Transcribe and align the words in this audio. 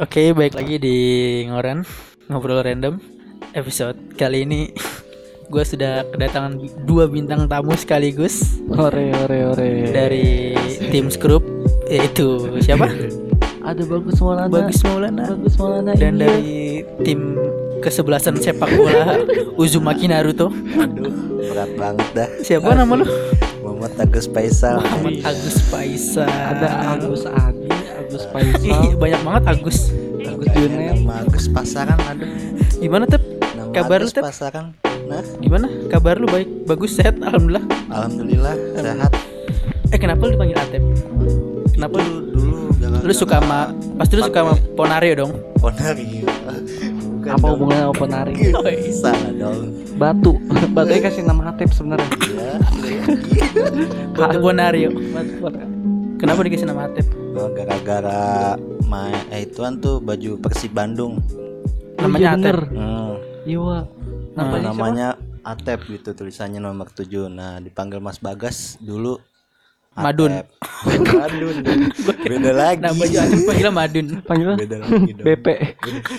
Oke, 0.00 0.32
baik 0.32 0.56
lagi 0.56 0.80
di 0.80 0.96
Ngoran 1.44 1.84
Ngobrol 2.32 2.64
Random 2.64 2.96
Episode 3.52 4.00
kali 4.16 4.48
ini 4.48 4.72
Gue 5.52 5.60
sudah 5.60 6.08
kedatangan 6.08 6.56
dua 6.88 7.04
bintang 7.04 7.44
tamu 7.44 7.76
sekaligus 7.76 8.64
Ore 8.72 9.12
ore 9.12 9.38
ore. 9.52 9.92
Dari 9.92 10.56
tim 10.88 11.12
Skrup 11.12 11.44
Yaitu 11.84 12.48
siapa? 12.64 12.88
ada 13.68 13.82
bagus 13.84 14.16
Maulana. 14.24 14.48
Bagus 14.48 14.80
Maulana 14.88 15.36
Bagus 15.36 15.54
Maulana. 15.60 15.92
Dan 15.92 16.16
iya. 16.16 16.24
dari 16.24 16.80
tim 17.04 17.36
kesebelasan 17.84 18.40
sepak 18.40 18.72
bola 18.72 19.20
Uzumaki 19.60 20.08
Naruto 20.08 20.48
Aduh, 20.80 21.12
berat 21.44 21.76
banget 21.76 22.08
dah. 22.16 22.28
Siapa 22.40 22.72
nama 22.72 23.04
lu? 23.04 23.04
Muhammad 23.60 24.00
Agus 24.00 24.24
Faisal. 24.32 24.80
Muhammad 24.80 25.28
Agus 25.28 25.60
Faisal 25.68 26.24
ada 26.24 26.96
Agus 26.96 27.28
Agus 27.28 27.59
Faisal, 28.30 28.94
banyak 28.94 29.20
banget 29.26 29.42
Agus 29.50 29.78
Agus. 30.22 30.48
Nama 30.54 31.14
Agus 31.26 31.44
Pasaran 31.50 31.98
aduh. 32.06 32.28
Gimana 32.78 33.04
Tep? 33.10 33.22
Nama 33.42 33.70
Kabar 33.74 33.98
lu 34.00 34.10
Tep? 34.10 34.24
Pasaran. 34.24 34.66
Nah, 35.10 35.22
Gimana? 35.42 35.66
Kabar 35.90 36.14
lu 36.16 36.30
baik? 36.30 36.48
Bagus 36.70 36.94
sehat? 36.94 37.18
Alhamdulillah 37.18 37.64
alhamdulillah 37.90 38.54
sehat. 38.78 39.12
Eh 39.90 39.98
kenapa 39.98 40.30
lu 40.30 40.38
dipanggil 40.38 40.56
Atep? 40.62 40.82
Kenapa 41.74 41.96
lu? 41.98 42.30
Dulu 42.30 42.56
Lu 43.00 43.12
suka 43.16 43.40
sama 43.42 43.74
Pasti 43.98 44.14
lu 44.14 44.22
suka 44.22 44.40
sama 44.46 44.54
Ponario 44.78 45.12
dong 45.26 45.32
Ponari. 45.58 46.22
Bukan 47.20 47.30
Apa 47.36 47.46
hubungannya 47.52 47.84
sama 47.84 47.94
penari? 48.00 48.34
Salah 49.04 49.32
dong. 49.36 49.60
Batu. 50.00 50.32
Batu 50.72 50.92
kasih 50.96 51.22
nama 51.28 51.52
Hatep 51.52 51.68
sebenarnya. 51.76 52.08
Iya. 52.24 52.52
Batu 54.16 54.38
Ponario. 54.40 54.88
Kenapa 56.16 56.40
dikasih 56.46 56.64
nama 56.70 56.88
Atep? 56.88 57.19
Oh, 57.30 57.48
gara-gara 57.54 58.58
main 58.90 59.14
eh 59.30 59.46
ituan 59.46 59.78
tuh 59.78 60.02
baju 60.02 60.34
Persib 60.42 60.74
Bandung. 60.74 61.22
Namanya 61.96 62.18
iya, 62.18 62.30
Atep. 62.34 62.54
Hmm. 62.74 63.12
Iya. 63.46 63.78
Nah, 64.34 64.44
Namanya 64.46 64.60
siapa? 64.60 64.70
namanya 64.74 65.08
Atep 65.40 65.80
gitu 65.88 66.10
tulisannya 66.12 66.60
nomor 66.60 66.92
7 66.92 67.32
Nah 67.32 67.62
dipanggil 67.62 67.96
Mas 68.02 68.20
Bagas 68.20 68.76
dulu 68.78 69.16
Madun. 69.90 70.46
Madun. 70.86 71.56
Beda 72.22 72.50
lagi. 72.54 72.78
Nah 72.78 72.94
baju 72.94 73.16
panggilnya 73.42 73.72
Madun. 73.74 74.06
Panggilnya 74.22 74.56
Beda 74.56 74.76
lagi 74.78 75.10
dong. 75.12 75.26
BP. 75.26 75.46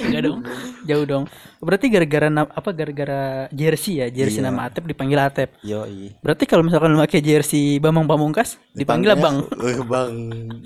Enggak 0.03 0.22
dong. 0.22 0.39
Jauh 0.83 1.05
dong. 1.08 1.23
Berarti 1.58 1.86
gara-gara 1.88 2.28
apa 2.28 2.69
gara-gara 2.72 3.22
jersey 3.50 4.03
ya? 4.03 4.11
Jersey 4.11 4.44
Iya. 4.44 4.52
nama 4.52 4.67
Atep 4.67 4.83
dipanggil 4.83 5.16
Atep. 5.17 5.55
Yoi. 5.63 6.11
Berarti 6.19 6.44
kalau 6.44 6.61
misalkan 6.61 6.91
lu 6.91 7.00
pakai 7.00 7.23
jersey 7.23 7.80
Bambang 7.80 8.05
Pamungkas 8.05 8.59
Dipanggil 8.75 9.16
Bang. 9.16 9.47
"Eh, 9.55 9.80
Bang. 9.81 10.13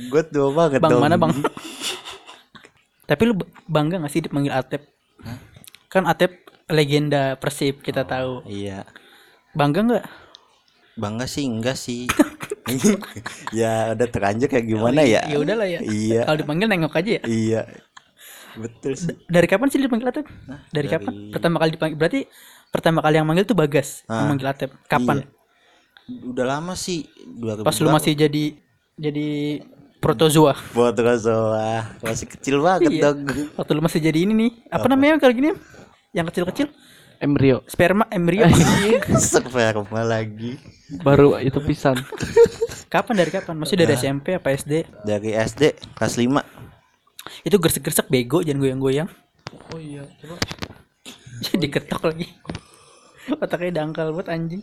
Gue 0.10 0.22
tua 0.26 0.50
banget 0.52 0.82
Bang 0.82 0.92
dong. 0.92 1.02
mana 1.02 1.16
Bang? 1.16 1.34
Tapi 3.06 3.22
lu 3.24 3.38
bangga 3.64 4.02
gak 4.02 4.10
sih 4.10 4.26
dipanggil 4.26 4.50
Atep? 4.50 4.82
Kan 5.88 6.10
Atep 6.10 6.42
legenda 6.66 7.38
Persib 7.38 7.86
kita 7.86 8.02
tahu. 8.02 8.42
Iya. 8.50 8.82
Bangga 9.54 9.86
nggak? 9.86 10.06
Bangga 10.96 11.26
sih 11.26 11.44
enggak 11.44 11.76
sih 11.76 12.08
Ya 13.60 13.92
udah 13.92 14.08
teranjak 14.08 14.50
kayak 14.50 14.66
gimana 14.66 15.04
ya 15.04 15.22
Ya 15.24 15.38
udahlah 15.38 15.68
ya 15.68 15.80
Iya 15.80 16.24
Kalau 16.24 16.38
dipanggil 16.40 16.68
nengok 16.68 16.96
aja 16.96 17.12
ya 17.20 17.22
Iya 17.24 17.62
Betul 18.56 18.96
sih 18.96 19.12
Dari 19.28 19.46
kapan 19.46 19.68
sih 19.68 19.78
dipanggil 19.78 20.08
Atep? 20.08 20.26
dari, 20.26 20.56
dari- 20.72 20.88
kapan? 20.90 21.14
Pertama 21.30 21.56
kali 21.60 21.70
dipanggil 21.76 21.98
berarti 21.98 22.20
pertama 22.72 23.00
kali 23.00 23.16
yang 23.16 23.28
manggil 23.28 23.44
tuh 23.44 23.56
Bagas 23.56 24.04
yang 24.04 24.16
Ah, 24.18 24.28
manggil 24.28 24.48
Atep. 24.48 24.72
Kapan? 24.86 25.18
Iya. 25.22 25.28
Udah 26.26 26.46
lama 26.48 26.74
sih 26.74 27.04
2000 27.36 27.64
Pas 27.64 27.76
lu 27.76 27.90
masih 27.90 28.14
jadi 28.14 28.44
jadi 28.96 29.28
protozoa. 30.00 30.54
Razoa 30.72 31.98
Masih 32.00 32.28
kecil 32.30 32.62
banget 32.62 32.94
Iya. 32.94 33.12
dong 33.12 33.26
Waktu 33.56 33.72
lu 33.74 33.82
masih 33.82 34.00
jadi 34.00 34.20
ini 34.22 34.34
nih. 34.34 34.52
Apa, 34.70 34.86
namanya 34.86 35.18
kalau 35.18 35.34
gini? 35.34 35.52
Yang 36.14 36.26
kecil-kecil? 36.32 36.68
Embrio. 37.26 37.66
Sperma, 37.66 38.06
embrio. 38.14 38.46
Sperma 39.18 40.06
lagi 40.06 40.62
Baru 41.02 41.34
itu 41.42 41.58
pisan. 41.66 41.98
kapan 42.94 43.18
dari 43.18 43.34
kapan? 43.34 43.58
Masih 43.58 43.74
dari 43.74 43.98
SMP 43.98 44.38
apa 44.38 44.54
SD? 44.54 44.86
Dari 45.02 45.34
SD 45.34 45.74
kelas 45.98 46.22
5 46.22 46.30
Itu 47.42 47.58
gersek-gersek 47.58 48.14
bego 48.14 48.46
jangan 48.46 48.62
goyang-goyang. 48.62 49.10
Oh 49.74 49.82
iya, 49.82 50.06
coba. 50.22 50.38
Jadi 51.50 51.66
ketok 51.66 52.14
lagi. 52.14 52.30
Otaknya 53.42 53.82
dangkal 53.82 54.14
buat 54.14 54.30
anjing. 54.30 54.62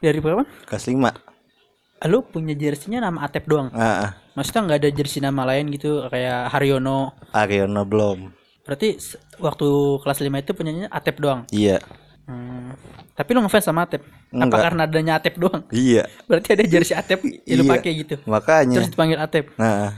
Dari 0.00 0.16
kapan? 0.24 0.48
Kelas 0.64 0.88
5 0.88 2.08
Lu 2.08 2.24
punya 2.24 2.56
jersey-nya 2.56 3.04
nama 3.04 3.28
Atep 3.28 3.44
doang. 3.44 3.68
ah, 3.76 4.08
ah. 4.08 4.10
Maksudnya 4.38 4.70
nggak 4.70 4.78
ada 4.80 4.90
jersey 4.94 5.20
nama 5.20 5.44
lain 5.44 5.68
gitu 5.74 6.06
kayak 6.08 6.48
Haryono. 6.48 7.12
Ariono 7.34 7.82
belum 7.84 8.37
Berarti 8.68 9.00
waktu 9.38 9.68
kelas 9.98 10.18
5 10.20 10.28
itu 10.38 10.52
punyanya 10.52 10.86
Atep 10.88 11.16
doang. 11.16 11.48
Iya 11.48 11.80
Hmm. 12.28 12.76
Tapi 13.14 13.32
lu 13.32 13.40
ngefans 13.40 13.64
sama 13.64 13.88
Atep? 13.88 14.04
Apa 14.04 14.36
Enggak. 14.36 14.60
karena 14.60 14.82
adanya 14.84 15.12
Atep 15.16 15.40
doang? 15.40 15.64
Iya 15.72 16.04
Berarti 16.28 16.52
ada 16.52 16.64
jersey 16.68 16.92
Atep 16.92 17.24
ya 17.24 17.56
lu 17.56 17.64
Iya. 17.64 17.72
pakai 17.72 17.90
gitu. 17.96 18.14
Makanya 18.22 18.76
Terus 18.76 18.92
dipanggil 18.92 19.16
Atep. 19.16 19.48
Nah 19.56 19.96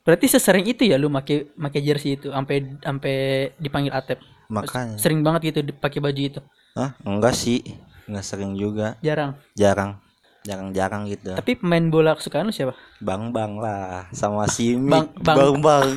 Berarti 0.00 0.26
sesering 0.28 0.62
itu 0.62 0.86
ya 0.86 0.94
lu 0.94 1.10
make 1.10 1.50
make 1.52 1.82
jersey 1.82 2.14
itu 2.14 2.30
sampai 2.30 2.78
sampai 2.78 3.14
dipanggil 3.58 3.90
Atep. 3.90 4.22
Makanya 4.46 4.94
Sering 4.94 5.18
banget 5.20 5.50
gitu 5.50 5.66
dipakai 5.66 5.98
baju 5.98 6.20
itu. 6.22 6.38
Hah? 6.72 6.94
Enggak 7.02 7.34
sih 7.34 7.58
Enggak 8.06 8.22
sering 8.22 8.54
juga 8.54 8.94
Jarang. 9.00 9.34
Jarang 9.52 9.98
Jarang-jarang 10.40 11.08
gitu 11.08 11.34
Tapi 11.34 11.56
pemain 11.56 11.82
bola 11.82 12.14
kesukaan 12.14 12.46
lu 12.46 12.54
siapa? 12.54 12.78
Bang 13.00 13.34
Bang 13.34 13.58
lah 13.58 14.06
Sama 14.12 14.46
Simi 14.46 14.86
Bang- 14.86 15.10
Bang. 15.16 15.36
Bang 15.40 15.58
Bang 15.58 15.88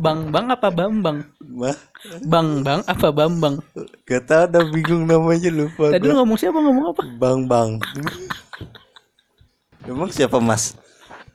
Bang 0.00 0.32
Bang 0.32 0.48
apa 0.48 0.68
Bambang? 0.72 1.20
Mah 1.40 1.76
Bang 2.24 2.64
Bang 2.64 2.80
apa 2.88 3.08
Bambang? 3.12 3.60
Gak 4.08 4.24
tau 4.24 4.48
udah 4.48 4.64
bingung 4.72 5.04
namanya 5.04 5.50
lupa 5.52 5.92
Tadi 5.92 6.04
lu 6.08 6.16
ngomong 6.16 6.38
siapa 6.40 6.58
ngomong 6.58 6.84
apa? 6.96 7.02
Bang 7.20 7.40
Bang 7.44 7.70
Emang 9.84 10.10
siapa 10.14 10.38
mas? 10.38 10.78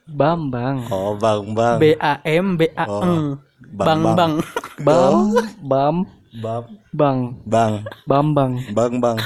Bambang. 0.07 0.88
Oh 0.90 1.13
Bang 1.19 1.53
Bang 1.53 1.78
B 1.78 1.94
A 2.00 2.17
M 2.25 2.57
B 2.57 2.72
A 2.73 2.85
Oh. 2.90 3.03
N. 3.03 3.38
Bang 3.78 4.01
Bang 4.03 4.16
Bang. 4.16 4.34
Bam, 4.78 5.34
bam, 5.66 5.96
Bang 6.38 6.66
bang, 6.94 7.19
Bang 7.50 7.73
bambang. 8.06 8.51
Bang 8.78 8.94
Bang 9.01 9.17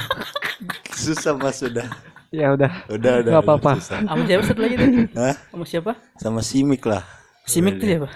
Susah 0.96 1.36
mas 1.36 1.60
sudah 1.60 1.84
Ya 2.32 2.56
udah. 2.56 2.72
Udah 2.88 3.20
udah 3.20 3.30
Nggak 3.36 3.44
apa-apa. 3.44 3.72
Sama 3.84 4.24
siapa 4.24 4.42
satu 4.48 4.60
lagi 4.64 4.76
tadi? 4.80 4.96
Hah? 5.12 5.36
Sama 5.52 5.64
siapa? 5.68 5.92
Sama 6.16 6.40
Simik 6.40 6.82
lah 6.88 7.04
Simik 7.44 7.76
tuh 7.76 7.88
siapa? 7.88 8.08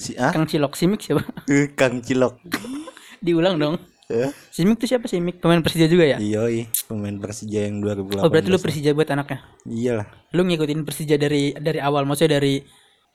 Si 0.00 0.16
ah? 0.16 0.32
Kang 0.32 0.48
Cilok 0.48 0.72
Simik 0.80 1.04
siapa? 1.04 1.20
Eh, 1.52 1.68
Kang 1.76 2.00
Cilok 2.00 2.40
Diulang 3.20 3.60
dong. 3.60 3.76
Eh? 4.08 4.32
Simik 4.48 4.80
tuh 4.80 4.88
siapa 4.88 5.04
Simik? 5.06 5.44
Pemain 5.44 5.60
Persija 5.60 5.84
juga 5.86 6.08
ya? 6.08 6.16
Iyoi 6.16 6.72
Pemain 6.88 7.14
Persija 7.20 7.68
yang 7.68 7.84
2018 7.84 8.24
Oh 8.24 8.32
berarti 8.32 8.48
lu 8.48 8.58
Persija 8.58 8.96
buat 8.96 9.12
anaknya. 9.12 9.44
Iyalah 9.68 10.08
Lu 10.32 10.42
ngikutin 10.48 10.88
Persija 10.88 11.20
dari 11.20 11.52
dari 11.54 11.78
awal 11.78 12.08
maksudnya 12.08 12.40
dari 12.40 12.64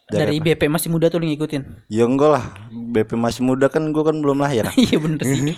dari, 0.05 0.37
Dari 0.37 0.53
BP 0.53 0.69
masih 0.69 0.93
muda 0.93 1.09
tuh 1.09 1.17
lu 1.17 1.25
ngikutin. 1.25 1.89
Ya 1.89 2.05
enggak 2.05 2.37
lah 2.37 2.45
BP 2.69 3.17
masih 3.17 3.41
muda 3.41 3.65
kan 3.73 3.89
gua 3.89 4.13
kan 4.13 4.21
belum 4.21 4.45
lahir 4.45 4.69
Iya 4.85 5.01
bener 5.01 5.25
sih. 5.25 5.57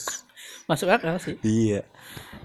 Masuk 0.68 0.90
akal 0.90 1.22
sih. 1.22 1.38
Iya 1.46 1.86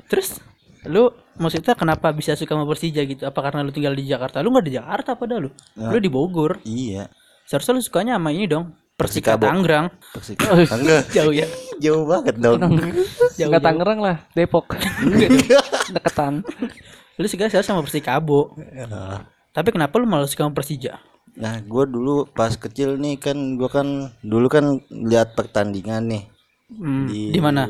Terus 0.06 0.38
lu 0.86 1.12
maksudnya 1.42 1.74
kenapa 1.74 2.14
bisa 2.14 2.38
suka 2.38 2.54
sama 2.54 2.70
Persija 2.70 3.02
gitu? 3.10 3.26
Apa 3.26 3.42
karena 3.42 3.66
lu 3.66 3.74
tinggal 3.74 3.98
di 3.98 4.06
Jakarta? 4.06 4.40
Lu 4.46 4.54
nggak 4.54 4.68
di 4.70 4.74
Jakarta 4.78 5.18
padahal 5.18 5.50
lu. 5.50 5.52
Lu 5.76 5.98
di 5.98 6.08
Bogor. 6.14 6.62
Iya 6.64 7.10
Seharusnya 7.50 7.74
lu 7.74 7.82
sukanya 7.82 8.14
sama 8.16 8.30
ini 8.30 8.46
dong. 8.46 8.78
Persika 8.94 9.34
Persikabo. 9.34 9.50
Tangerang. 9.50 9.86
Persika 10.14 10.46
Enggak 10.70 11.02
Jauh 11.18 11.34
ya. 11.34 11.48
Jauh 11.84 12.04
banget 12.06 12.36
dong 12.38 12.60
Jauh. 13.34 13.50
Enggak 13.50 13.64
Tangerang 13.64 14.00
lah, 14.00 14.18
Depok. 14.32 14.70
Deketan. 15.96 16.46
Lu 17.18 17.26
suka 17.26 17.50
sama 17.50 17.82
Persikabo. 17.82 18.54
Nah, 18.60 19.26
Tapi 19.50 19.74
kenapa 19.74 19.98
lu 19.98 20.06
malah 20.06 20.30
suka 20.30 20.46
sama 20.46 20.54
Persija? 20.54 21.02
Nah 21.34 21.58
gua 21.64 21.86
dulu 21.86 22.28
pas 22.28 22.52
kecil 22.52 22.98
nih 22.98 23.16
kan 23.16 23.38
gua 23.56 23.70
kan 23.72 23.88
Dulu 24.20 24.46
kan 24.46 24.66
lihat 24.92 25.34
pertandingan 25.34 26.06
nih 26.06 26.24
Hmm, 26.70 27.10
di 27.10 27.42
mana? 27.42 27.66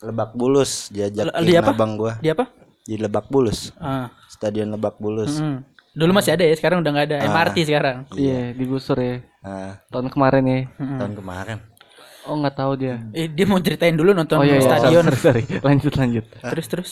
Lebak 0.00 0.32
Bulus 0.32 0.88
Le- 0.88 1.04
Diajakin 1.12 1.44
di 1.44 1.52
apa? 1.52 1.72
abang 1.74 1.92
gua 1.94 2.16
Di 2.16 2.30
apa? 2.30 2.48
Di 2.80 2.96
Lebak 2.96 3.28
Bulus 3.28 3.76
Ah. 3.76 4.08
Stadion 4.24 4.70
Lebak 4.70 4.96
Bulus 4.96 5.36
Hmm. 5.36 5.66
Dulu 5.90 6.10
masih 6.14 6.38
ada 6.38 6.44
ya, 6.46 6.54
sekarang 6.54 6.86
udah 6.86 6.90
nggak 6.94 7.06
ada. 7.10 7.16
Ah. 7.18 7.28
MRT 7.34 7.56
sekarang. 7.66 7.96
Iya, 8.14 8.54
digusur 8.54 8.98
ya. 8.98 9.26
Nah 9.40 9.80
Tahun 9.88 10.06
kemarin 10.12 10.44
ya. 10.46 10.60
Hmm. 10.76 10.98
tahun 11.00 11.14
kemarin 11.16 11.58
Oh 12.28 12.36
nggak 12.36 12.52
tahu 12.52 12.72
dia. 12.76 13.00
Eh, 13.16 13.26
dia 13.32 13.48
mau 13.48 13.56
ceritain 13.58 13.96
dulu 13.96 14.12
nonton 14.12 14.38
Oh 14.38 14.44
iya, 14.44 14.60
iya. 14.60 14.68
stadion. 14.68 15.04
Sorry, 15.08 15.18
sorry. 15.18 15.42
Lanjut 15.66 15.92
lanjut. 15.96 16.24
Terus 16.28 16.66
terus. 16.68 16.90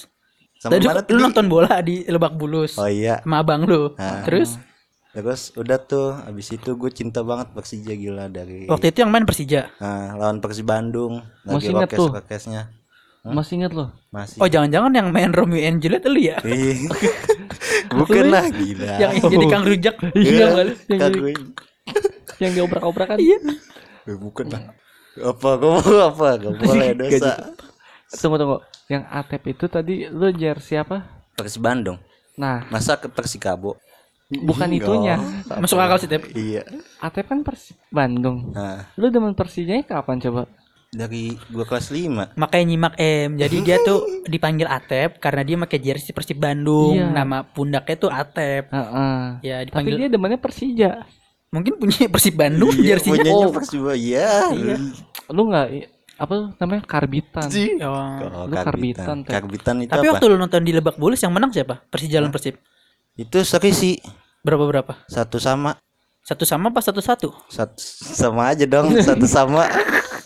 Sama 0.58 0.74
Tadi 0.74 0.90
mana 0.90 1.06
lu 1.06 1.20
nonton 1.22 1.46
bola 1.46 1.78
di 1.86 2.02
Lebak 2.02 2.34
Bulus 2.34 2.74
Oh 2.82 2.90
iya 2.90 3.22
sama 3.22 3.46
abang 3.46 3.62
lu. 3.62 3.94
Ah. 3.94 4.26
Terus 4.26 4.58
Terus 5.14 5.54
udah 5.54 5.78
tuh 5.78 6.18
Abis 6.26 6.50
itu 6.50 6.74
gue 6.74 6.90
cinta 6.90 7.22
banget 7.22 7.54
Persija 7.54 7.94
gila 7.94 8.26
dari 8.26 8.66
waktu 8.66 8.90
itu 8.90 9.06
yang 9.06 9.14
main 9.14 9.22
Persija. 9.22 9.70
Nah, 9.78 10.18
lawan 10.18 10.42
Persib 10.42 10.66
Bandung 10.66 11.22
lagi 11.46 11.70
Masih 11.70 11.78
inget 11.78 11.90
tuh. 11.94 12.10
Rokesnya 13.20 13.34
Masih 13.34 13.52
inget 13.54 13.72
loh. 13.72 13.88
masih 14.08 14.38
Oh, 14.38 14.46
jangan-jangan 14.46 14.90
yang 14.90 15.08
main 15.08 15.30
Romeo 15.30 15.60
and 15.60 15.78
Juliet 15.78 16.02
lu 16.02 16.16
ya? 16.16 16.36
Ih, 16.46 16.86
bukan 17.90 18.24
lah 18.28 18.46
gila 18.46 18.92
yang 18.96 19.12
jadi 19.20 19.46
Kang 19.46 19.64
Rujak. 19.64 19.96
Iya, 20.14 20.46
kali. 20.48 20.72
yang 20.86 20.98
Kang 20.98 21.12
jadi- 21.12 21.34
yang 22.38 22.52
diobrak-obrakan. 22.54 23.18
Iya. 23.18 23.38
Eh, 24.04 24.14
bukan 24.14 24.46
lah. 24.48 24.62
Apa 25.18 25.58
kamu 25.58 25.80
apa? 26.06 26.26
Gak 26.38 26.54
boleh 26.56 26.88
dosa. 27.00 27.32
Tunggu 28.08 28.36
tunggu. 28.36 28.58
Yang 28.86 29.02
Atep 29.10 29.42
itu 29.46 29.64
tadi 29.66 29.94
lu 30.06 30.30
jersey 30.30 30.78
apa? 30.78 31.02
Persi 31.34 31.58
Bandung. 31.58 31.98
Nah, 32.34 32.62
Masa 32.68 32.94
ke 32.94 33.06
Persikabo? 33.06 33.74
bukan 34.28 34.68
Enggak. 34.68 34.84
itunya. 34.84 35.16
Masuk 35.56 35.76
akal 35.76 35.96
sih, 35.96 36.06
Tep. 36.06 36.28
Iya. 36.30 36.62
Atep 36.98 37.26
kan 37.26 37.40
Persi 37.40 37.72
Bandung. 37.88 38.52
Nah, 38.52 38.86
Lu 38.94 39.08
demen 39.08 39.32
Persijanya 39.32 39.82
kapan 39.82 40.20
coba? 40.20 40.44
Dari 40.88 41.37
gua 41.52 41.64
kelas 41.64 41.93
5. 41.93 42.32
Makanya 42.35 42.64
nyimak 42.64 42.94
M. 42.96 43.37
Jadi 43.37 43.56
dia 43.61 43.76
tuh 43.88 44.25
dipanggil 44.25 44.64
Atep 44.64 45.20
karena 45.20 45.43
dia 45.44 45.56
pakai 45.58 45.79
jersey 45.79 46.12
Persib 46.12 46.40
Bandung. 46.40 46.96
Iya. 46.96 47.12
Nama 47.12 47.44
pundaknya 47.44 47.96
tuh 47.99 48.11
Atep. 48.11 48.73
Heeh. 48.73 49.19
Ya 49.43 49.56
Tapi 49.61 49.67
dipanggil 49.69 49.94
dia 49.96 50.08
demennya 50.08 50.40
Persija. 50.40 50.90
mungkin 51.49 51.81
punya 51.81 52.05
Persib 52.12 52.37
Bandung 52.37 52.73
Iya, 52.76 53.00
punyanya 53.00 53.32
Oh. 53.32 53.52
Persiba. 53.52 53.93
Iya. 53.93 54.52
Lu 55.29 55.49
nggak 55.49 55.67
apa 56.19 56.35
namanya 56.58 56.82
karbitan? 56.82 57.49
Oh. 57.79 57.94
Oh, 58.26 58.44
Lu 58.44 58.55
karbitan, 58.58 59.17
Teh. 59.23 59.32
Karbitan 59.32 59.76
itu 59.81 59.93
Tapi 59.93 60.06
apa? 60.08 60.12
waktu 60.19 60.25
lu 60.29 60.37
nonton 60.37 60.61
di 60.61 60.73
Lebak 60.73 60.99
Bulus 60.99 61.20
yang 61.20 61.32
menang 61.32 61.52
siapa? 61.52 61.85
Persija 61.88 62.19
lawan 62.19 62.32
Persib. 62.32 62.56
Itu 63.14 63.40
seri 63.44 63.70
sih. 63.73 63.94
Berapa 64.40 64.64
berapa? 64.64 64.93
Satu 65.06 65.37
sama. 65.38 65.76
Satu 66.20 66.44
sama 66.44 66.69
pas 66.69 66.85
satu 66.85 67.00
satu? 67.00 67.29
Satu 67.49 67.81
sama 68.05 68.52
aja 68.52 68.64
dong, 68.64 68.93
satu 69.00 69.25
sama. 69.25 69.64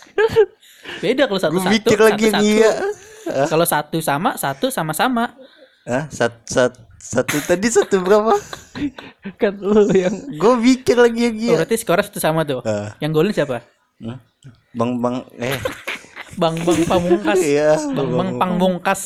Beda 1.03 1.27
kalau 1.27 1.35
satu 1.37 1.53
Gue 1.53 1.63
satu. 1.63 1.73
mikir 1.75 1.99
lagi 1.99 2.23
yang 2.31 2.39
iya. 2.39 2.71
Kalau 3.51 3.67
satu 3.67 3.99
sama 3.99 4.39
satu 4.39 4.71
sama 4.71 4.95
sama. 4.95 5.35
Hah? 5.83 6.07
Sat, 6.07 6.31
sat, 6.47 6.71
satu 6.95 7.35
tadi 7.43 7.67
satu 7.67 7.99
berapa? 7.99 8.31
kan 9.41 9.59
lu 9.59 9.91
yang 9.91 10.15
Gue 10.33 10.53
mikir 10.55 10.95
lagi 10.95 11.27
yang 11.27 11.35
Oh, 11.35 11.43
iya. 11.43 11.55
berarti 11.59 11.75
skornya 11.75 12.07
satu 12.07 12.19
sama 12.19 12.47
tuh. 12.47 12.63
Yang 13.03 13.11
golin 13.11 13.33
siapa? 13.35 13.59
Bang 14.71 14.97
bang 14.97 15.27
eh 15.37 15.59
Bang 16.33 16.57
Bang 16.57 16.81
Pamungkas. 16.87 17.39
iya. 17.45 17.77
Bang 17.93 18.09
Bang 18.09 18.29
Pangmungkas. 18.39 19.01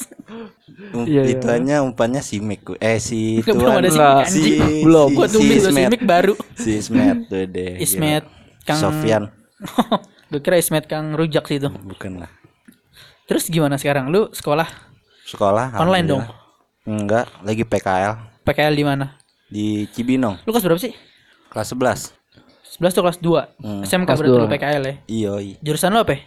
Um, 0.94 1.04
Iya, 1.04 1.26
iya. 1.26 1.34
itu 1.34 1.46
hanya 1.50 1.82
umpannya 1.82 2.22
si 2.22 2.38
Mik 2.38 2.78
eh 2.78 3.02
si 3.02 3.20
Belum 3.44 3.58
tuan 3.58 3.82
ada 3.82 3.90
si 3.90 3.98
Enggak. 3.98 4.14
Mik, 4.14 4.28
anjing. 4.30 4.84
Belum. 4.86 5.10
Gua 5.12 5.28
tulis 5.28 5.42
lo 5.58 5.68
si 5.68 5.74
Ismet. 5.74 5.90
Mik 5.90 6.04
baru. 6.06 6.34
si 6.56 6.70
Ismet 6.78 7.18
tuh 7.26 7.44
deh 7.44 7.74
Ismet 7.82 8.24
gila. 8.24 8.64
Kang 8.64 8.80
Sofian 8.80 9.24
Gue 10.28 10.40
kira 10.40 10.56
Ismet 10.56 10.86
Kang 10.86 11.14
Rujak 11.14 11.46
sih 11.46 11.58
itu. 11.58 11.70
bukan 11.72 12.20
lah 12.20 12.32
Terus 13.26 13.48
gimana 13.48 13.76
sekarang? 13.76 14.08
Lu 14.08 14.28
sekolah 14.30 14.68
sekolah 15.24 15.76
Online 15.78 16.06
dong? 16.06 16.24
enggak 16.84 17.28
lagi 17.42 17.62
PKL 17.62 18.14
PKL 18.42 18.74
di 18.74 18.84
mana? 18.84 19.06
di 19.46 19.66
Cibinong 19.88 20.40
Lu 20.44 20.52
kelas 20.52 20.64
berapa 20.64 20.78
sih? 20.78 20.96
kelas 21.48 21.68
11 21.72 22.16
11 22.78 22.92
tuh 22.92 23.02
kelas 23.02 23.18
2. 23.18 23.64
Hmm. 23.64 23.82
SMK 23.82 24.06
Kelas 24.06 24.18
berarti 24.18 24.30
lu 24.30 24.40
dua. 24.40 24.52
PKL 24.52 24.84
ya. 24.84 24.94
Iyoi 25.08 25.50
Jurusan 25.60 25.90
lu 25.90 26.00
apa? 26.00 26.14
ya? 26.14 26.22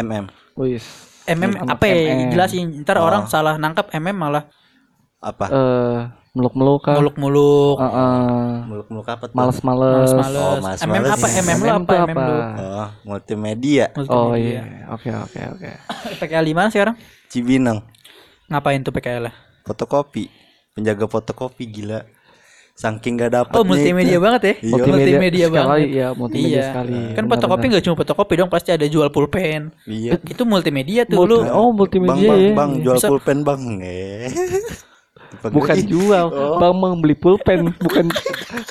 MM 0.00 0.24
wis 0.54 0.84
MM 1.24 1.52
apa 1.62 1.84
ya? 1.84 1.96
Jelasin. 2.26 2.82
Ntar 2.82 2.98
Oh. 2.98 3.06
orang 3.06 3.24
salah 3.26 3.54
nangkap 3.54 3.92
MM 3.92 4.16
malah 4.16 4.48
apa 5.18 5.46
eh 5.46 6.00
meluk-melukan. 6.32 6.96
muluk-muluk. 6.96 7.76
Heeh. 7.76 8.52
muluk-muluk 8.64 9.06
apa 9.06 9.24
tuh 9.26 9.36
Males-males. 9.36 10.08
Males-males. 10.08 10.40
Oh, 10.40 10.56
males-males. 10.58 10.80
MM 10.82 11.04
apa? 11.06 11.26
MM 11.28 11.58
lu 11.58 11.68
MM 11.68 11.76
apa? 11.78 11.92
MM 11.94 12.16
lu? 12.18 12.36
oh 12.58 12.88
multimedia 13.04 13.86
Oh 13.90 14.00
Multimedia. 14.32 14.40
iya, 14.40 14.62
oke 14.88 15.08
oke 15.12 15.40
oke. 15.52 15.70
PKL 16.20 16.44
di 16.44 16.54
mana 16.54 16.68
sekarang? 16.68 16.94
Cibinong 17.28 17.78
Ngapain 18.48 18.80
tuh 18.80 18.90
PKL? 18.90 19.22
-nya? 19.22 19.32
fotokopi 19.62 20.26
penjaga 20.72 21.04
fotokopi 21.06 21.64
gila 21.66 22.00
saking 22.72 23.14
gak 23.14 23.30
dapet 23.30 23.52
Oh 23.52 23.62
multimedia 23.62 24.16
banget 24.16 24.40
ya? 24.42 24.54
Iya. 24.64 24.82
multimedia 24.82 25.46
sekali, 25.46 25.54
banget. 25.54 25.78
Iya, 25.86 26.08
multimedia 26.16 26.48
Iya. 26.48 26.64
sekali. 26.66 26.96
Kan 26.96 27.12
Benar, 27.20 27.30
fotokopi 27.30 27.60
benar. 27.60 27.70
nggak 27.70 27.84
cuma 27.84 27.96
fotokopi 28.00 28.32
dong, 28.34 28.48
pasti 28.48 28.70
ada 28.70 28.86
jual 28.86 29.08
pulpen. 29.08 29.62
iya 29.84 30.16
Itu 30.16 30.42
multimedia 30.42 31.04
tuh 31.04 31.20
Multi- 31.20 31.30
lu. 31.30 31.52
Oh, 31.52 31.68
bang 31.68 31.76
multimedia 31.76 32.26
bang 32.26 32.40
ya. 32.40 32.52
bang 32.56 32.70
jual 32.80 32.96
Bisa- 32.96 33.06
pulpen 33.06 33.38
bang 33.40 33.62
eh 33.78 34.32
Bukan 35.42 35.76
jual, 35.82 36.26
Oh. 36.28 36.58
Bang 36.58 36.74
mau 36.76 36.94
beli 36.94 37.14
pulpen, 37.14 37.74
bukan 37.76 38.06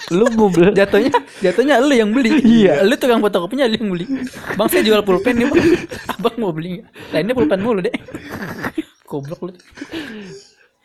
lu 0.09 0.25
mau 0.37 0.47
beli. 0.47 0.71
Jatuhnya 0.71 1.11
jatuhnya 1.41 1.75
lu 1.79 1.91
yang 1.91 2.15
beli. 2.15 2.31
Iya. 2.39 2.87
Lu 2.87 2.95
tukang 2.95 3.19
fotokopinya 3.19 3.67
lu 3.67 3.75
yang 3.75 3.89
beli. 3.91 4.05
Bang 4.55 4.71
saya 4.71 4.79
jual 4.81 5.03
pulpen 5.03 5.35
nih, 5.35 5.47
Bang. 5.49 5.65
Abang 6.07 6.35
mau 6.37 6.51
beli. 6.53 6.79
Lah 7.11 7.19
ini 7.19 7.31
pulpen 7.33 7.59
mulu, 7.59 7.83
Dek. 7.83 7.95
Goblok 9.03 9.39
lu. 9.43 9.51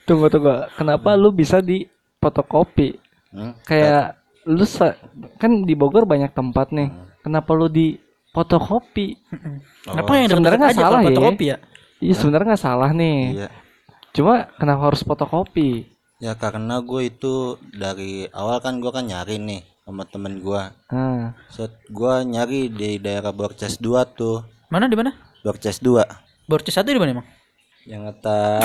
Tunggu 0.02 0.26
tunggu, 0.26 0.66
kenapa 0.74 1.14
lu 1.14 1.30
bisa 1.30 1.58
di 1.58 1.86
fotokopi? 2.18 2.94
Hmm? 3.30 3.54
Kayak 3.62 4.18
lu 4.46 4.62
kan 5.36 5.62
di 5.62 5.74
Bogor 5.74 6.06
banyak 6.06 6.30
tempat 6.30 6.70
nih. 6.70 6.90
Kenapa 7.22 7.50
lu 7.54 7.66
di 7.66 7.98
fotokopi? 8.30 9.18
Kenapa 9.82 10.10
Oh. 10.10 10.14
yang 10.14 10.30
Sebenarnya 10.30 10.58
nggak 10.62 10.78
salah 10.78 10.98
ya. 10.98 11.06
fotokopi 11.10 11.44
ya? 11.46 11.56
Iya 11.96 12.14
sebenarnya 12.14 12.46
nggak 12.54 12.62
salah 12.62 12.90
nih. 12.92 13.18
iya 13.34 13.48
Cuma 14.16 14.48
kenapa 14.54 14.82
harus 14.86 15.02
fotokopi? 15.02 15.92
ya 16.16 16.32
karena 16.32 16.80
gue 16.80 17.02
itu 17.06 17.34
dari 17.70 18.24
awal 18.32 18.56
kan 18.58 18.80
gue 18.80 18.88
kan 18.88 19.04
nyari 19.04 19.36
nih 19.36 19.60
sama 19.84 20.02
temen 20.02 20.40
gue 20.40 20.62
Nah, 20.88 21.36
set 21.46 21.68
gue 21.86 22.14
nyari 22.24 22.72
di 22.72 22.96
daerah 22.96 23.30
Borces 23.30 23.76
2 23.76 23.84
tuh 24.10 24.40
Mana 24.66 24.88
di 24.88 24.96
mana? 24.96 25.12
Borces 25.42 25.76
2 25.78 26.00
Borces 26.46 26.72
satu 26.72 26.88
di 26.88 26.96
mana 26.96 27.12
emang? 27.12 27.28
yang 27.84 28.08
kata 28.08 28.64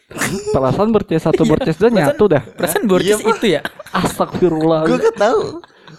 perasaan 0.54 0.88
berces 0.88 1.20
satu 1.20 1.42
berces 1.50 1.74
dua 1.74 1.90
nyatu 1.90 2.30
dah. 2.30 2.46
Perasaan 2.46 2.86
Borces 2.86 3.18
Iya, 3.18 3.26
itu 3.28 3.46
ya? 3.50 3.60
Astagfirullah. 3.98 4.86
gue 4.86 4.96
gak 4.96 5.18
tahu 5.18 5.42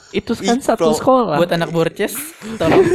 Itu 0.10 0.32
kan 0.34 0.56
Ih, 0.56 0.64
satu 0.64 0.96
sekolah. 0.96 1.36
Buat 1.36 1.52
anak 1.52 1.70
Borces, 1.70 2.16
tolong 2.56 2.88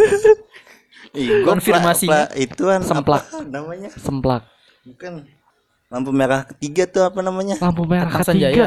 Ih, 1.13 1.45
gua 1.45 1.53
Konfirmasinya. 1.53 2.09
pla- 2.09 2.27
pla- 2.27 2.39
ituan 2.39 2.81
Semplak. 2.81 3.29
apa 3.29 3.45
namanya 3.45 3.93
Semplak. 3.93 4.43
bukan 4.83 5.29
lampu 5.91 6.11
merah 6.11 6.47
ketiga 6.47 6.87
tuh 6.87 7.03
apa 7.03 7.19
namanya 7.19 7.59
Lampu 7.59 7.83
merah 7.83 8.23
Sanjaya. 8.23 8.49
ketiga. 8.49 8.67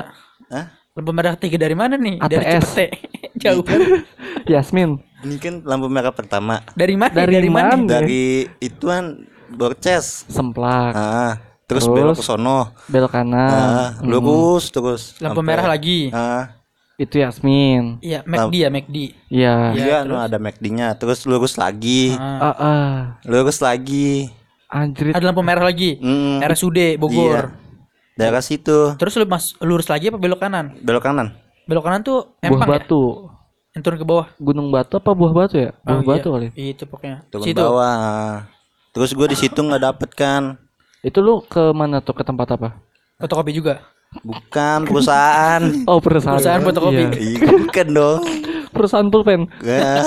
Hah? 0.52 0.66
Lampu 0.94 1.12
merah 1.12 1.34
tiga 1.34 1.56
dari 1.58 1.72
mana 1.72 1.96
nih? 1.96 2.20
Dari 2.20 2.36
ATS. 2.38 2.68
Cipete. 2.68 2.86
Jauh. 3.42 3.64
Yasmin. 4.52 5.00
ini 5.24 5.40
kan 5.40 5.64
lampu 5.64 5.88
merah 5.88 6.12
pertama 6.12 6.60
Dari 6.70 6.94
mana? 6.94 7.16
Dari 7.16 7.48
mana? 7.48 7.74
mana? 7.74 7.88
dari 7.90 8.44
ituan 8.60 9.24
Borces 9.48 10.28
Semplak. 10.28 10.92
ah 10.92 11.40
terus, 11.64 11.88
Terus? 11.88 11.96
belok 11.96 12.16
ke 12.20 12.24
sono 12.24 12.76
Belok 12.86 13.08
kanan. 13.10 13.48
ah 13.50 13.90
lurus 14.04 14.68
terus 14.68 15.16
Lampu 15.18 15.40
sampai- 15.40 15.48
merah 15.50 15.66
lagi. 15.66 16.12
ah 16.12 16.60
Itu 16.94 17.18
Yasmin. 17.18 17.98
Iya, 18.00 18.22
McD 18.22 18.54
ya, 18.54 18.70
McD. 18.70 18.98
Iya. 19.28 19.56
Iya, 19.72 19.74
iya 19.74 19.98
no, 20.04 20.20
ada 20.20 20.36
McD-nya 20.38 20.94
terus 20.94 21.24
lurus 21.24 21.56
lagi 21.56 22.14
Ah. 22.14 22.44
Ah, 22.44 22.56
ah. 22.60 22.94
lurus 23.24 23.58
lagi 23.58 24.28
Anjrit. 24.74 25.14
Ada 25.14 25.26
lampu 25.26 25.40
merah 25.40 25.62
lagi. 25.62 25.96
Mm, 25.98 26.42
RSUD 26.42 26.98
Bogor. 26.98 27.54
Iya. 27.54 27.62
daerah 28.14 28.42
situ 28.42 28.94
Terus 28.94 29.14
lu 29.16 29.26
mas 29.26 29.58
lurus 29.60 29.86
lagi 29.88 30.06
apa 30.08 30.18
belok 30.18 30.38
kanan? 30.40 30.78
belok 30.80 31.02
kanan 31.04 31.34
Belok 31.64 31.82
kanan 31.82 32.02
tuh 32.02 32.38
Buah 32.38 32.46
empang 32.48 32.62
ya? 32.64 32.74
batu. 32.76 33.04
Yang 33.72 33.82
turun 33.82 33.98
ke 33.98 34.06
bawah. 34.06 34.28
Gunung 34.38 34.68
batu 34.70 34.94
apa 34.96 35.12
buah 35.12 35.32
batu 35.32 35.56
ya? 35.58 35.74
Buah 35.80 35.98
Oh, 35.98 36.04
batu 36.04 36.28
iya. 36.28 36.34
kali. 36.36 36.48
Itu 36.56 36.84
pokoknya. 36.86 37.18
turun 37.28 37.42
Situ. 37.44 37.58
bawah 37.58 37.90
ah. 37.90 38.36
terus 38.90 39.10
gue 39.12 39.26
di 39.26 39.34
situ 39.36 39.58
nggak 39.58 39.82
dapet 39.84 40.10
kan 40.12 40.62
Itu 41.02 41.20
lu 41.20 41.42
ke 41.42 41.70
mana 41.72 41.98
tuh 42.00 42.14
ke 42.14 42.22
tempat 42.22 42.46
apa? 42.52 42.78
Fotokopi 43.16 43.50
juga. 43.52 43.82
bukan 44.16 44.86
perusahaan 44.86 45.62
Oh, 45.90 45.98
perusahaan. 45.98 46.38
Perusahaan 46.38 46.62
fotokopi. 46.62 47.02
Iya. 47.02 47.10
Iya, 47.16 47.38
bukan 47.60 47.88
dong 47.90 48.22
Perusahaan 48.70 49.08
pulpen. 49.08 49.50
Ya. 49.60 50.06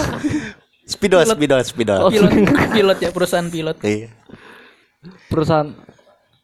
spidol 0.84 1.26
spidol 1.26 1.58
spidol 1.60 1.98
Oh. 2.00 2.10
Pilot, 2.12 2.30
pilot 2.70 2.98
ya 3.00 3.10
perusahaan 3.10 3.46
pilot. 3.46 3.82
Iya. 3.82 4.14
Perusahaan 5.26 5.70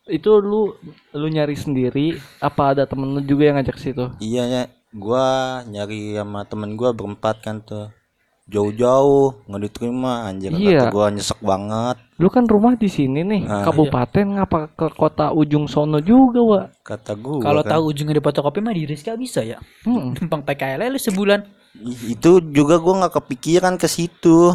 itu 0.05 0.31
lu 0.37 0.75
lu 1.15 1.27
nyari 1.27 1.55
sendiri 1.55 2.19
apa 2.39 2.75
ada 2.75 2.83
temen 2.85 3.15
lu 3.15 3.21
juga 3.23 3.47
yang 3.47 3.57
ngajak 3.57 3.77
ke 3.79 3.83
situ? 3.83 4.05
Iya 4.19 4.43
ya, 4.45 4.63
gua 4.91 5.27
nyari 5.65 6.15
sama 6.15 6.43
temen 6.43 6.75
gua 6.75 6.91
berempat 6.91 7.39
kan 7.41 7.63
tuh. 7.63 7.89
Jauh-jauh 8.43 9.47
nggak 9.47 9.63
diterima 9.63 10.27
anjir 10.27 10.51
Iya. 10.51 10.91
kata 10.91 10.91
gua 10.91 11.07
nyesek 11.09 11.39
banget 11.41 11.97
Lu 12.19 12.27
kan 12.27 12.43
rumah 12.45 12.75
di 12.75 12.91
sini 12.91 13.23
nih, 13.23 13.43
Ah, 13.47 13.63
kabupaten 13.63 14.27
ngapa 14.37 14.75
ke 14.75 14.87
kota 14.93 15.31
ujung 15.31 15.67
sono 15.67 15.99
juga, 15.99 16.43
Wak? 16.43 16.67
kata 16.83 17.15
gua. 17.15 17.39
Kalau 17.39 17.63
kan. 17.63 17.71
tahu 17.79 17.83
ujungnya 17.91 18.19
di 18.19 18.23
fotokopi 18.23 18.59
mah 18.59 18.75
di 18.75 18.85
Rizka 18.85 19.15
bisa 19.15 19.43
ya. 19.43 19.63
Hmm. 19.83 20.11
Numpang 20.19 20.43
PKL 20.43 20.91
lu 20.91 20.99
sebulan. 20.99 21.47
Itu 22.05 22.43
juga 22.45 22.77
gua 22.79 23.07
nggak 23.07 23.15
kepikiran 23.17 23.75
ke 23.75 23.87
situ. 23.87 24.55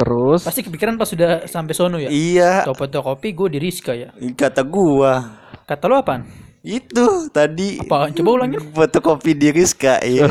Terus 0.00 0.40
Pasti 0.42 0.64
kepikiran 0.64 0.96
pas 0.96 1.04
sudah 1.04 1.44
sampai 1.44 1.74
sono 1.76 1.96
ya. 1.96 2.08
Iya, 2.08 2.64
Tahu 2.64 2.72
fotokopi 2.74 3.30
gue 3.30 3.48
di 3.52 3.58
Rizka 3.60 3.92
ya. 3.92 4.08
kata 4.32 4.64
gua. 4.64 5.36
Kata 5.68 5.84
lu 5.86 5.94
apaan? 5.94 6.24
Itu 6.60 7.28
tadi 7.28 7.76
Apaan? 7.78 8.12
Coba 8.12 8.30
ulangin. 8.34 8.60
fotokopi 8.70 9.32
di 9.32 9.48
Rizka 9.50 10.00
iya. 10.00 10.24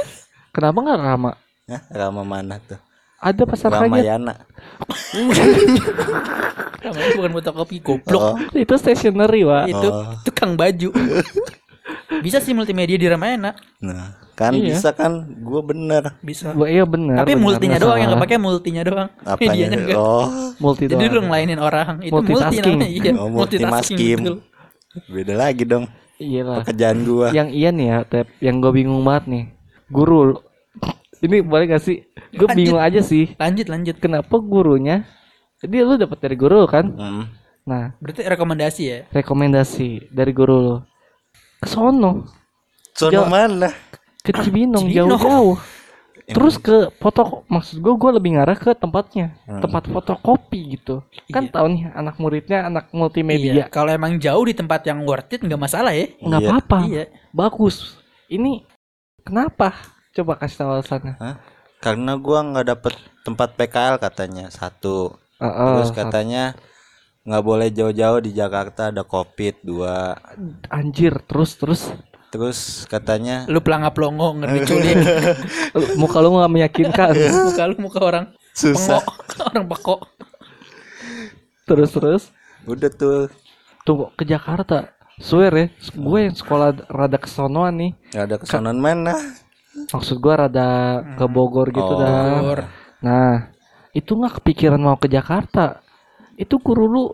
kenapa 0.54 0.78
nggak 0.80 0.98
Rama? 0.98 1.32
Hah, 1.66 1.82
Rama 1.88 2.22
mana 2.22 2.58
tuh? 2.58 2.78
Ada 3.18 3.42
pasar 3.42 3.70
kaget. 3.70 3.82
Ramayana. 3.90 4.34
Namanya 6.78 7.10
bukan 7.14 7.32
fotokopi 7.34 7.76
goblok. 7.80 8.22
Oh, 8.22 8.34
Itu 8.54 8.74
stationery, 8.74 9.42
Wak. 9.42 9.64
Itu 9.66 9.88
Oh. 9.88 10.14
tukang 10.22 10.54
baju. 10.54 10.94
Bisa 12.24 12.38
sih 12.38 12.54
multimedia 12.54 12.94
di 12.94 13.06
Ramayana. 13.06 13.54
nah, 13.80 14.14
kan 14.38 14.54
Iya. 14.54 14.70
bisa 14.70 14.88
kan 14.92 15.12
gue 15.34 15.60
bener 15.60 16.14
Bisa. 16.20 16.54
Gua 16.54 16.70
iya 16.70 16.86
benar. 16.86 17.26
Tapi 17.26 17.34
benar, 17.34 17.42
multinya 17.42 17.68
nggak 17.68 17.82
doang 17.82 17.90
yang 17.90 17.98
salah. 17.98 18.06
nggak 18.14 18.22
pakai 18.24 18.38
multinya 18.38 18.82
doang. 18.82 19.08
apanya 19.34 19.50
Dianya 19.52 19.76
enggak. 19.76 19.98
oh 19.98 20.26
multi 20.56 20.84
Jadi 20.84 20.94
doang. 21.00 21.10
lu 21.10 21.20
ngelainin 21.26 21.58
orang 21.58 21.88
itu 21.98 22.12
multi 22.12 22.30
Multitasking. 22.30 22.62
namanya. 22.72 22.88
Iya, 22.88 23.10
Oh, 23.12 23.28
multitasking. 23.28 23.66
multitasking. 23.66 24.18
betul. 24.20 24.36
beda 25.08 25.34
lagi 25.36 25.62
dong 25.64 25.84
Iya 26.16 26.40
lah. 26.42 26.56
pekerjaan 26.62 26.98
gua 27.04 27.26
Yang 27.30 27.48
iya 27.52 27.68
nih 27.70 27.86
ya, 27.86 27.98
Tep, 28.04 28.26
yang 28.38 28.56
gue 28.58 28.72
bingung 28.72 29.02
banget 29.02 29.24
nih. 29.28 29.44
Guru. 29.88 30.20
Ini 31.18 31.36
boleh 31.40 31.64
gak 31.68 31.80
sih? 31.80 31.98
Gue 32.30 32.46
bingung 32.52 32.78
aja 32.78 32.98
sih. 33.00 33.34
Lanjut 33.34 33.66
lanjut. 33.66 33.96
Kenapa 33.96 34.34
gurunya? 34.36 35.02
Jadi 35.58 35.76
lu 35.78 35.94
dapat 35.94 36.18
dari 36.20 36.34
guru 36.34 36.62
kan? 36.64 36.86
Hmm. 36.88 37.24
Nah, 37.64 37.90
Berarti 37.96 38.22
rekomendasi 38.24 38.82
ya. 38.84 38.98
rekomendasi 39.12 40.08
dari 40.08 40.30
guru 40.30 40.56
lu. 40.56 40.76
Ke 41.58 41.66
sono, 41.66 42.22
sono 42.92 43.12
Jauh. 43.12 43.26
mana 43.26 43.66
ke 44.28 44.32
Cibinong 44.44 44.84
Cibinong. 44.84 45.16
jauh-jauh. 45.16 45.56
Terus 46.28 46.60
ke 46.60 46.92
foto 47.00 47.40
maksud 47.48 47.80
gue 47.80 47.94
gue 47.96 48.10
lebih 48.12 48.36
ngarah 48.36 48.52
ke 48.54 48.76
tempatnya 48.76 49.32
Hmm. 49.48 49.64
tempat 49.64 49.88
fotokopi 49.88 50.76
gitu 50.76 51.00
kan 51.32 51.48
Iya. 51.48 51.52
tahu 51.56 51.66
nih 51.72 51.82
anak 51.90 52.20
muridnya 52.20 52.58
anak 52.62 52.84
Iya. 52.86 52.94
multimedia 52.94 53.64
Kalau 53.72 53.88
emang 53.88 54.20
jauh 54.20 54.44
di 54.44 54.52
tempat 54.52 54.84
yang 54.84 55.08
worth 55.08 55.32
it 55.32 55.40
nggak 55.40 55.56
masalah 55.56 55.88
ya. 55.90 56.12
nggak 56.20 56.40
Iya. 56.44 56.48
apa-apa 56.52 56.78
Iya. 56.84 57.04
bagus 57.32 57.96
ini 58.28 58.60
kenapa 59.24 59.72
coba 60.12 60.36
kasih 60.36 60.56
tahu 60.58 60.70
alasannya 60.74 61.14
Hah? 61.16 61.36
karena 61.80 62.12
gua 62.14 62.44
nggak 62.44 62.66
dapet 62.66 62.94
tempat 63.24 63.48
PKL 63.56 63.96
katanya 63.96 64.52
satu 64.52 65.16
Heeh, 65.38 65.68
terus 65.72 65.90
katanya 65.90 66.52
nggak 67.24 67.40
boleh 67.42 67.68
jauh-jauh 67.70 68.20
di 68.20 68.32
Jakarta 68.32 68.92
ada 68.92 69.00
covid 69.00 69.64
dua 69.64 70.12
anjir 70.68 71.16
terus 71.24 71.56
terus 71.56 71.88
terus 72.28 72.84
katanya 72.84 73.48
Lu 73.48 73.58
pelangap 73.58 73.96
longo 73.96 74.36
ngerti 74.36 74.58
culik. 74.66 74.96
Lu- 75.72 75.90
muka 76.02 76.18
lu 76.20 76.28
nggak 76.34 76.52
meyakinkan 76.52 77.12
muka 77.48 77.62
lu 77.64 77.76
muka 77.78 78.00
orang 78.00 78.24
susah 78.52 79.00
pengok, 79.00 79.06
orang 79.48 79.64
pekok. 79.66 80.00
terus 81.64 81.90
terus 81.90 82.22
udah 82.64 82.90
tuh 82.90 83.28
tuh 83.82 84.12
ke 84.12 84.24
Jakarta 84.24 84.92
swear 85.16 85.52
ya 85.52 85.66
gue 85.94 86.18
yang 86.20 86.34
sekolah 86.34 86.74
rada 86.86 87.16
kesonoan 87.16 87.74
nih 87.76 87.90
nggak 88.12 88.24
ada 88.24 88.36
kesonon 88.36 88.76
mana 88.76 89.14
maksud 89.88 90.16
gue 90.16 90.34
rada 90.34 90.66
ke 91.14 91.24
Bogor 91.26 91.68
gitu 91.68 91.86
Oh. 91.86 91.98
dah 91.98 92.12
Bogor. 92.34 92.60
Nah, 92.98 93.54
itu 93.94 94.10
nggak 94.10 94.42
kepikiran 94.42 94.82
mau 94.82 94.98
ke 94.98 95.06
Jakarta. 95.06 95.78
Itu 96.34 96.58
guru 96.58 96.84
lu 96.84 97.04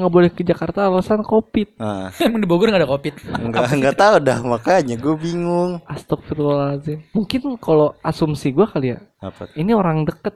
nggak 0.00 0.10
boleh 0.10 0.30
ke 0.30 0.40
Jakarta 0.40 0.88
alasan 0.88 1.20
covid. 1.20 1.76
nah, 1.76 2.08
Emang 2.24 2.40
di 2.40 2.48
Bogor 2.48 2.68
nggak 2.68 2.82
ada 2.82 2.88
covid. 2.88 3.14
nggak 3.20 3.64
nggak 3.76 3.96
tahu 3.96 4.14
dah 4.18 4.38
makanya 4.40 4.94
gue 4.94 5.14
bingung 5.14 5.78
Astagfirullahaladzim. 5.84 7.04
Mungkin 7.10 7.40
kalau 7.56 7.92
asumsi 8.00 8.50
gua 8.50 8.66
kali 8.66 8.92
ya, 8.92 8.98
apa 9.18 9.52
ini 9.54 9.70
orang 9.70 10.02
deket. 10.02 10.34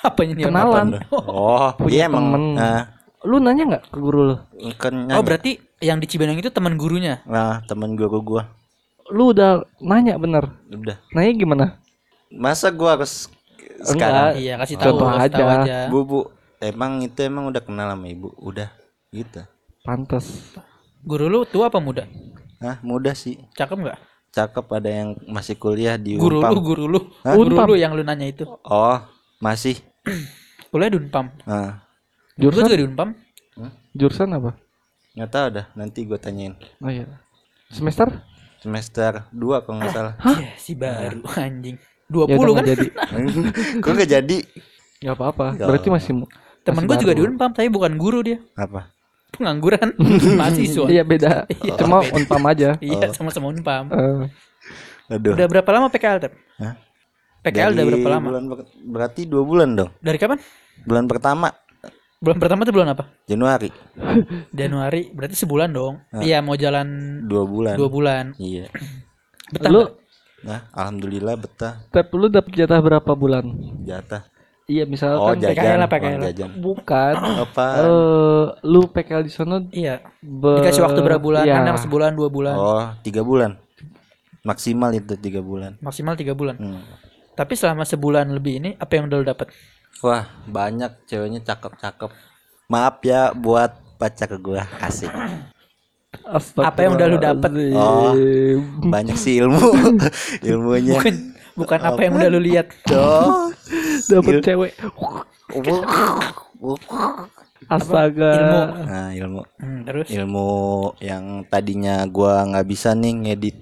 Apanya 0.00 0.34
nih? 0.34 0.44
Kenalan. 0.46 0.88
oh 1.12 1.70
Punya 1.76 1.94
iya 1.94 2.04
emang 2.10 2.24
temen. 2.26 2.44
nah, 2.56 2.82
Lu 3.22 3.38
nanya 3.38 3.62
nggak 3.68 3.84
ke 3.86 3.96
guru 3.96 4.20
lu? 4.26 4.36
kan 4.74 4.94
Oh 5.12 5.22
berarti 5.22 5.62
yang 5.78 5.96
di 5.96 6.06
Cibinong 6.06 6.34
itu 6.36 6.50
teman 6.50 6.74
gurunya. 6.74 7.22
nah 7.22 7.62
temen 7.62 7.94
guru 7.94 8.18
gua 8.18 8.42
Lu 9.08 9.30
udah 9.30 9.62
nanya 9.78 10.16
bener? 10.16 10.50
udah 10.66 10.98
Nanya 11.12 11.32
gimana? 11.32 11.66
masa 12.28 12.68
gua 12.68 12.96
harus 12.96 13.30
sekarang 13.82 14.34
Iya 14.36 14.58
kasih 14.58 14.74
tahu. 14.74 14.98
Contoh 14.98 15.08
aja. 15.12 15.44
aja. 15.62 15.78
bu 15.86 16.02
bu 16.02 16.20
emang 16.58 16.98
itu 16.98 17.18
emang 17.20 17.46
udah 17.46 17.62
kenal 17.62 17.90
sama 17.90 18.06
ibu 18.06 18.30
udah 18.38 18.70
gitu 19.12 19.44
Pantes. 19.82 20.56
Guru 21.02 21.26
lu 21.26 21.40
tua 21.42 21.66
apa 21.66 21.76
muda? 21.76 22.06
Hah, 22.58 22.78
mudah 22.80 23.12
sih 23.12 23.34
Cakep 23.52 23.76
nggak? 23.76 23.98
cakep 24.32 24.64
ada 24.72 24.88
yang 24.88 25.08
masih 25.28 25.54
kuliah 25.54 26.00
di 26.00 26.16
Guru 26.16 26.40
Unpam. 26.40 26.50
lu, 26.50 26.60
guru 26.62 26.84
lu. 26.88 27.00
Hah? 27.20 27.36
Guru 27.36 27.52
Unpam? 27.52 27.66
lu 27.68 27.74
yang 27.76 27.92
lu 27.92 28.00
nanya 28.00 28.24
itu. 28.24 28.48
oh 28.48 28.98
masih 29.38 29.76
Kuliah 30.72 30.88
di 30.88 30.96
Unpam. 30.96 31.28
Guru 32.32 32.48
Jurusan? 32.56 32.64
juga 32.64 32.74
di 32.74 32.84
Unpam. 32.84 33.08
Jurusan 33.92 34.28
apa? 34.32 34.56
nggak 35.12 35.28
tahu 35.28 35.46
dah 35.52 35.66
nanti 35.76 36.08
gue 36.08 36.16
tanyain 36.16 36.56
Oh 36.80 36.88
iya. 36.88 37.04
Semester? 37.68 38.08
semester 38.56 39.28
2 39.28 39.60
kalau 39.60 39.76
nggak 39.76 39.92
salah 39.92 40.14
Iya, 40.32 40.56
si 40.56 40.72
baru 40.72 41.20
anjing. 41.36 41.76
20 42.08 42.24
Ya 42.24 42.36
udah 42.38 42.46
kan? 42.46 42.54
nggak 42.56 42.68
jadi. 42.72 42.86
kok 43.84 43.92
nggak 43.92 44.10
jadi 44.10 44.38
Gak 45.02 45.14
apa-apa. 45.18 45.46
Nggak 45.52 45.68
Berarti 45.68 45.88
masih 45.90 46.12
Temen 46.62 46.86
gue 46.86 46.96
juga 46.96 47.12
di 47.12 47.20
Unpam, 47.20 47.50
tapi 47.50 47.68
bukan 47.68 47.98
guru 47.98 48.22
dia. 48.22 48.38
apa 48.54 48.88
Pengangguran. 49.32 49.88
Mahasiswa. 50.38 50.86
Iya 50.86 51.02
beda. 51.02 51.48
Iya, 51.48 51.72
Cuma 51.74 52.00
beda. 52.00 52.14
unpam 52.14 52.42
aja. 52.46 52.68
Iya, 52.78 53.10
sama-sama 53.10 53.48
Unpam. 53.48 53.88
Eh, 53.88 54.28
aduh 55.10 55.34
Udah 55.34 55.46
berapa 55.46 55.70
lama 55.70 55.88
PKL, 55.88 56.18
Tep? 56.20 56.32
Hah? 56.56 56.74
PKL 57.42 57.70
udah 57.70 57.76
Dari 57.76 57.90
berapa 57.90 58.08
lama? 58.08 58.26
bulan 58.28 58.44
ber- 58.46 58.70
berarti 58.86 59.20
dua 59.24 59.42
bulan 59.42 59.68
dong 59.72 59.90
Dari 59.98 60.14
kapan? 60.14 60.38
bulan 60.82 61.04
pertama 61.04 61.50
Bulan 62.16 62.38
pertama 62.38 62.62
tuh 62.62 62.70
bulan 62.70 62.94
apa? 62.94 63.10
Januari 63.24 63.66
Januari. 64.54 65.10
Berarti 65.10 65.34
sebulan 65.34 65.68
dong. 65.68 65.98
Iya, 66.14 66.38
mau 66.38 66.54
jalan 66.54 66.86
dua 67.24 67.42
bulan 67.42 67.74
dua 67.74 67.88
bulan. 67.88 68.24
iya 68.36 68.70
Betah 69.50 69.68
lu 69.68 69.82
nah 70.42 70.66
alhamdulillah 70.70 71.34
betah 71.36 71.82
Tep 71.88 72.10
lu 72.12 72.26
dapet 72.26 72.50
jatah 72.52 72.78
berapa 72.78 73.10
bulan? 73.12 73.42
jatah 73.82 74.22
Iya 74.70 74.86
oh 74.86 74.88
misalkan 74.88 75.36
jajan 75.42 75.58
PKL 75.58 75.78
lah, 75.78 75.88
PKL. 75.90 76.20
jajan 76.30 76.50
bukan 76.62 77.14
apa 77.18 77.66
eh 77.82 78.44
lu 78.62 78.86
PKL 78.86 79.22
di 79.26 79.32
sana 79.34 79.58
Iya. 79.68 79.98
be- 80.22 80.62
Dikasih 80.62 80.82
waktu 80.86 81.00
berapa 81.02 81.18
bulan? 81.18 81.42
Iya. 81.44 81.66
Kan 81.66 81.78
sebulan, 81.82 82.10
dua 82.14 82.28
bulan. 82.30 82.54
oh 82.54 82.84
tiga 83.02 83.26
bulan 83.26 83.58
maksimal 84.42 84.90
itu 84.90 85.14
tiga 85.18 85.42
bulan 85.42 85.78
Maksimal 85.78 86.14
tiga 86.14 86.34
bulan. 86.34 86.58
Hmm. 86.58 86.82
Tapi 87.32 87.56
selama 87.56 87.82
sebulan 87.82 88.28
lebih 88.28 88.60
ini, 88.60 88.70
apa 88.76 88.92
yang 88.92 89.08
udah 89.08 89.16
lu 89.18 89.26
dapet? 89.26 89.48
Wah, 90.04 90.28
banyak 90.44 91.08
ceweknya 91.08 91.40
cakep-cakep. 91.40 92.12
Maaf 92.68 93.00
ya 93.00 93.32
buat 93.32 93.72
pacar 93.96 94.36
gua 94.36 94.68
kasih. 94.78 95.08
Apa 96.60 96.78
yang 96.84 96.92
udah 97.00 97.06
lu 97.08 97.16
dapet? 97.16 97.50
Oh. 97.72 98.12
Banyak 98.84 99.16
sih 99.16 99.40
ilmu. 99.40 99.62
Ilmunya. 100.48 101.00
Bukan, 101.00 101.14
bukan 101.54 101.78
apa 101.78 102.00
yang 102.00 102.12
udah 102.14 102.30
lu 102.30 102.40
lihat. 102.40 102.66
Tuh. 102.88 103.52
Dapet 104.08 104.42
cewek. 104.42 104.72
Astaga. 107.64 108.30
Ilmu. 108.34 108.60
Nah, 108.84 109.10
ilmu 109.14 109.40
Hmm, 109.56 109.80
terus? 109.86 110.06
ilmu 110.10 110.48
yang 110.98 111.46
tadinya 111.46 112.02
gua 112.06 112.42
nggak 112.44 112.66
bisa 112.66 112.92
nih 112.92 113.12
ngedit 113.14 113.56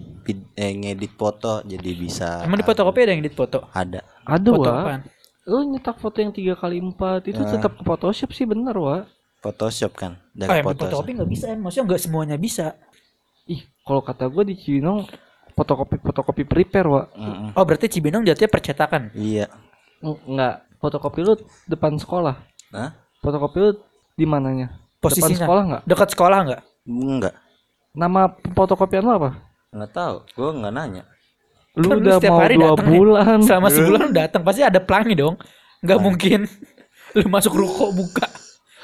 eh, 0.54 0.72
ngedit 0.72 1.12
foto 1.14 1.60
jadi 1.62 1.90
bisa. 1.92 2.40
Emang 2.42 2.56
di 2.56 2.64
fotokopi 2.64 3.04
ada 3.04 3.12
yang 3.12 3.20
edit 3.20 3.34
foto? 3.34 3.66
Ada. 3.70 4.00
Ada 4.24 4.48
Foto 4.48 4.62
wa. 4.62 4.80
apaan? 4.80 5.00
Lu 5.44 5.58
nyetak 5.66 5.96
foto 5.98 6.16
yang 6.16 6.30
tiga 6.30 6.54
kali 6.54 6.78
empat 6.78 7.26
itu 7.26 7.42
tetap 7.42 7.74
ke 7.74 7.82
Photoshop 7.82 8.30
sih 8.30 8.46
bener 8.46 8.76
wa. 8.76 9.04
Photoshop 9.40 9.92
kan. 9.96 10.16
Oh, 10.16 10.36
Dari 10.36 10.60
yang 10.60 10.64
di 10.64 10.68
fotokopi 10.70 11.10
nggak 11.16 11.30
bisa, 11.30 11.44
em. 11.50 11.58
maksudnya 11.58 11.86
nggak 11.88 12.02
semuanya 12.02 12.36
bisa. 12.36 12.76
Ih, 13.44 13.64
kalau 13.82 14.00
kata 14.00 14.28
gua 14.28 14.44
di 14.44 14.54
Cibinong 14.54 15.08
fotokopi 15.52 15.96
fotokopi 16.00 16.42
prepare 16.44 16.88
wa. 16.88 17.02
Oh, 17.54 17.64
berarti 17.64 17.86
Cibinong 17.88 18.22
jatuhnya 18.24 18.50
percetakan. 18.50 19.02
Iya. 19.12 19.46
Enggak, 20.00 20.64
fotokopi 20.78 21.20
lu 21.22 21.34
depan 21.66 21.96
sekolah. 21.96 22.36
Hah? 22.72 22.90
Fotokopi 23.20 23.58
lu 23.60 23.70
di 24.14 24.24
mananya? 24.24 24.68
Depan 25.00 25.00
Posisinya. 25.00 25.38
sekolah 25.44 25.62
enggak? 25.64 25.82
Dekat 25.84 26.08
sekolah 26.12 26.38
nggak? 26.44 26.62
Enggak. 26.86 27.34
Nama 27.90 28.20
fotokopian 28.52 29.02
lu 29.04 29.12
apa? 29.12 29.30
Enggak 29.70 29.90
tahu. 29.92 30.16
Gua 30.36 30.50
nggak 30.56 30.74
nanya. 30.74 31.02
Lu 31.78 31.86
Kan 31.86 31.96
udah 32.02 32.14
setiap 32.18 32.32
mau 32.34 32.40
hari 32.42 32.54
dua 32.58 32.66
datang 32.74 32.86
ya? 32.86 32.92
bulan. 32.98 33.38
Selama 33.46 33.68
sebulan 33.70 34.00
lu 34.02 34.12
datang 34.12 34.42
pasti 34.42 34.60
ada 34.66 34.80
pelangi 34.82 35.14
dong. 35.14 35.34
Nggak 35.80 35.98
mungkin 36.00 36.40
lu 37.16 37.24
masuk 37.30 37.52
ruko 37.54 37.94
buka. 37.94 38.26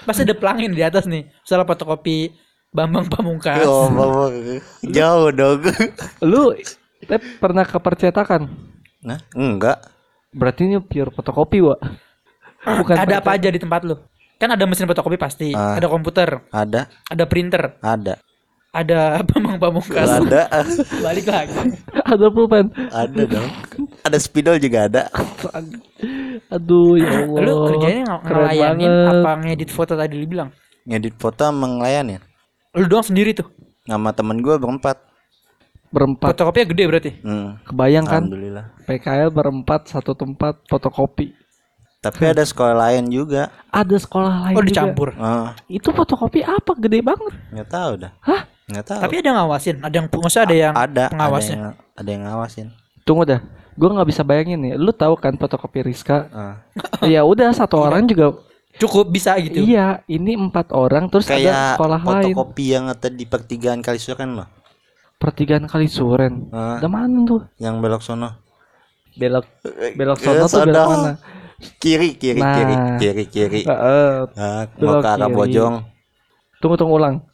Pasti 0.07 0.23
ada 0.23 0.37
pelangi 0.39 0.71
di 0.71 0.83
atas 0.85 1.05
nih. 1.05 1.27
Salah 1.43 1.67
fotokopi 1.67 2.31
Bambang 2.77 3.09
Pamungkas. 3.09 3.65
Oh, 3.65 3.89
Bapak. 3.89 4.61
jauh 4.85 5.33
dong. 5.33 5.65
Lu 6.21 6.53
Tep, 7.01 7.23
pernah 7.39 7.63
ke 7.63 7.77
percetakan? 7.77 8.51
Nah, 9.01 9.17
enggak. 9.33 9.79
Berarti 10.31 10.65
ini 10.65 10.77
pure 10.79 11.09
fotokopi, 11.09 11.63
wa. 11.63 11.77
Bukan 12.61 12.95
ada 12.95 13.21
apa 13.21 13.33
aja 13.33 13.47
di 13.47 13.57
tempat 13.57 13.81
lu? 13.81 13.95
Kan 14.37 14.51
ada 14.51 14.67
mesin 14.67 14.85
fotokopi 14.85 15.17
pasti, 15.17 15.51
Ah. 15.51 15.79
ada 15.79 15.87
komputer, 15.87 16.45
Ada, 16.51 16.91
ada 17.07 17.25
printer, 17.25 17.79
ada. 17.81 18.21
ada 18.71 18.99
Bambang 19.29 19.57
Pamungkas. 19.57 20.05
Ada. 20.11 20.51
Balik 21.05 21.27
lagi. 21.27 21.57
ada 21.97 22.27
pulpen. 22.29 22.69
ada 22.91 23.23
dong. 23.25 23.49
Ada 24.03 24.19
spidol 24.19 24.59
juga 24.59 24.85
ada. 24.85 25.03
Aduh, 26.49 26.97
ya 26.97 27.23
Allah. 27.23 27.41
Lu 27.41 27.55
kerjanya 27.71 28.03
ng- 28.05 28.23
ngelayanin 28.25 28.93
apa 29.15 29.31
ngedit 29.41 29.71
foto 29.71 29.95
tadi 29.95 30.15
lu 30.17 30.27
bilang? 30.27 30.51
Ngedit 30.85 31.15
foto 31.15 31.41
sama 31.41 31.67
ngelayanin. 31.67 32.21
Lu 32.77 32.85
doang 32.85 33.03
sendiri 33.03 33.33
tuh. 33.33 33.49
Nama 33.85 34.13
temen 34.13 34.39
gue 34.39 34.55
berempat. 34.55 35.01
Berempat. 35.89 36.35
Fotokopinya 36.35 36.67
gede 36.69 36.85
berarti. 36.85 37.11
Hmm. 37.25 37.57
Kebayang 37.65 38.05
kan? 38.05 38.23
Alhamdulillah. 38.23 38.67
PKL 38.85 39.31
berempat 39.33 39.89
satu 39.89 40.13
tempat 40.13 40.61
fotokopi. 40.67 41.33
Tapi 42.05 42.23
ada 42.23 42.45
sekolah 42.45 42.77
lain 42.77 43.09
juga. 43.09 43.49
Ada 43.73 43.97
sekolah 43.97 44.33
lain 44.47 44.55
Oh, 44.55 44.63
juga. 44.63 44.69
dicampur. 44.71 45.09
Ah, 45.17 45.57
Itu 45.67 45.91
fotokopi 45.91 46.45
apa? 46.45 46.77
Gede 46.77 47.01
banget. 47.01 47.33
nggak 47.51 47.69
tahu 47.69 47.93
dah. 47.99 48.13
Hah? 48.21 48.43
Nggak 48.69 48.85
tahu. 48.85 49.01
Tapi 49.01 49.15
ada 49.17 49.27
yang 49.27 49.39
ngawasin, 49.41 49.77
ada 49.81 49.95
yang 49.95 50.07
maksudnya 50.07 50.45
ada 50.45 50.57
yang 50.57 50.75
ada 50.77 51.05
pengawasnya. 51.09 51.57
Ada 51.57 51.65
yang, 51.65 51.75
ada 51.97 52.09
yang 52.11 52.23
ngawasin. 52.29 52.67
Tunggu 53.03 53.23
dah. 53.25 53.41
Gue 53.77 53.89
nggak 53.91 54.09
bisa 54.09 54.23
bayangin 54.23 54.59
nih. 54.61 54.73
Lu 54.77 54.91
tahu 54.91 55.15
kan 55.17 55.35
fotokopi 55.35 55.83
Rizka? 55.83 56.27
Ah. 56.31 56.55
ya 57.07 57.23
udah 57.23 57.51
satu 57.51 57.81
orang 57.81 58.07
juga. 58.07 58.37
Cukup 58.77 59.09
bisa 59.09 59.37
gitu. 59.41 59.57
Iya, 59.59 60.05
ini 60.05 60.37
empat 60.37 60.69
orang 60.71 61.09
terus 61.09 61.25
ada 61.27 61.37
Kayak 61.37 61.55
sekolah 61.75 62.01
lain. 62.01 62.09
fotokopi 62.37 62.65
yang 62.71 62.85
ada 62.87 63.09
di 63.09 63.25
pertigaan 63.25 63.81
Kalisuran 63.81 64.37
loh. 64.37 64.49
Pertigaan 65.17 65.65
kali 65.65 65.89
suren. 65.89 66.53
Ada 66.53 66.85
mana 66.87 67.25
tuh? 67.25 67.43
yang 67.57 67.81
belok 67.81 68.05
sono. 68.05 68.37
Belok 69.17 69.49
belok 69.97 70.19
Eh, 70.21 70.25
sono 70.29 70.45
tuh 70.45 70.61
belok 70.69 70.87
mana? 70.87 71.13
Kiri, 71.81 72.21
kiri, 72.21 72.37
Nah. 72.37 72.53
kiri, 72.53 72.75
kiri, 73.01 73.25
kiri. 73.27 73.61
Heeh. 73.65 74.29
Ah, 74.37 74.69
belok 74.77 74.93
mau 74.93 75.01
ke 75.01 75.09
arah. 75.09 75.29
Bojong. 75.33 75.75
Tunggu 76.61 76.77
tunggu 76.77 77.01
ulang. 77.01 77.25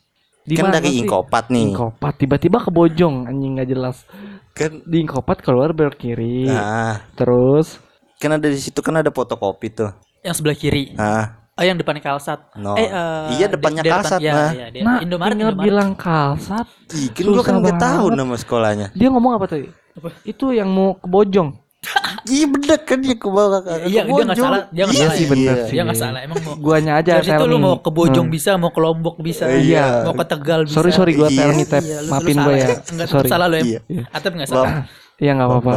Di 0.43 0.55
kan 0.55 0.71
mana 0.71 0.79
dari 0.79 0.95
sih? 0.95 1.03
Ingkopat 1.03 1.51
nih. 1.51 1.75
Ingkopat 1.75 2.15
tiba-tiba 2.19 2.59
ke 2.59 2.71
Bojong 2.71 3.27
anjing 3.27 3.59
nggak 3.59 3.69
jelas. 3.69 4.07
Kan 4.55 4.79
Di 4.87 5.03
Ingkopat 5.03 5.43
keluar 5.43 5.75
belok 5.75 5.99
kiri. 5.99 6.47
nah, 6.47 7.03
Terus 7.19 7.83
kan 8.19 8.39
ada 8.39 8.47
di 8.47 8.59
situ 8.59 8.79
kan 8.79 8.95
ada 8.95 9.11
fotokopi 9.11 9.75
tuh. 9.75 9.91
Yang 10.23 10.35
sebelah 10.37 10.57
kiri. 10.57 10.95
Ah, 10.97 11.43
Oh 11.53 11.61
yang 11.61 11.77
depannya 11.77 12.01
Kalsat. 12.01 12.49
No. 12.57 12.75
Eh, 12.75 12.89
eh, 12.89 13.37
Iya, 13.37 13.47
depannya 13.47 13.85
di- 13.85 13.93
Kalsat, 13.93 14.19
depan- 14.19 14.33
nah. 14.33 14.51
Iya, 14.51 14.67
iya, 14.71 14.83
nah 14.83 14.97
Indomaret, 14.99 15.37
tinggal 15.37 15.53
Indomaret. 15.53 15.69
bilang 15.69 15.91
kalsat. 15.93 16.67
Ih, 16.91 17.13
kan 17.13 17.23
gua 17.23 17.35
kan 17.37 17.37
Susah 17.37 17.55
nggak 17.61 17.77
tahu 17.79 18.05
nama 18.11 18.35
sekolahnya. 18.35 18.87
Dia 18.93 19.09
ngomong 19.09 19.33
apa 19.35 19.47
tadi? 19.47 19.69
Apa? 19.93 20.09
Itu 20.25 20.49
yang 20.51 20.67
mau 20.67 20.97
ke 20.97 21.05
Bojong. 21.07 21.53
Iya 22.25 22.47
bener 22.47 22.79
kan 22.81 22.97
dia 22.97 23.13
ke 23.13 23.27
bawah 23.27 23.59
ke 23.61 23.71
Iya, 23.85 24.07
dia 24.07 24.23
nggak 24.25 24.39
salah, 24.39 24.63
dia 24.71 24.83
nggak 24.87 24.95
Iya 24.95 25.03
salah. 25.03 25.13
sih, 25.13 25.25
ya. 25.25 25.29
bener 25.29 25.43
Iya. 25.53 25.61
sih. 25.61 25.73
Dia 25.73 25.83
nggak 25.83 25.99
salah. 25.99 26.21
Emang 26.23 26.39
mau 26.41 26.55
Guanya 26.57 26.93
aja 26.95 27.11
dari 27.13 27.27
situ 27.27 27.45
lu 27.45 27.57
mau 27.59 27.75
ke 27.77 27.91
Bojong 27.91 28.27
Hmm. 28.27 28.33
bisa, 28.33 28.51
mau 28.55 28.71
ke 28.71 28.81
Lombok 28.81 29.17
bisa. 29.19 29.45
Iya. 29.45 29.87
Mau 30.03 30.15
ke 30.15 30.25
Tegal 30.25 30.61
bisa. 30.63 30.75
Sorry 30.75 30.91
sorry 30.91 31.13
gua 31.13 31.29
Iya. 31.29 31.43
Telmi 31.45 31.65
tap. 31.67 31.83
Iya, 31.83 31.99
Maafin 32.07 32.37
gue 32.39 32.55
ya. 32.55 32.67
Enggak 32.95 33.09
Sorry. 33.11 33.29
salah 33.29 33.47
lu 33.47 33.57
Iya. 33.61 33.81
ya. 33.85 34.03
Atep 34.09 34.33
nggak 34.33 34.49
salah. 34.49 34.87
Iya 35.19 35.31
nggak 35.35 35.49
apa-apa. 35.51 35.75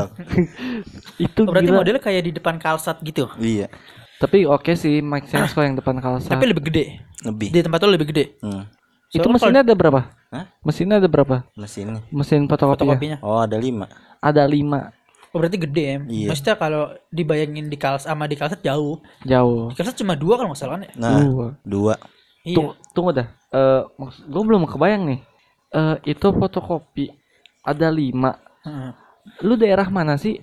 Itu 1.25 1.39
Oh, 1.41 1.45
berarti 1.47 1.71
modelnya 1.73 1.99
kayak 1.99 2.21
di 2.23 2.31
depan 2.31 2.55
Kalsat 2.55 3.01
gitu. 3.01 3.25
Iya, 3.35 3.67
Tapi 4.25 4.50
oke 4.50 4.72
sih 4.74 5.05
make 5.05 5.29
sense 5.29 5.53
kok 5.53 5.62
yang 5.62 5.77
depan 5.77 6.01
kalsat. 6.01 6.34
Tapi 6.34 6.50
lebih 6.50 6.65
gede. 6.67 6.86
lebih. 7.22 7.53
Di 7.53 7.62
tempat 7.62 7.79
lu 7.86 7.94
lebih 7.94 8.10
gede. 8.10 8.25
Hmm. 8.41 8.65
itu 9.13 9.22
Soalnya 9.22 9.32
mesinnya 9.38 9.62
ada 9.63 9.74
berapa? 9.77 10.01
Hah? 10.34 10.46
Mesinnya 10.65 10.96
ada 11.00 11.08
berapa? 11.08 11.36
Mesin. 11.55 11.88
Mesin 12.12 12.41
fotokopi 12.50 12.74
ya? 12.74 12.75
Fotokopinya. 12.75 13.17
Oh, 13.24 13.39
ada 13.39 13.55
lima. 13.55 13.86
Ada 14.20 14.44
lima 14.50 14.91
Oh 15.36 15.44
berarti 15.44 15.60
gede 15.60 15.84
ya. 15.84 15.98
Iya. 16.08 16.27
Maksudnya 16.32 16.55
kalau 16.55 16.84
dibayangin 17.12 17.67
di 17.67 17.75
Kals 17.75 18.08
sama 18.08 18.24
di 18.24 18.39
Kalsat 18.39 18.63
jauh. 18.63 19.03
jauh. 19.27 19.67
Di 19.67 19.75
Kalsat 19.75 20.00
cuma 20.00 20.15
dua 20.15 20.39
kalau 20.39 20.55
nggak 20.55 20.60
salah 20.63 20.79
kan 20.79 20.88
ya. 20.88 20.91
Nah, 20.96 21.20
Dua. 21.20 21.48
dua. 21.67 21.94
Iya. 22.48 22.55
Tunggu, 22.55 22.72
tunggu 22.96 23.12
dah. 23.12 23.27
Eh, 23.51 23.82
gue 24.32 24.44
belum 24.48 24.63
kebayang 24.63 25.03
nih. 25.12 25.20
Eh, 25.75 26.15
itu 26.15 26.27
fotokopi 26.32 27.12
ada 27.67 27.91
lima. 27.91 28.39
Heeh. 28.63 28.91
Lu 29.44 29.60
daerah 29.60 29.91
mana 29.91 30.15
sih? 30.15 30.39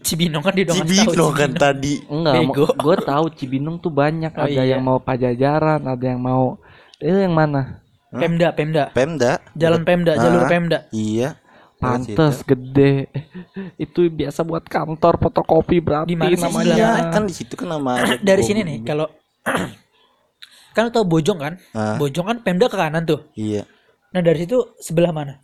Cibinong 0.00 0.42
kan 0.42 0.54
di 0.56 0.64
dong 0.64 0.80
Cibino 0.80 1.28
kan 1.30 1.50
tadi. 1.52 2.00
Enggak, 2.08 2.34
Bego. 2.40 2.66
gue 2.72 2.96
tahu 3.04 3.24
Cibinong 3.36 3.76
tuh 3.78 3.92
banyak. 3.92 4.32
Oh, 4.32 4.44
ada 4.48 4.62
iya. 4.64 4.74
yang 4.76 4.82
mau 4.82 4.96
Pajajaran, 4.98 5.84
ada 5.84 6.04
yang 6.04 6.20
mau 6.20 6.56
itu 7.00 7.16
yang 7.16 7.32
mana? 7.32 7.80
Pemda, 8.12 8.48
Pemda. 8.52 8.84
Pemda. 8.92 9.32
Jalan 9.56 9.82
Pemda, 9.86 10.12
jalur 10.18 10.44
Ah. 10.44 10.50
Pemda. 10.50 10.78
Iya. 10.92 11.38
Pantes 11.80 12.44
situ. 12.44 12.52
gede. 12.52 13.08
itu 13.88 14.04
biasa 14.12 14.44
buat 14.44 14.68
kantor 14.68 15.16
fotokopi 15.16 15.80
berarti 15.80 16.12
Di 16.12 16.16
mana 16.18 16.36
sih 16.36 16.44
namanya. 16.44 16.74
Iya, 16.76 16.90
kan 17.08 17.22
di 17.24 17.32
situ 17.32 17.56
kan 17.56 17.72
nama 17.72 17.96
Dari 18.28 18.42
sini 18.44 18.60
nih 18.60 18.84
kalau 18.84 19.08
kan 20.76 20.92
tau 20.92 21.08
Bojong 21.08 21.38
kan? 21.40 21.54
Ah. 21.72 21.96
Bojong 21.96 22.26
kan 22.28 22.36
Pemda 22.44 22.68
ke 22.68 22.76
kanan 22.76 23.08
tuh. 23.08 23.24
Iya. 23.32 23.64
Nah 24.12 24.20
dari 24.20 24.44
situ 24.44 24.76
sebelah 24.82 25.14
mana? 25.14 25.40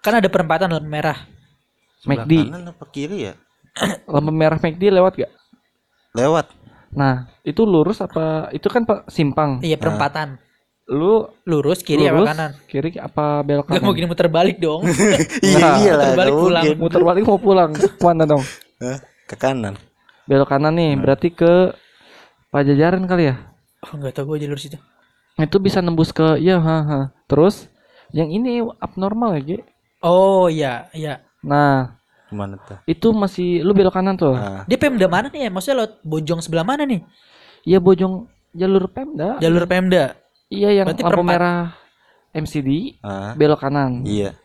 Kan 0.00 0.16
ada 0.16 0.30
perempatan 0.32 0.72
lampu 0.72 0.88
merah. 0.88 1.28
Sebelah 2.00 2.24
McD. 2.24 2.32
kanan 2.48 2.62
apa 2.72 2.84
kiri 2.88 3.18
ya? 3.28 3.34
Lampu 4.12 4.30
merah 4.30 4.58
McD 4.58 4.82
lewat 4.90 5.12
gak? 5.16 5.32
Lewat. 6.14 6.46
Nah, 6.88 7.28
itu 7.44 7.62
lurus 7.62 8.00
apa 8.00 8.48
itu 8.50 8.66
kan 8.66 8.82
Pak 8.82 9.08
simpang. 9.08 9.60
Iya 9.60 9.76
perempatan. 9.76 10.40
Lu 10.88 11.28
Lurus 11.44 11.84
kiri 11.84 12.08
lurus, 12.08 12.24
apa 12.24 12.32
kanan? 12.32 12.50
Kiri 12.64 12.90
apa 12.96 13.44
belok 13.44 13.68
Gak 13.68 13.76
kanan? 13.76 13.84
mungkin 13.84 14.04
muter 14.08 14.28
balik 14.32 14.56
dong. 14.56 14.82
Iya, 15.44 15.68
iya 15.84 15.92
muter 15.92 16.00
lah. 16.00 16.16
balik 16.16 16.32
nggak 16.32 16.40
pulang. 16.40 16.64
mungkin. 16.64 16.80
Muter 16.80 17.02
balik 17.04 17.22
mau 17.28 17.38
pulang. 17.38 17.70
Mana 18.00 18.24
dong? 18.24 18.42
Hah? 18.80 18.98
Ke 19.28 19.36
kanan. 19.36 19.74
Belok 20.24 20.48
kanan 20.48 20.72
nih, 20.74 20.96
berarti 20.96 21.28
ke 21.28 21.76
Pajajaran 22.48 23.04
kali 23.04 23.28
ya? 23.28 23.36
oh 23.78 23.92
nggak 23.94 24.16
tau 24.16 24.24
gue 24.24 24.40
jalur 24.40 24.56
situ. 24.56 24.80
Itu 25.36 25.60
bisa 25.60 25.78
nembus 25.78 26.10
ke 26.10 26.40
ya, 26.40 26.56
ha, 26.58 26.76
ha. 26.82 27.00
Terus 27.28 27.68
yang 28.10 28.26
ini 28.26 28.58
abnormal 28.80 29.36
ya, 29.38 29.42
Ge. 29.44 29.58
Oh 30.00 30.48
iya 30.48 30.88
iya. 30.90 31.20
Nah, 31.44 31.97
Ke 32.28 32.34
mana 32.36 32.60
tuh? 32.60 32.76
itu 32.84 33.08
masih 33.16 33.64
lu 33.64 33.72
belok 33.72 33.96
kanan 33.96 34.12
tuh. 34.14 34.36
Nah, 34.36 34.68
Dia 34.68 34.76
Pemda 34.76 35.08
mana 35.08 35.32
nih 35.32 35.48
ya? 35.48 35.50
Maksudnya 35.50 35.76
lewat 35.84 35.92
Bojong 36.04 36.40
sebelah 36.44 36.64
mana 36.64 36.84
nih? 36.84 37.00
Iya 37.64 37.80
Bojong 37.80 38.28
jalur 38.52 38.84
Pemda. 38.92 39.40
Jalur 39.40 39.64
Pemda. 39.64 40.12
Iya 40.52 40.84
yang 40.84 40.86
Berarti 40.92 41.02
lampu 41.04 41.12
perempat. 41.16 41.32
merah 41.32 41.58
MCD 42.32 43.00
ah, 43.00 43.32
belok 43.32 43.60
kanan. 43.64 44.04
iya. 44.04 44.36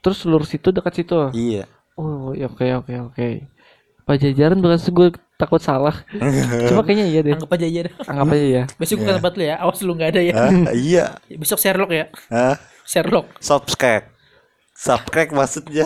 Terus 0.00 0.24
lurus 0.24 0.48
situ 0.48 0.72
dekat 0.72 0.92
situ. 0.96 1.18
Iya. 1.36 1.68
Oh, 1.96 2.32
ya 2.32 2.46
oke 2.48 2.64
oke 2.84 2.94
oke. 3.12 3.28
Pajajaran 4.06 4.62
bukan 4.62 4.78
gue 4.78 5.08
takut 5.34 5.58
salah. 5.58 6.06
Cuma 6.70 6.86
kayaknya 6.86 7.06
iya 7.10 7.20
deh. 7.26 7.34
Anggap 7.34 7.52
aja 7.58 7.66
aja. 7.66 7.80
dah. 7.90 7.94
Anggap 8.06 8.26
aja 8.32 8.46
ya. 8.46 8.62
Besok 8.78 8.96
bukan 9.02 9.14
tempat 9.18 9.32
lu 9.34 9.42
ya. 9.44 9.54
Awas 9.58 9.80
lu 9.82 9.92
nggak 9.98 10.10
ada 10.14 10.20
ya. 10.22 10.34
Hah? 10.36 10.50
iya. 10.72 11.04
Besok 11.36 11.58
Sherlock 11.58 11.90
ya. 11.90 12.06
Hah? 12.30 12.56
Sherlock. 12.86 13.26
Subscribe. 13.42 14.06
Subscribe 14.76 15.30
maksudnya. 15.34 15.84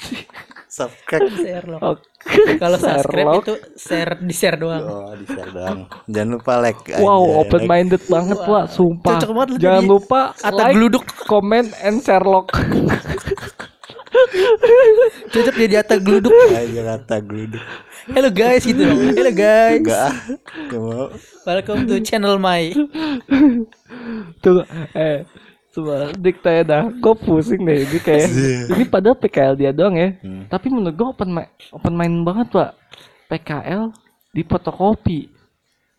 Subscribe. 0.70 1.34
Sherlock. 1.34 1.98
Kalau 2.62 2.78
subscribe 2.78 3.42
itu 3.42 3.54
share 3.74 4.22
di 4.22 4.30
share 4.30 4.54
doang. 4.54 4.84
Oh, 4.86 5.10
di 5.18 5.26
share 5.26 5.50
doang. 5.50 5.90
Jangan 6.06 6.28
lupa 6.38 6.52
like. 6.62 6.78
Wow, 7.02 7.26
aja. 7.26 7.38
open 7.42 7.62
minded 7.66 8.02
banget, 8.06 8.38
Wak. 8.46 8.70
Sumpah. 8.70 9.18
Cocok 9.18 9.30
banget 9.34 9.48
Jangan 9.58 9.82
jadi 9.82 9.90
lupa 9.90 10.20
Atta 10.38 10.70
like, 10.70 10.74
geluduk. 10.78 11.04
comment, 11.26 11.68
and 11.82 11.98
Sherlock. 12.06 12.54
Cocok 15.30 15.54
jadi 15.58 15.74
atas 15.82 15.98
geluduk. 16.02 16.34
Aja 16.50 16.82
kata 16.94 17.16
geluduk. 17.22 17.62
Hello 18.10 18.30
guys 18.30 18.62
gitu 18.66 18.82
dong. 18.82 19.14
Hello 19.14 19.32
guys. 19.34 19.82
Enggak. 19.82 20.12
Welcome 21.46 21.86
to 21.90 21.98
channel 22.02 22.38
my. 22.38 22.74
Tuh, 24.42 24.66
eh. 24.94 25.26
Coba 25.70 26.10
diktanya 26.12 26.62
dah, 26.62 26.82
gue 26.90 27.14
pusing 27.16 27.62
deh. 27.62 27.86
Ini 27.86 27.98
kayak, 28.00 28.26
ini 28.68 28.84
padahal 28.84 29.14
PKL 29.14 29.54
dia 29.54 29.70
doang 29.70 29.94
ya. 29.94 30.18
Hmm. 30.18 30.44
Tapi 30.44 30.66
menurut 30.66 30.90
gue 30.92 31.08
open 31.08 31.30
mi- 31.30 31.50
open 31.70 31.94
mind 31.94 32.16
banget 32.20 32.46
pak. 32.50 32.70
PKL 33.28 33.94
di 34.28 34.42
fotokopi. 34.42 35.30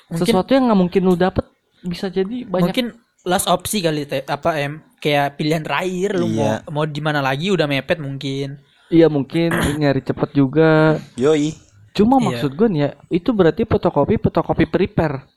Mungkin- 0.10 0.28
Sesuatu 0.28 0.52
yang 0.52 0.68
nggak 0.68 0.76
mungkin 0.78 1.02
lu 1.02 1.16
dapet 1.16 1.48
bisa 1.82 2.12
jadi 2.12 2.44
banyak. 2.44 2.68
Mungkin 2.68 2.86
last 3.24 3.48
opsi 3.48 3.80
kali 3.80 4.04
Teh. 4.04 4.28
apa 4.28 4.60
em 4.60 4.84
kayak 4.98 5.40
pilihan 5.40 5.64
terakhir 5.64 6.20
lu 6.20 6.28
Iya. 6.28 6.68
mau 6.68 6.84
mau 6.84 6.86
di 6.86 7.00
mana 7.00 7.24
lagi 7.24 7.48
udah 7.48 7.64
mepet 7.64 7.98
mungkin. 7.98 8.60
Iya 8.88 9.08
mungkin 9.08 9.56
nyari 9.80 10.04
cepet 10.04 10.36
juga. 10.36 11.00
Yoi. 11.16 11.56
Cuma 11.92 12.20
Iya. 12.20 12.26
maksud 12.28 12.52
gue 12.54 12.68
nih 12.68 12.82
ya, 12.82 12.90
itu 13.08 13.32
berarti 13.32 13.64
fotokopi 13.64 14.20
fotokopi 14.20 14.68
prepare. 14.68 15.31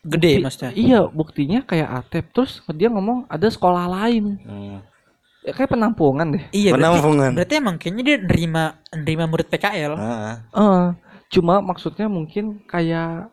Gede 0.00 0.38
Bukti- 0.38 0.44
maksudnya. 0.44 0.70
Iya, 0.72 1.00
buktinya 1.08 1.60
kayak 1.62 1.88
Atep. 1.90 2.24
Terus 2.30 2.52
dia 2.70 2.88
ngomong 2.88 3.26
ada 3.26 3.46
sekolah 3.46 3.86
lain. 3.88 4.38
Hmm. 4.40 4.78
Ya, 5.42 5.52
kayak 5.52 5.70
penampungan 5.70 6.26
deh. 6.30 6.44
Iya 6.50 6.70
berarti, 6.70 6.76
Penampungan. 6.76 7.30
berarti 7.34 7.54
emang 7.56 7.76
kayaknya 7.76 8.02
dia 8.04 8.16
nerima 8.20 8.62
nerima 8.92 9.24
murid 9.24 9.48
PKL. 9.48 9.92
Ah, 9.96 10.34
Eh, 10.50 10.86
cuma 11.30 11.58
maksudnya 11.58 12.06
mungkin 12.06 12.62
kayak 12.64 13.32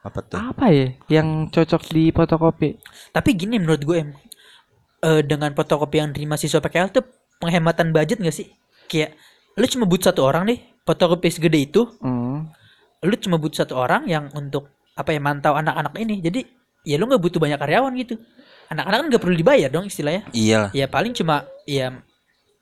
apa 0.00 0.18
tuh? 0.20 0.36
apa 0.36 0.68
ya 0.68 0.88
yang 1.10 1.48
cocok 1.48 1.82
di 1.86 2.10
fotokopi? 2.10 2.76
Tapi 3.10 3.30
gini 3.34 3.56
menurut 3.56 3.80
gue 3.80 3.96
em 3.98 4.10
eh, 5.00 5.20
dengan 5.20 5.52
fotokopi 5.52 5.96
yang 5.98 6.10
nerima 6.10 6.34
siswa 6.34 6.58
PKL 6.58 6.88
tuh 6.90 7.04
penghematan 7.38 7.92
budget 7.92 8.18
gak 8.18 8.32
sih? 8.32 8.48
Kayak 8.86 9.14
lu 9.54 9.66
cuma 9.66 9.84
butuh 9.84 10.10
satu 10.10 10.24
orang 10.24 10.48
nih 10.48 10.58
fotokopi 10.82 11.28
segede 11.28 11.58
itu, 11.62 11.86
Hmm. 12.00 12.48
lu 13.00 13.14
cuma 13.16 13.36
butuh 13.36 13.62
satu 13.62 13.76
orang 13.76 14.04
yang 14.04 14.28
untuk 14.32 14.72
apa 14.94 15.10
ya 15.10 15.20
mantau 15.20 15.54
anak-anak 15.58 15.94
ini. 15.98 16.22
Jadi 16.22 16.40
ya 16.86 16.96
lu 16.98 17.10
nggak 17.10 17.22
butuh 17.22 17.38
banyak 17.42 17.58
karyawan 17.58 17.92
gitu. 17.98 18.14
Anak-anak 18.70 18.96
kan 18.98 19.06
nggak 19.10 19.22
perlu 19.22 19.36
dibayar 19.36 19.68
dong 19.68 19.86
istilahnya. 19.86 20.22
Iya. 20.30 20.70
Ya 20.72 20.86
paling 20.86 21.12
cuma 21.12 21.44
ya 21.66 21.92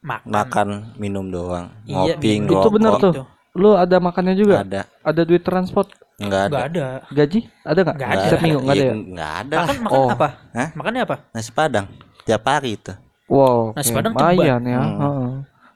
makan. 0.02 0.28
Makan, 0.28 0.68
minum 0.98 1.28
doang. 1.30 1.70
Iya, 1.86 2.18
Ngopi. 2.18 2.28
Itu 2.42 2.68
benar 2.72 2.92
tuh. 2.98 3.12
Gitu. 3.14 3.24
Lu 3.52 3.76
ada 3.76 3.96
makannya 4.00 4.34
juga? 4.34 4.64
Ada. 4.64 4.88
Ada 5.04 5.22
duit 5.28 5.44
transport? 5.44 5.92
Enggak 6.16 6.48
ada. 6.48 6.50
Nggak 6.50 6.64
ada. 6.72 6.86
Gaji? 7.12 7.40
Ada 7.62 7.80
nggak? 7.84 7.96
Nggak 7.96 8.10
ada. 8.10 8.22
Setiap 8.24 8.40
minggu 8.42 8.60
nggak 8.60 8.74
ada 8.74 8.84
ya? 8.84 8.94
Enggak 8.94 9.32
ada. 9.32 9.54
Makan 9.56 9.76
makan 9.84 10.00
Oh. 10.00 10.08
apa? 10.10 10.28
Hah? 10.56 10.68
Makannya 10.74 11.02
apa? 11.04 11.16
Nasi 11.36 11.50
Padang 11.52 11.86
tiap 12.22 12.42
hari 12.48 12.70
itu. 12.80 12.92
Wow, 13.28 13.72
Nasi 13.76 13.90
Padang 13.92 14.12
lumayan 14.16 14.62
ya. 14.64 14.80
Hmm. 14.80 14.98
heeh. 14.98 15.30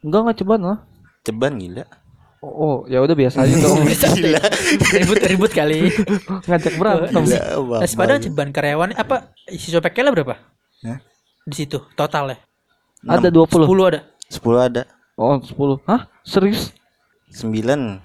Enggak 0.06 0.20
enggak 0.24 0.36
ceban 0.40 0.60
lah. 0.62 0.78
Ceban 1.26 1.52
gila. 1.58 1.84
Oh, 2.44 2.53
oh, 2.53 2.77
ya 2.85 3.01
udah 3.01 3.16
biasa 3.16 3.49
aja 3.49 3.55
dong. 3.59 3.81
Ribut-ribut 5.01 5.51
kali. 5.57 5.88
Ngajak 6.49 6.75
berantem. 6.77 7.22
Bang. 7.25 7.81
Nasi 7.81 7.96
Padang 7.96 8.20
ceban 8.20 8.51
karyawan 8.53 8.92
apa 8.92 9.33
siswa 9.49 9.81
PKL 9.81 10.12
berapa? 10.12 10.37
Hah? 10.85 10.99
Di 11.49 11.55
situ 11.57 11.81
total 11.96 12.37
ya. 12.37 12.38
Ada 13.09 13.33
20. 13.33 13.64
10 13.64 13.88
ada. 13.88 14.01
10 14.29 14.66
ada. 14.68 14.83
Oh 15.16 15.40
10 15.40 15.81
Hah? 15.88 16.12
Serius? 16.29 16.77
Sembilan. 17.33 18.05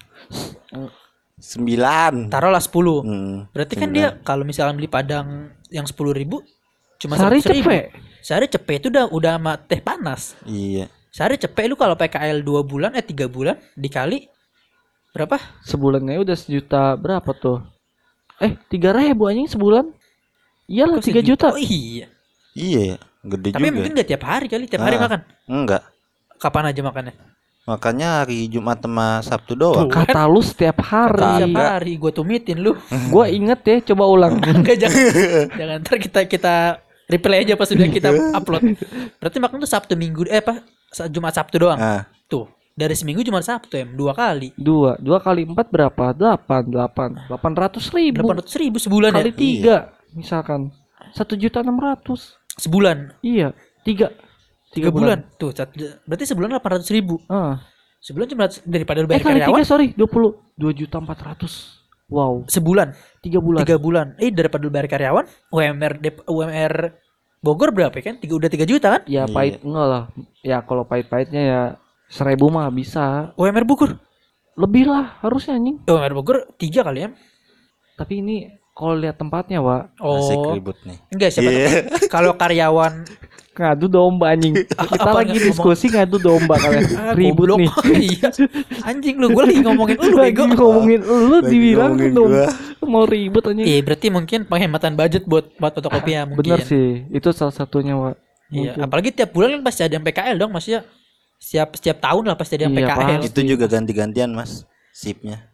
Sembilan. 1.36 2.30
Taruhlah 2.32 2.62
10. 2.62 3.04
Hmm, 3.04 3.36
Berarti 3.50 3.74
kan 3.76 3.90
dia 3.90 4.16
kalau 4.22 4.46
misalnya 4.46 4.78
beli 4.78 4.88
padang 4.88 5.50
yang 5.68 5.84
10.000 5.84 6.14
ribu 6.14 6.40
cuma 7.02 7.18
Sehari 7.18 7.42
100.000. 7.42 7.50
cepet 7.66 7.84
Sehari 8.22 8.46
cepet 8.46 8.74
itu 8.78 8.88
udah 8.94 9.10
udah 9.10 9.32
sama 9.36 9.52
teh 9.58 9.82
panas. 9.82 10.38
Iya. 10.46 10.86
Sehari 11.12 11.36
cepet 11.36 11.68
lu 11.68 11.76
kalau 11.76 11.92
PKL 11.92 12.40
2 12.40 12.64
bulan 12.64 12.90
eh 12.96 13.04
3 13.04 13.28
bulan 13.28 13.60
dikali 13.76 14.32
berapa? 15.12 15.36
Sebulannya 15.60 16.16
udah 16.18 16.32
sejuta 16.32 16.96
berapa 16.96 17.28
tuh? 17.32 17.60
Eh 18.40 18.56
3 18.56 18.72
ribu 18.96 19.28
anjing 19.28 19.44
sebulan 19.46 19.92
Iyalah 20.64 20.96
Kok 20.98 21.04
3 21.04 21.20
juta 21.22 21.46
Oh 21.52 21.60
iya. 21.60 22.08
Iya, 22.52 22.80
ya. 22.80 22.96
gede 23.22 23.48
Tapi 23.52 23.60
juga. 23.62 23.74
mungkin 23.76 23.92
gak 23.92 24.08
tiap 24.08 24.24
hari 24.24 24.46
kali, 24.48 24.64
tiap 24.64 24.82
hari 24.82 24.96
Ah. 24.96 25.02
makan. 25.04 25.20
Enggak. 25.46 25.82
Kapan 26.36 26.64
aja 26.66 26.80
makannya? 26.80 27.14
Makanya 27.62 28.08
hari 28.18 28.48
Jumat 28.48 28.80
sama 28.80 29.20
Sabtu 29.20 29.52
doang. 29.54 29.86
Tuh. 29.86 29.92
Kata 29.92 30.26
lu 30.26 30.40
setiap 30.40 30.80
hari 30.80 31.20
Tiap 31.44 31.52
Kagak. 31.52 31.68
hari 31.70 31.92
gue 31.94 32.10
tumitin 32.10 32.58
lu. 32.58 32.72
Gua 33.12 33.28
inget 33.28 33.60
ya 33.62 33.92
coba 33.92 34.08
ulang 34.08 34.40
Enggak 34.48 34.80
jangan. 34.80 34.96
jangan 35.52 35.76
ntar 35.78 35.96
kita 35.98 36.20
kita 36.24 36.54
replay 37.06 37.44
aja 37.44 37.54
pas 37.54 37.68
sudah 37.68 37.86
kita 37.86 38.08
upload. 38.38 38.64
Berarti 39.20 39.38
makan 39.38 39.60
tuh 39.60 39.68
Sabtu 39.68 39.92
Minggu 39.92 40.24
eh 40.26 40.40
apa? 40.40 40.64
Sa- 40.92 41.08
Jumat 41.08 41.32
Sabtu 41.32 41.56
doang. 41.58 41.76
Ah, 41.76 42.04
Tuh. 42.28 42.46
Dari 42.72 42.92
seminggu 42.92 43.20
cuma 43.20 43.40
Sabtu 43.40 43.76
em 43.76 43.92
dua 43.92 44.12
kali. 44.12 44.52
Dua 44.54 44.96
Dua 44.96 45.18
kali 45.18 45.44
empat 45.44 45.68
berapa? 45.68 46.12
Delapan 46.12 46.62
Delapan 46.64 47.10
Delapan 47.26 47.52
ratus 47.54 47.88
ribu 47.90 48.24
800 48.24 48.48
ribu 48.58 48.76
sebulan 48.76 49.12
Kali 49.12 49.28
ya? 49.28 49.36
tiga 49.36 49.76
Misalkan 50.12 50.72
Satu 51.10 51.34
juta 51.34 51.60
enam 51.60 51.76
ratus 51.76 52.32
Sebulan. 52.54 53.12
Iya 53.20 53.52
Tiga 53.82 54.08
Tiga 54.70 54.88
bulan. 54.88 55.28
Tuh, 55.36 55.52
sat- 55.52 55.76
berarti 56.02 56.24
sebulan 56.24 56.56
800 56.56 56.88
ribu. 56.90 57.20
Ah. 57.26 57.60
Sebulan 57.98 58.24
cuma 58.26 58.48
ratus- 58.48 58.64
daripada 58.64 58.98
lu 58.98 59.06
Eh 59.06 59.10
bayar 59.10 59.22
kali 59.22 59.32
karyawan. 59.38 59.52
tiga 59.52 59.62
sorry 59.62 59.88
Dua 59.92 60.08
puluh 60.08 60.32
Dua 60.52 60.72
juta 60.72 60.96
empat 60.96 61.18
ratus 61.20 61.76
Wow 62.08 62.48
Sebulan. 62.48 62.96
Tiga 63.20 63.36
bulan 63.36 63.60
Tiga 63.62 63.76
bulan. 63.76 64.06
Eh 64.16 64.28
daripada 64.28 64.64
lu 64.64 64.72
bayar 64.72 64.88
karyawan, 64.88 65.24
UMR 65.48 65.92
UMR 66.24 66.74
Bogor 67.42 67.70
berapa 67.70 67.92
kan? 67.92 68.16
Tiga, 68.16 68.38
udah 68.38 68.46
3 68.46 68.62
juta 68.62 68.86
kan? 68.88 69.02
Ya 69.04 69.26
Iya. 69.26 69.28
pahit 69.28 69.54
enggak 69.60 69.82
lah 69.84 70.04
Ya 70.40 70.62
kalau 70.62 70.82
pahit-pahitnya 70.82 71.42
ya 71.42 71.62
Seribu 72.06 72.48
mah 72.48 72.68
bisa 72.68 73.34
UMR 73.34 73.64
Bogor. 73.64 73.98
Lebih 74.54 74.84
lah 74.84 75.18
harusnya 75.20 75.56
anjing 75.56 75.82
UMR 75.82 76.14
Bogor 76.14 76.38
3 76.54 76.80
kali 76.80 76.98
ya. 77.02 77.10
Tapi 77.94 78.20
ini 78.20 78.36
kalau 78.70 78.94
lihat 78.94 79.16
tempatnya 79.16 79.58
Wak 79.58 79.96
asik 79.96 80.38
Oh. 80.38 80.54
ribut 80.54 80.76
nih. 80.82 80.98
Enggak 81.08 81.30
siapa 81.30 81.48
Iya. 81.48 81.66
tahu. 81.66 82.08
Kalau 82.08 82.32
karyawan 82.36 82.92
Ngadu 83.52 83.84
domba 83.86 84.32
anjing 84.32 84.56
Kita 84.88 84.96
Apaan 84.96 85.28
lagi 85.28 85.36
diskusi 85.36 85.86
ngadu 85.86 86.16
domba 86.16 86.56
kalian 86.56 86.88
Ah, 86.96 87.12
Ribut 87.12 87.52
nih 87.54 87.68
iya. 88.16 88.28
Anjing 88.82 89.20
lu, 89.20 89.28
gue 89.28 89.42
lagi 89.44 89.60
ngomongin 89.60 89.96
lu 89.96 90.16
Lagi 90.16 90.32
bego. 90.32 90.44
ngomongin 90.56 91.00
lu 91.00 91.36
Lagi 91.36 91.48
dibilang 91.48 91.92
domba. 92.10 92.48
Mau 92.82 93.04
ribut 93.04 93.44
anjing 93.44 93.68
Iya, 93.68 93.78
berarti 93.82 94.06
mungkin 94.08 94.38
penghematan 94.44 94.96
budget 94.96 95.22
buat 95.24 95.52
buat 95.56 95.72
fotokopi 95.72 96.10
ya 96.10 96.24
mungkin. 96.24 96.40
Bener 96.48 96.64
sih 96.64 97.04
Itu 97.08 97.30
salah 97.30 97.52
satunya 97.52 97.92
Wak 97.92 98.16
Iya, 98.48 98.76
apalagi 98.78 99.12
tiap 99.12 99.32
bulan 99.32 99.56
kan 99.56 99.62
pasti 99.64 99.80
ada 99.80 99.96
yang 99.96 100.04
PKL 100.04 100.36
dong, 100.36 100.52
maksudnya 100.52 100.84
setiap 101.40 101.72
setiap 101.72 101.98
tahun 101.98 102.28
lah 102.28 102.36
pasti 102.36 102.52
ada 102.54 102.68
yang 102.68 102.76
Iya, 102.76 102.84
PKL. 102.84 103.00
pasti. 103.16 103.26
Itu 103.26 103.40
juga 103.48 103.64
ganti-gantian, 103.64 104.28
Mas. 104.28 104.68
Sipnya. 104.92 105.48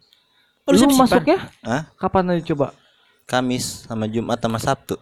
Oh, 0.66 0.74
lu 0.74 0.82
Lu 0.82 0.90
masuknya 0.92 1.38
Hah? 1.62 1.87
kapan 1.94 2.34
aja 2.34 2.42
coba? 2.50 2.74
Kamis 3.22 3.87
sama 3.87 4.04
Jumat 4.04 4.42
sama 4.42 4.58
Sabtu. 4.58 4.98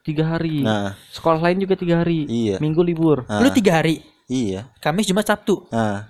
Tiga 0.00 0.24
hari 0.26 0.64
Nah, 0.64 0.96
Sekolah 1.08 1.40
lain 1.40 1.60
juga 1.60 1.74
tiga 1.74 2.00
hari 2.00 2.24
Iya. 2.24 2.56
Minggu 2.56 2.80
libur 2.80 3.24
nah, 3.24 3.38
Lu 3.38 3.50
tiga 3.50 3.78
hari, 3.78 4.00
Iya. 4.26 4.70
Kamis, 4.78 5.04
Jumat, 5.04 5.24
Sabtu. 5.24 5.66
Nah. 5.68 6.08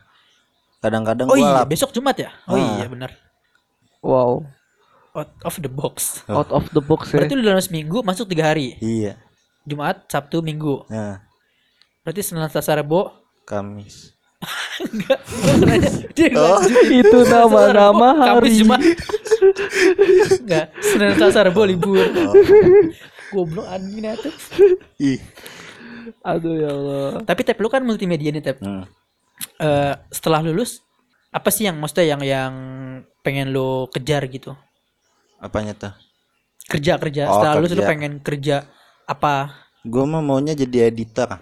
Kadang-kadang 0.78 1.26
Oh 1.26 1.34
gua 1.34 1.40
iya, 1.40 1.52
lap. 1.60 1.66
besok 1.66 1.90
Jumat 1.90 2.16
ya? 2.16 2.30
Oh 2.46 2.54
Ah. 2.54 2.78
iya 2.78 2.86
benar. 2.86 3.10
Wow 4.00 4.46
Out 5.10 5.34
of 5.42 5.58
the 5.58 5.66
box. 5.66 6.22
Oh. 6.24 6.38
Out 6.38 6.50
of 6.50 6.70
the 6.70 6.78
box 6.78 7.10
ya 7.10 7.18
Berarti 7.18 7.34
lu 7.34 7.42
dalam 7.42 7.58
seminggu 7.58 7.98
masuk 8.00 8.24
tiga 8.26 8.46
hari. 8.46 8.78
Iya. 8.78 9.18
Jumat, 9.62 10.06
Sabtu, 10.06 10.38
Minggu. 10.38 10.86
Nah, 10.86 11.18
Berarti 12.00 12.22
Senin, 12.22 12.46
Selasa, 12.46 12.72
Rabu. 12.72 13.10
Kamis. 13.42 14.14
Enggak. 14.80 15.20
Dia 16.14 16.32
Oh. 16.32 16.62
Itu 17.02 17.26
nama-nama 17.26 17.74
Rabu, 18.16 18.16
Kamis, 18.16 18.38
hari 18.40 18.50
Jumat. 18.56 18.80
Enggak, 20.40 20.66
Senin, 20.80 21.12
Selasa, 21.14 21.40
Rabu 21.42 21.60
libur. 21.66 22.06
Oh. 22.06 22.32
Goblok 23.30 23.66
anjing 23.66 24.04
itu. 24.04 24.30
Ih. 25.14 25.20
Aduh 26.24 26.56
ya 26.58 26.70
Allah 26.72 27.22
Tapi 27.22 27.40
Tep 27.46 27.60
lu 27.60 27.68
kan 27.70 27.84
multimedia 27.84 28.34
nih 28.34 28.42
Tep. 28.42 28.58
Hmm. 28.60 28.84
Eh, 29.60 29.94
setelah 30.12 30.44
lulus 30.44 30.84
apa 31.30 31.48
sih 31.54 31.64
yang 31.70 31.78
maksudnya 31.78 32.16
yang 32.16 32.22
yang 32.26 32.52
pengen 33.22 33.54
lu 33.54 33.86
kejar 33.94 34.26
gitu? 34.26 34.58
Apanya 35.38 35.72
tuh? 35.78 35.94
Kerja 36.66 36.98
kerja. 36.98 37.30
Oh, 37.30 37.38
setelah 37.38 37.54
lulus 37.62 37.72
lu 37.72 37.82
kerja. 37.82 37.90
pengen 37.90 38.12
kerja 38.20 38.56
apa? 39.06 39.54
Gua 39.86 40.04
mah 40.04 40.20
maunya 40.20 40.52
jadi 40.52 40.90
editor 40.92 41.40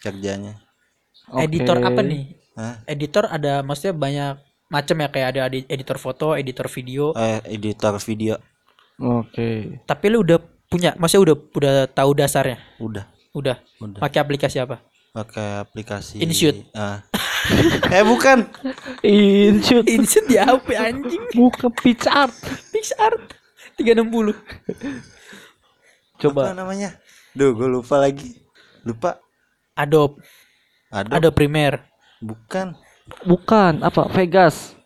kerjanya. 0.00 0.56
Editor 1.30 1.76
Oke. 1.82 1.86
apa 1.90 2.00
nih? 2.00 2.22
Hah? 2.56 2.74
Editor 2.88 3.28
ada 3.28 3.60
maksudnya 3.62 3.94
banyak 3.94 4.32
macam 4.70 4.96
ya 5.02 5.08
kayak 5.10 5.28
ada 5.34 5.40
edi- 5.50 5.66
editor 5.66 5.98
foto, 5.98 6.38
editor 6.38 6.70
video. 6.70 7.10
Eh, 7.18 7.42
editor 7.58 7.98
video. 7.98 8.38
Oke 9.00 9.80
Tapi 9.88 10.12
lu 10.12 10.20
udah 10.20 10.36
punya, 10.70 10.94
maksudnya 10.96 11.22
udah 11.26 11.36
udah 11.52 11.74
tahu 11.90 12.10
dasarnya. 12.14 12.62
Udah, 12.78 13.04
Udah. 13.34 13.58
udah. 13.82 13.98
Pakai 13.98 14.22
aplikasi 14.22 14.62
apa? 14.62 14.78
Pakai 15.10 15.66
aplikasi. 15.66 16.22
InShoot. 16.22 16.70
Ah. 16.70 17.02
eh, 17.94 18.04
bukan. 18.06 18.46
Inshoot 19.02 19.86
Insert 19.90 20.26
di 20.30 20.38
HP 20.38 20.66
anjing. 20.78 21.24
Bukan 21.34 21.70
pitch 21.74 22.06
art 22.06 22.30
PixArt 22.70 23.34
360. 23.80 24.36
Apa 24.36 24.36
Coba 26.20 26.52
namanya? 26.52 27.00
Duh, 27.32 27.56
gue 27.56 27.66
lupa 27.66 27.96
lagi. 27.96 28.36
Lupa. 28.84 29.18
Adobe, 29.74 30.20
Ada. 30.92 31.16
Adobe 31.16 31.32
Premiere, 31.32 31.80
Bukan. 32.20 32.76
Bukan 33.24 33.80
Apa 33.80 34.12
Vegas 34.12 34.76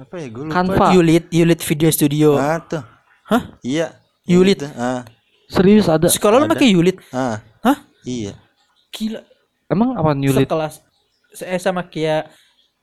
Apa 0.00 0.16
ya? 0.16 0.32
Gue 0.32 0.48
lupa. 0.48 0.54
Canva 0.56 0.86
Yulit, 0.96 1.28
Yulit 1.28 1.60
Video 1.60 1.90
Studio. 1.92 2.40
Ah, 2.40 2.56
tuh. 2.64 2.80
Hah? 3.28 3.60
Iya. 3.60 3.92
Yulit. 4.28 4.60
Ah, 4.76 5.02
Serius 5.48 5.88
ada 5.88 6.06
Sekolah 6.06 6.36
lu 6.38 6.46
pakai 6.46 6.68
Yulit? 6.68 7.00
ah. 7.10 7.40
Hah? 7.64 7.78
Iya. 8.04 8.36
Gila. 8.92 9.20
Emang 9.66 9.96
apa 9.96 10.12
Yulit 10.14 10.44
Sekelas 10.44 10.84
saya 11.28 11.60
sama 11.60 11.84
kayak 11.84 12.32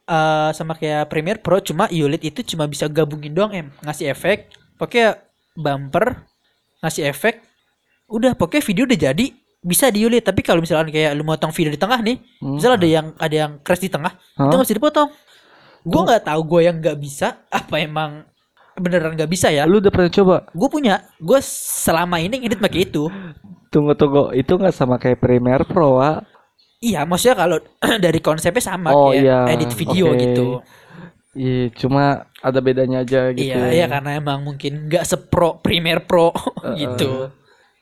eh 0.06 0.50
sama 0.54 0.78
kayak 0.78 1.10
Premiere 1.10 1.42
Pro 1.42 1.58
cuma 1.58 1.90
Yulit 1.90 2.22
itu 2.22 2.46
cuma 2.46 2.70
bisa 2.70 2.86
gabungin 2.86 3.34
doang 3.34 3.50
em 3.52 3.68
ngasih 3.82 4.14
efek 4.14 4.54
pokoknya 4.78 5.18
bumper 5.58 6.22
ngasih 6.80 7.10
efek 7.10 7.42
udah 8.06 8.38
pokoknya 8.38 8.62
video 8.64 8.86
udah 8.86 9.00
jadi 9.02 9.26
bisa 9.66 9.90
di 9.90 10.06
Yulit 10.06 10.22
tapi 10.22 10.46
kalau 10.46 10.62
misalkan 10.62 10.94
kayak 10.94 11.18
lu 11.18 11.26
motong 11.26 11.50
video 11.50 11.74
di 11.74 11.82
tengah 11.82 11.98
nih 12.06 12.22
Hmm. 12.38 12.54
misal 12.54 12.78
ada 12.78 12.86
yang 12.86 13.18
ada 13.18 13.34
yang 13.36 13.52
crash 13.66 13.82
di 13.82 13.90
tengah 13.90 14.14
Hah? 14.14 14.46
itu 14.46 14.54
nggak 14.54 14.68
bisa 14.70 14.78
dipotong 14.78 15.10
gue 15.82 16.02
nggak 16.06 16.24
tahu 16.24 16.42
gue 16.46 16.62
yang 16.62 16.76
nggak 16.78 16.98
bisa 17.02 17.28
apa 17.50 17.76
emang 17.82 18.30
beneran 18.76 19.14
nggak 19.14 19.28
bisa 19.28 19.48
ya 19.48 19.64
Lu 19.64 19.78
udah 19.78 19.90
pernah 19.90 20.10
coba 20.10 20.36
gue 20.48 20.70
punya 20.70 20.94
gue 21.16 21.40
selama 21.42 22.18
ini 22.18 22.40
ngedit 22.40 22.58
pakai 22.58 22.82
itu 22.84 23.08
Tunggu 23.68 23.92
tunggu 23.94 24.32
Itu 24.32 24.56
nggak 24.56 24.72
sama 24.72 24.96
kayak 24.96 25.18
Premiere 25.18 25.64
Pro 25.64 25.98
Wak 25.98 26.28
iya 26.78 27.02
maksudnya 27.02 27.36
kalau 27.38 27.58
dari 28.04 28.20
konsepnya 28.20 28.62
sama 28.62 28.90
Oh, 28.90 29.10
kayak 29.10 29.22
iya. 29.22 29.40
edit 29.50 29.72
video 29.74 30.12
Oke. 30.12 30.20
gitu 30.22 30.46
Iya 31.34 31.68
cuma 31.74 32.04
ada 32.40 32.60
bedanya 32.60 33.02
aja 33.02 33.28
gitu 33.30 33.44
Iya, 33.44 33.68
iya 33.70 33.86
karena 33.86 34.16
emang 34.16 34.40
mungkin 34.42 34.88
nggak 34.88 35.04
sepro 35.04 35.60
Premiere 35.60 36.00
Pro 36.00 36.32
gitu. 36.80 37.28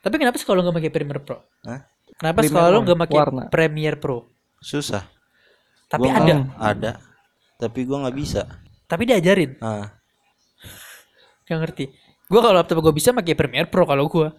Tapi 0.01 0.15
kenapa 0.17 0.35
sih 0.35 0.43
kalau 0.43 0.65
nggak 0.65 0.73
pakai 0.73 0.89
Premiere 0.89 1.21
Pro? 1.21 1.37
Hah? 1.61 1.85
Kenapa 2.17 2.41
sih 2.41 2.49
kalau 2.49 2.65
warna- 2.73 2.81
nggak 2.81 2.99
pakai 3.05 3.13
warna. 3.15 3.41
Premiere 3.47 3.97
Pro? 4.01 4.25
Susah. 4.57 5.05
Tapi 5.85 6.09
Gua 6.09 6.17
ada, 6.17 6.33
Ada. 6.57 6.91
Tapi 7.55 7.79
gua 7.85 8.09
nggak 8.09 8.17
bisa. 8.17 8.41
tapi 8.83 9.05
diajarin. 9.05 9.53
Ah. 9.61 10.01
Gak 11.43 11.59
ngerti. 11.59 11.85
Gua 12.25 12.39
kalau 12.39 12.55
laptop 12.55 12.79
gue 12.79 12.93
bisa 12.93 13.11
pakai 13.11 13.33
Premiere 13.33 13.67
Pro 13.67 13.83
kalau 13.83 14.07
gua. 14.07 14.31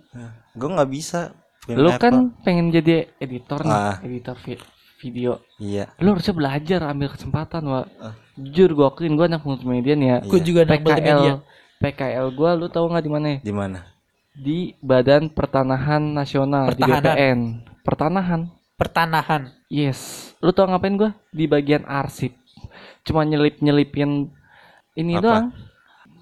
Gue 0.50 0.68
nggak 0.68 0.88
bisa. 0.88 1.36
Lu 1.66 1.88
Premiere 1.88 1.98
kan 1.98 2.14
Pro. 2.14 2.42
pengen 2.42 2.66
jadi 2.68 3.08
editor 3.16 3.60
nih 3.60 3.72
Ah. 3.72 3.96
Editor 4.00 4.36
vi- 4.38 4.60
video 4.98 5.32
Iya. 5.56 5.92
Lu 5.98 6.12
harusnya 6.12 6.32
belajar 6.32 6.80
ambil 6.82 7.08
kesempatan 7.08 7.62
Wak 7.62 7.86
Ah. 7.98 8.14
Jujur 8.34 8.72
gua 8.72 8.88
akuin 8.88 9.12
gua 9.12 9.26
anak 9.26 9.42
multimedia 9.42 9.92
nih 9.92 10.08
ya 10.08 10.18
Gue 10.22 10.38
Iya. 10.38 10.44
juga 10.44 10.60
anak 10.62 10.80
multimedia. 10.80 11.12
PKL 11.14 11.36
PKL 11.78 12.26
gua 12.30 12.50
lu 12.52 12.66
tahu 12.66 12.88
nggak 12.88 13.00
di 13.00 13.10
mana 13.10 13.28
Di 13.38 13.52
mana? 13.52 13.80
di 14.32 14.58
Badan 14.78 15.28
Pertanahan 15.28 16.02
Nasional 16.02 16.66
Pertahanan. 16.68 16.98
di 16.98 17.06
BPN 17.06 17.38
Pertanahan 17.80 18.40
Pertanahan. 18.74 19.42
yes 19.68 20.00
lu 20.38 20.50
tau 20.50 20.66
ngapain 20.66 20.96
gua 20.96 21.10
di 21.30 21.44
bagian 21.44 21.84
arsip 21.84 22.32
cuma 23.02 23.22
nyelip 23.22 23.60
nyelipin 23.60 24.32
ini 24.94 25.14
Apa? 25.14 25.22
doang 25.22 25.46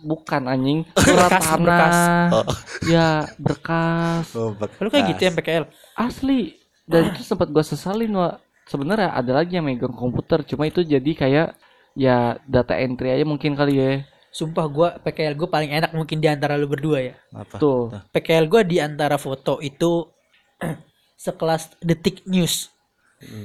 bukan 0.02 0.42
anjing 0.44 0.78
surat 0.98 1.30
Berkas, 1.30 1.44
tanah 1.46 1.58
berkas. 1.62 1.96
Oh. 2.34 2.46
ya 2.86 3.08
berkas 3.38 4.26
Oh, 4.34 4.50
Lu 4.82 4.88
kayak 4.88 5.04
gitu 5.14 5.22
ya 5.22 5.32
PKL. 5.32 5.64
asli 5.94 6.58
dan 6.84 7.10
itu 7.10 7.22
sempat 7.22 7.48
gua 7.48 7.62
sesalin 7.62 8.10
wa 8.10 8.36
sebenarnya 8.66 9.10
ada 9.10 9.32
lagi 9.32 9.54
yang 9.54 9.64
megang 9.64 9.94
komputer 9.94 10.42
cuma 10.42 10.66
itu 10.66 10.82
jadi 10.82 11.10
kayak 11.12 11.48
ya 11.94 12.36
data 12.44 12.74
entry 12.74 13.12
aja 13.12 13.24
mungkin 13.24 13.54
kali 13.54 13.74
ya 13.76 13.92
Sumpah 14.32 14.64
gua 14.64 14.88
PKL 14.96 15.36
gue 15.36 15.44
paling 15.44 15.68
enak 15.68 15.92
mungkin 15.92 16.16
di 16.16 16.24
antara 16.24 16.56
lu 16.56 16.64
berdua 16.64 17.04
ya. 17.04 17.14
Apa? 17.30 17.60
tuh 17.60 17.92
PKL 18.10 18.48
gue 18.48 18.62
di 18.64 18.80
antara 18.80 19.20
foto 19.20 19.60
itu 19.60 20.08
sekelas 21.20 21.76
Detik 21.78 22.24
News. 22.24 22.72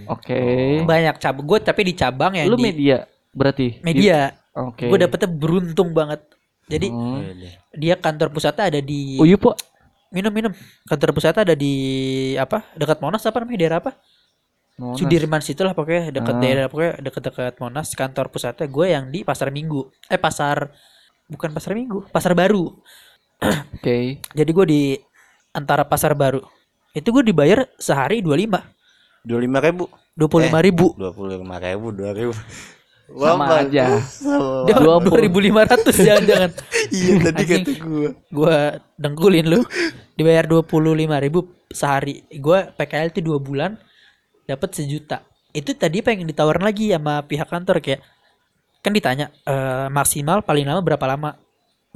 oke 0.08 0.40
Banyak 0.84 1.20
cabang 1.20 1.46
gue 1.46 1.60
tapi 1.60 1.82
di 1.84 1.94
cabang 1.94 2.34
yang 2.34 2.48
lu 2.48 2.56
di 2.56 2.72
media 2.72 3.04
berarti 3.30 3.84
media. 3.84 4.32
oke 4.56 4.88
Gue 4.88 4.98
dapetnya 4.98 5.30
beruntung 5.30 5.92
banget. 5.92 6.24
Jadi 6.68 6.88
Hmm. 6.88 7.20
Iya, 7.20 7.32
iya. 7.34 7.50
dia 7.72 7.96
kantor 7.96 8.28
pusatnya 8.30 8.68
ada 8.68 8.80
di 8.80 9.16
oh 9.16 9.24
iya 9.24 9.36
po 9.36 9.56
minum 10.10 10.32
minum. 10.32 10.52
Kantor 10.84 11.10
pusatnya 11.12 11.44
ada 11.44 11.56
di 11.56 11.74
apa? 12.36 12.64
Dekat 12.76 13.00
Monas 13.00 13.24
apa 13.24 13.40
namanya 13.40 13.58
daerah 13.58 13.78
apa? 13.80 13.92
Monas. 14.78 15.00
Sudirman 15.00 15.42
situ 15.42 15.64
lah 15.64 15.72
pokoknya 15.72 16.12
dekat 16.12 16.36
Ah. 16.36 16.40
daerah 16.40 16.66
pokoknya 16.68 16.94
dekat-dekat 17.02 17.56
Monas 17.58 17.88
kantor 17.92 18.28
pusatnya 18.28 18.68
gue 18.68 18.86
yang 18.86 19.06
di 19.08 19.24
Pasar 19.24 19.50
Minggu. 19.50 19.88
Eh 20.06 20.20
pasar 20.20 20.70
bukan 21.26 21.50
Pasar 21.50 21.72
Minggu, 21.74 22.08
Pasar 22.08 22.32
Baru. 22.32 22.78
oke 23.76 23.98
Jadi 24.32 24.52
gue 24.52 24.66
di 24.66 24.82
antara 25.52 25.82
Pasar 25.82 26.14
Baru. 26.14 26.44
Itu 26.92 27.10
gue 27.12 27.24
dibayar 27.24 27.68
sehari 27.76 28.20
25. 28.20 28.60
Dua 29.24 29.40
lima 29.40 29.60
ribu. 29.60 29.88
25 30.16 30.40
Eh. 30.50 30.64
ribu. 30.64 30.86
Dua 30.96 31.12
puluh 31.12 31.36
lima 31.36 31.58
ribu. 31.58 31.92
Dua 31.92 32.12
ribu. 32.12 32.34
Sama 33.08 33.46
aja. 33.64 34.04
Sama. 34.04 34.68
Dia 34.68 34.76
Dua 34.84 35.00
2500 35.00 35.96
jangan-jangan. 35.96 36.52
Iya 36.92 37.14
tadi 37.32 37.44
kata 37.48 37.72
gua. 37.80 38.10
Gua 38.28 38.58
dengkulin 39.00 39.46
lu. 39.48 39.60
Dibayar 40.20 40.44
25 40.44 41.24
ribu 41.24 41.40
sehari. 41.72 42.28
Gua 42.38 42.68
PKL 42.76 43.16
itu 43.16 43.22
dua 43.24 43.40
bulan 43.40 43.80
dapat 44.44 44.76
sejuta. 44.76 45.24
Itu 45.56 45.72
tadi 45.74 46.04
pengen 46.04 46.28
ditawarin 46.28 46.68
lagi 46.68 46.92
sama 46.92 47.24
pihak 47.24 47.48
kantor 47.48 47.80
kayak 47.80 48.04
kan 48.84 48.92
ditanya 48.92 49.32
eh, 49.48 49.88
maksimal 49.88 50.44
paling 50.44 50.68
lama 50.68 50.84
berapa 50.84 51.06
lama? 51.08 51.40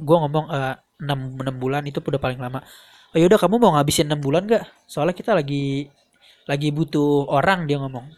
Gua 0.00 0.16
ngomong 0.24 0.46
eh, 0.48 0.74
6 1.02 1.44
6 1.44 1.62
bulan 1.62 1.82
itu 1.84 1.98
udah 2.00 2.20
paling 2.22 2.40
lama. 2.40 2.64
Oh 3.12 3.18
yaudah 3.20 3.36
kamu 3.36 3.60
mau 3.60 3.76
ngabisin 3.76 4.08
6 4.08 4.16
bulan 4.24 4.48
gak? 4.48 4.64
Soalnya 4.88 5.12
kita 5.12 5.36
lagi 5.36 5.92
lagi 6.48 6.72
butuh 6.72 7.28
orang 7.28 7.68
dia 7.68 7.76
ngomong. 7.76 8.08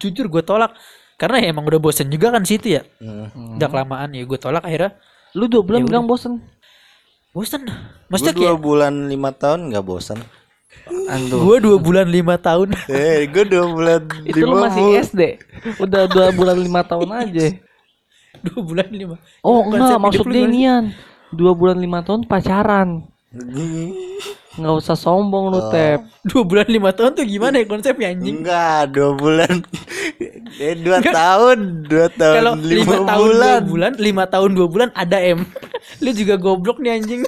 Jujur 0.00 0.30
gue 0.32 0.40
tolak 0.40 0.72
karena 1.16 1.36
ya 1.40 1.48
emang 1.52 1.64
udah 1.64 1.80
bosen 1.80 2.12
juga 2.12 2.28
kan 2.32 2.44
situ 2.44 2.76
ya. 2.76 2.82
Hmm. 3.00 3.56
Udah 3.56 3.68
kelamaan 3.72 4.12
ya 4.12 4.22
gue 4.24 4.38
tolak 4.38 4.64
akhirnya 4.64 4.96
lu 5.36 5.48
dua 5.48 5.60
bulan 5.64 5.80
Ya 5.84 5.88
bilang 5.88 6.04
bosen 6.08 6.40
bosen. 7.36 7.68
Gua 7.68 7.76
Maksudnya 8.08 8.34
dua 8.36 8.44
kayak 8.52 8.60
bulan 8.64 8.94
lima 9.12 9.30
tahun 9.32 9.72
nggak 9.72 9.84
bosan. 9.84 10.20
Anduh. 10.86 11.40
gue 11.42 11.56
dua 11.66 11.76
bulan 11.80 12.06
lima 12.08 12.36
tahun. 12.40 12.72
Eh, 12.88 13.26
gua 13.28 13.44
dua 13.44 13.64
bulan 13.68 14.00
itu 14.28 14.44
lu 14.44 14.56
masih 14.60 14.84
SD 15.02 15.20
udah 15.82 16.06
dua 16.06 16.30
bulan 16.30 16.56
lima 16.56 16.80
tahun 16.86 17.08
aja 17.10 17.46
dua 18.46 18.60
bulan 18.62 18.88
lima. 18.92 19.16
oh 19.42 19.66
enggak 19.66 19.98
maksudnya 19.98 20.46
inian 20.46 20.84
dua 21.34 21.52
bulan 21.56 21.80
lima 21.80 22.04
tahun 22.06 22.28
pacaran 22.28 23.02
nggak 24.56 24.74
usah 24.80 24.96
sombong 24.96 25.52
lu 25.52 25.60
tep 25.68 26.00
Dua 26.28 26.42
bulan 26.42 26.66
lima 26.66 26.90
tahun 26.90 27.14
tuh 27.14 27.22
gimana 27.22 27.62
ya 27.62 27.66
konsepnya 27.70 28.10
anjing? 28.10 28.42
Enggak, 28.42 28.90
dua 28.90 29.10
bulan. 29.14 29.62
eh, 30.66 30.74
dua 30.74 30.98
tahun, 30.98 31.86
dua 31.86 32.06
tahun, 32.10 32.34
Kalau 32.34 32.52
lima, 32.58 32.66
lima 32.66 32.96
tahun 33.06 33.28
bulan. 33.30 33.38
dua 33.46 33.70
bulan, 33.70 33.92
lima 33.94 34.24
tahun 34.26 34.50
dua 34.58 34.66
bulan 34.66 34.88
ada 34.98 35.18
M. 35.22 35.46
Lu 36.02 36.10
juga 36.10 36.34
goblok 36.34 36.82
nih 36.82 36.98
anjing. 36.98 37.22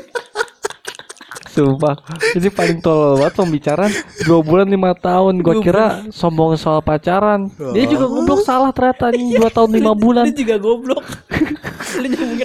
Sumpah 1.48 1.96
Ini 2.36 2.54
paling 2.54 2.78
tolol 2.84 3.18
banget 3.18 3.34
pembicaraan 3.40 3.90
Dua 4.22 4.44
bulan 4.44 4.68
lima 4.68 4.92
tahun 4.94 5.40
Gua 5.40 5.58
Dua 5.58 5.64
kira 5.64 5.86
sombong 6.12 6.54
soal 6.60 6.84
pacaran 6.84 7.50
Dia 7.72 7.88
juga 7.88 8.04
goblok 8.06 8.44
salah 8.44 8.70
ternyata 8.70 9.10
nih 9.10 9.40
Dua 9.40 9.50
tahun 9.50 9.70
lima 9.74 9.92
bulan 9.96 10.28
Lu 10.28 10.36
juga 10.36 10.56
goblok. 10.60 11.02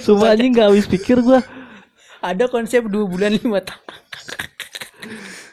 Sumpah 0.02 0.34
anjing 0.34 0.56
gak 0.56 0.66
habis 0.72 0.88
pikir 0.88 1.20
gua 1.20 1.44
Ada 2.24 2.48
konsep 2.48 2.88
dua 2.88 3.04
bulan 3.04 3.36
lima 3.36 3.60
tahun. 3.60 3.84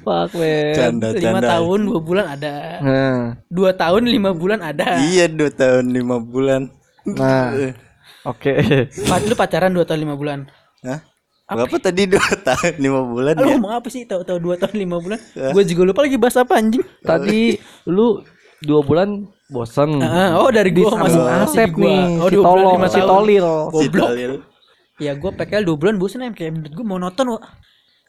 Fuck 0.02 0.34
man 0.34 0.74
Canda, 0.74 1.08
Lima 1.12 1.38
canda. 1.38 1.48
tahun 1.52 1.80
dua 1.84 2.00
bulan 2.00 2.26
ada. 2.28 2.54
Nah 2.80 3.18
Dua 3.48 3.72
tahun 3.72 4.04
lima 4.06 4.32
bulan 4.32 4.60
ada. 4.60 4.98
Iya, 5.00 5.26
dua 5.28 5.50
tahun 5.50 5.86
lima 5.88 6.18
bulan. 6.18 6.74
Nah 7.04 7.54
Oke 8.24 8.54
Pa- 9.06 9.22
Lu 9.22 9.34
pacaran 9.34 9.70
dua 9.70 9.84
tahun 9.84 10.02
lima 10.02 10.16
bulan. 10.16 10.50
Hah? 10.82 11.00
Berapa 11.48 11.78
tadi 11.78 12.08
dua 12.08 12.24
tahun 12.40 12.78
lima 12.78 13.02
bulan 13.04 13.34
Lu 13.36 13.44
ya? 13.44 13.56
ngomong 13.56 13.74
apa 13.76 13.88
sih? 13.88 14.04
Tahu-tahu 14.04 14.38
dua 14.38 14.56
tahun 14.56 14.76
lima 14.80 14.98
bulan? 14.98 15.20
Gue 15.52 15.64
juga 15.64 15.82
lupa 15.84 16.02
lagi 16.02 16.16
bahas 16.16 16.38
apa 16.38 16.56
anjing. 16.56 16.82
Tadi 17.02 17.58
lu 17.86 18.24
dua 18.62 18.82
bulan 18.82 19.10
bosen 19.48 20.00
Ah, 20.00 20.38
oh 20.38 20.48
dari 20.48 20.72
gua 20.72 20.96
samping 20.96 21.12
masuk 21.12 21.24
Asep 21.28 21.70
nih 21.76 22.02
Oh, 22.16 22.26
Si 22.26 22.32
dua 22.32 22.42
bulan, 22.42 22.46
tolong 22.46 22.80
Si 22.88 23.00
tolil 23.02 23.46
Si. 23.74 23.86
Dalil. 23.90 24.34
Ya 24.96 25.12
gue 25.12 25.28
PKL 25.28 25.66
2 25.66 25.76
bulan 25.76 25.96
bosen 25.98 26.22
em 26.22 26.30
kayak 26.30 26.54
menurut 26.54 26.72
gue 26.72 26.86
monoton 26.86 27.26
Wak. 27.32 27.42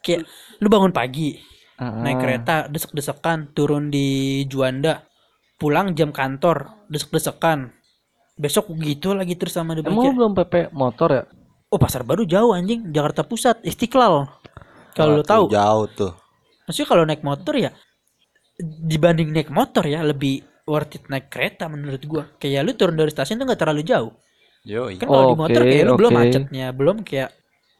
Kayak 0.03 0.27
lu 0.59 0.67
bangun 0.67 0.91
pagi, 0.91 1.39
Ah. 1.79 2.03
naik 2.03 2.21
kereta, 2.21 2.69
desek-desekan, 2.69 3.55
turun 3.55 3.89
di 3.89 4.43
Juanda, 4.45 5.01
pulang 5.57 5.95
jam 5.97 6.13
kantor, 6.13 6.85
desek-desekan. 6.91 7.73
Besok 8.37 8.69
gitu 8.77 9.15
lagi 9.17 9.33
terus 9.39 9.57
sama 9.57 9.73
Emang 9.73 10.11
lu 10.11 10.13
belum 10.13 10.33
PP 10.37 10.69
motor 10.75 11.09
ya? 11.09 11.23
Oh, 11.73 11.81
pasar 11.81 12.05
baru 12.05 12.27
jauh 12.27 12.53
anjing, 12.53 12.93
Jakarta 12.93 13.25
Pusat, 13.25 13.65
Istiqlal. 13.65 14.29
Kalau 14.93 15.17
lu 15.17 15.23
tahu, 15.25 15.49
Jauh 15.49 15.89
tuh. 15.89 16.13
maksudnya 16.69 16.87
kalau 16.87 17.03
naik 17.03 17.25
motor 17.25 17.57
ya 17.57 17.73
dibanding 18.61 19.33
naik 19.33 19.49
motor 19.49 19.83
ya 19.83 20.05
lebih 20.05 20.45
worth 20.63 20.95
it 20.95 21.03
naik 21.09 21.27
kereta 21.33 21.65
menurut 21.65 21.99
gua. 22.05 22.23
Kayak 22.37 22.61
lu 22.63 22.71
turun 22.77 22.95
dari 22.95 23.09
stasiun 23.09 23.41
tuh 23.41 23.45
nggak 23.49 23.61
terlalu 23.65 23.81
jauh. 23.81 24.13
Yoi. 24.63 24.95
Kan 25.01 25.09
kalau 25.09 25.33
di 25.33 25.39
motor 25.41 25.61
kayak 25.65 25.85
lu 25.89 25.93
belum 25.99 26.11
macetnya, 26.13 26.67
belum 26.71 26.97
kayak 27.03 27.29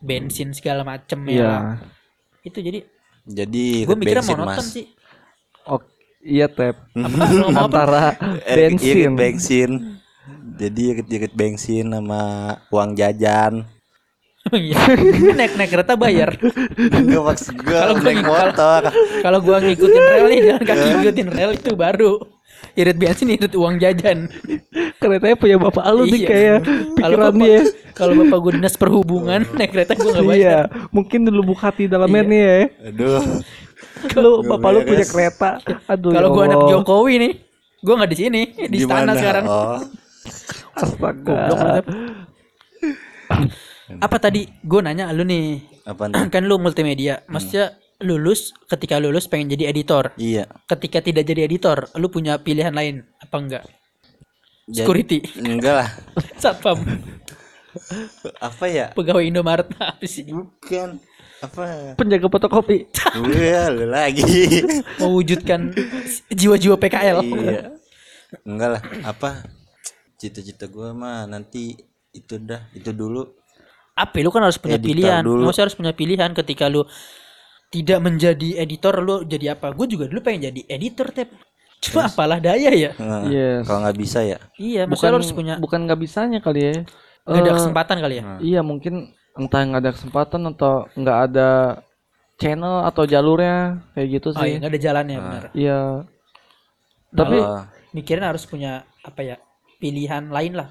bensin 0.03 0.51
segala 0.51 0.83
macem 0.83 1.19
ya. 1.29 1.79
Iya. 2.43 2.49
Itu 2.49 2.60
jadi 2.60 2.79
Jadi 3.23 3.65
gue 3.88 3.95
mikirnya 3.95 4.19
bensin, 4.19 4.36
monoton 4.36 4.60
Mas. 4.60 4.67
sih. 4.69 4.86
Oke, 5.63 5.88
iya 6.21 6.45
tep. 6.45 6.75
Antara 7.56 8.19
Eh, 8.43 8.67
Irit 8.67 8.75
bensin. 8.75 9.12
bensin. 9.15 9.71
Jadi 10.53 10.82
irit-irit 10.93 11.34
bensin 11.34 11.88
sama 11.88 12.21
uang 12.69 12.93
jajan. 12.93 13.63
Iya. 14.51 14.75
naik 15.32 15.56
naik 15.56 15.71
kereta 15.71 15.95
bayar. 15.95 16.36
Enggak 16.99 17.23
maksud 17.23 17.56
gua 17.58 17.79
Kalau 17.82 17.95
naik 17.97 18.21
motor. 18.21 18.82
Kalau 19.23 19.39
gua 19.39 19.58
ngikutin 19.63 20.03
rel 20.03 20.25
nih, 20.27 20.39
jalan 20.43 20.63
kaki 20.67 20.86
ngikutin 20.91 21.27
rel 21.32 21.51
itu 21.56 21.71
baru 21.73 22.13
irit 22.73 22.97
bensin 22.97 23.29
irit 23.29 23.53
uang 23.53 23.77
jajan. 23.77 24.29
Keretanya 24.97 25.36
punya 25.36 25.57
bapak 25.57 25.83
lu 25.91 26.03
nih 26.05 26.19
Iya. 26.19 26.27
kayak 26.27 26.57
Kalau 26.63 26.93
pikiran 26.95 27.17
bapak- 27.29 27.39
dia. 27.39 27.59
Kalau 27.93 28.13
bapak 28.17 28.38
gue 28.39 28.51
dinas 28.57 28.75
perhubungan 28.75 29.41
naik 29.53 29.69
kereta 29.69 29.93
gua 29.93 30.12
nggak 30.12 30.25
bayar. 30.25 30.41
Iya, 30.41 30.59
mungkin 30.89 31.19
dulu 31.23 31.41
Bukati 31.53 31.86
dalamnya 31.86 32.21
Iya. 32.21 32.29
nih 32.29 32.41
ya. 32.41 32.57
Aduh. 32.89 33.21
Lu 34.15 34.31
Nggak 34.33 34.49
bapak 34.49 34.69
lu 34.69 34.79
punya 34.83 35.05
kereta. 35.05 35.49
Aduh. 35.86 36.12
Kalau 36.12 36.29
ya 36.29 36.33
gua 36.33 36.43
anak. 36.49 36.59
Jokowi 36.71 37.13
nih, 37.19 37.33
gua 37.79 37.93
nggak 38.01 38.12
di 38.12 38.17
sini, 38.17 38.41
di 38.65 38.77
istana 38.79 39.13
sekarang. 39.13 39.45
Oh. 39.45 39.77
Astaga. 40.73 41.39
Apa 43.93 44.17
tadi? 44.17 44.49
Gue 44.63 44.81
nanya 44.81 45.12
lu 45.12 45.21
nih, 45.21 45.62
kan 46.33 46.41
lu 46.41 46.57
multimedia, 46.57 47.21
maksudnya 47.27 47.77
lulus 48.04 48.52
ketika 48.68 49.00
lulus 49.00 49.26
pengen 49.26 49.50
jadi 49.50 49.72
editor. 49.72 50.12
Iya. 50.16 50.46
Ketika 50.68 51.00
tidak 51.00 51.24
jadi 51.24 51.48
editor, 51.48 51.88
lu 51.96 52.08
punya 52.08 52.38
pilihan 52.38 52.70
lain 52.70 53.02
apa 53.18 53.36
enggak? 53.36 53.63
Jadi- 54.63 54.80
Security, 54.80 55.18
Enggak 55.39 55.74
lah. 55.76 55.89
satpam, 56.42 56.80
Apa 58.39 58.66
ya? 58.68 58.86
pegawai 58.94 59.24
Indomaret 59.24 59.68
apa 59.82 60.04
sih? 60.04 60.24
Bukan. 60.24 61.00
Apa? 61.42 61.98
Penjaga 62.00 62.28
fotokopi. 62.28 62.88
Gue 63.20 63.52
lu 63.74 63.86
lagi. 63.86 64.24
Mewujudkan 65.04 65.76
jiwa-jiwa 66.30 66.80
PKL. 66.80 67.18
iya. 67.20 67.62
Enggak 68.44 68.70
lah. 68.78 68.82
Apa? 69.04 69.44
Cita-cita 70.16 70.66
gue 70.66 70.89
mah 70.92 71.28
nanti 71.28 71.76
itu 72.10 72.39
dah, 72.39 72.63
itu 72.72 72.96
dulu. 72.96 73.28
Apa? 73.94 74.24
Lu 74.24 74.32
kan 74.32 74.48
harus 74.48 74.56
punya 74.56 74.80
Editor 74.80 74.88
pilihan. 74.96 75.22
dulu. 75.22 75.44
Lu 75.44 75.52
harus 75.52 75.76
punya 75.76 75.92
pilihan 75.92 76.32
ketika 76.32 76.72
lu 76.72 76.88
tidak 77.73 77.99
menjadi 78.05 78.62
editor, 78.62 79.01
lu 79.01 79.25
jadi 79.25 79.57
apa? 79.57 79.73
Gue 79.73 79.89
juga 79.89 80.05
dulu 80.05 80.21
pengen 80.21 80.53
jadi 80.53 80.62
editor, 80.69 81.09
tep. 81.09 81.33
Cuma 81.83 82.07
apalah 82.07 82.38
daya 82.39 82.69
ya. 82.71 82.91
Nah, 82.95 83.25
Yes. 83.27 83.65
Kalau 83.65 83.83
nggak 83.83 83.97
bisa 83.97 84.21
ya. 84.23 84.38
Iya, 84.55 84.86
Bukan 84.88 85.09
harus 85.19 85.33
punya 85.33 85.57
bukan 85.59 85.83
nggak 85.83 85.99
bisanya 85.99 86.39
kali 86.39 86.62
ya. 86.63 86.73
nggak 87.27 87.39
ada 87.43 87.51
Eh, 87.51 87.57
kesempatan 87.59 87.97
kali 87.99 88.15
ya. 88.19 88.23
Iya 88.39 88.62
mungkin 88.63 88.93
entah 89.36 89.62
nggak 89.65 89.81
ada 89.83 89.91
kesempatan 89.91 90.41
atau 90.53 90.86
nggak 90.95 91.17
ada 91.31 91.49
channel 92.38 92.83
atau 92.88 93.03
jalurnya 93.07 93.83
kayak 93.97 94.07
gitu 94.19 94.27
Oh 94.36 94.43
iya, 94.43 94.47
sih. 94.47 94.53
nggak 94.62 94.71
ada 94.71 94.79
jalannya 94.79 95.17
benar. 95.19 95.43
Iya. 95.55 95.79
Tapi 97.13 97.38
Kalau 97.39 97.63
Mikirin 97.93 98.25
harus 98.25 98.43
punya 98.47 98.83
apa 99.05 99.21
ya? 99.21 99.36
Pilihan 99.77 100.31
lain 100.31 100.53
lah. 100.55 100.69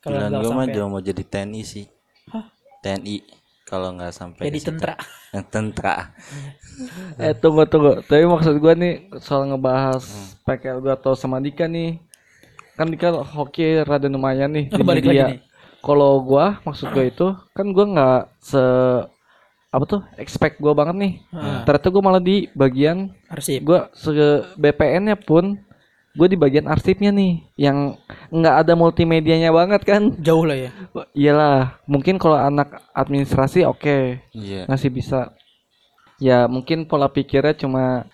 Kalau 0.00 0.16
gue 0.24 0.52
mah 0.56 0.66
mau 0.88 1.00
jadi 1.04 1.20
TNI 1.20 1.62
sih. 1.62 1.84
Hah? 2.32 2.48
TNI. 2.80 3.39
Kalau 3.70 3.94
nggak 3.94 4.10
sampai 4.10 4.50
Jadi 4.50 4.58
tentara. 4.66 4.94
Yang 5.34 5.46
tentara 5.54 5.96
Eh 7.22 7.32
tunggu 7.38 7.62
tunggu. 7.70 8.02
Tapi 8.02 8.26
maksud 8.26 8.58
gua 8.58 8.74
nih 8.74 9.06
soal 9.22 9.46
ngebahas 9.46 10.02
PKL 10.42 10.82
gua 10.82 10.94
atau 10.98 11.14
sama 11.14 11.38
Dika 11.38 11.70
nih. 11.70 12.02
Kan 12.74 12.90
Dika 12.90 13.14
hoki 13.22 13.86
rada 13.86 14.10
lumayan 14.10 14.50
nih 14.50 14.66
di 14.74 14.82
Balik 14.82 15.06
media. 15.06 15.38
Kalau 15.78 16.18
gua 16.26 16.58
maksud 16.66 16.90
gua 16.90 17.04
itu 17.06 17.28
kan 17.54 17.66
gua 17.70 17.86
nggak 17.86 18.22
se 18.42 18.62
apa 19.70 19.84
tuh 19.86 20.02
expect 20.18 20.58
gua 20.58 20.74
banget 20.74 20.96
nih. 20.98 21.12
Ternyata 21.62 21.86
gua 21.94 22.02
malah 22.02 22.22
di 22.22 22.50
bagian 22.58 23.14
Arsip. 23.30 23.62
gua 23.62 23.86
se 23.94 24.10
BPN-nya 24.58 25.14
pun 25.14 25.62
gue 26.10 26.26
di 26.26 26.34
bagian 26.34 26.66
arsipnya 26.66 27.14
nih 27.14 27.38
yang 27.54 27.94
nggak 28.34 28.56
ada 28.66 28.72
multimedianya 28.74 29.54
banget 29.54 29.86
kan? 29.86 30.10
Jauh 30.18 30.42
lah 30.42 30.58
ya. 30.58 30.70
iyalah 31.14 31.78
mungkin 31.86 32.18
kalau 32.18 32.34
anak 32.34 32.82
administrasi 32.90 33.62
oke. 33.62 34.18
Iya. 34.34 34.66
Masih 34.66 34.90
bisa. 34.90 35.30
Ya 36.18 36.50
mungkin 36.50 36.84
pola 36.84 37.06
pikirnya 37.06 37.54
cuma 37.54 38.10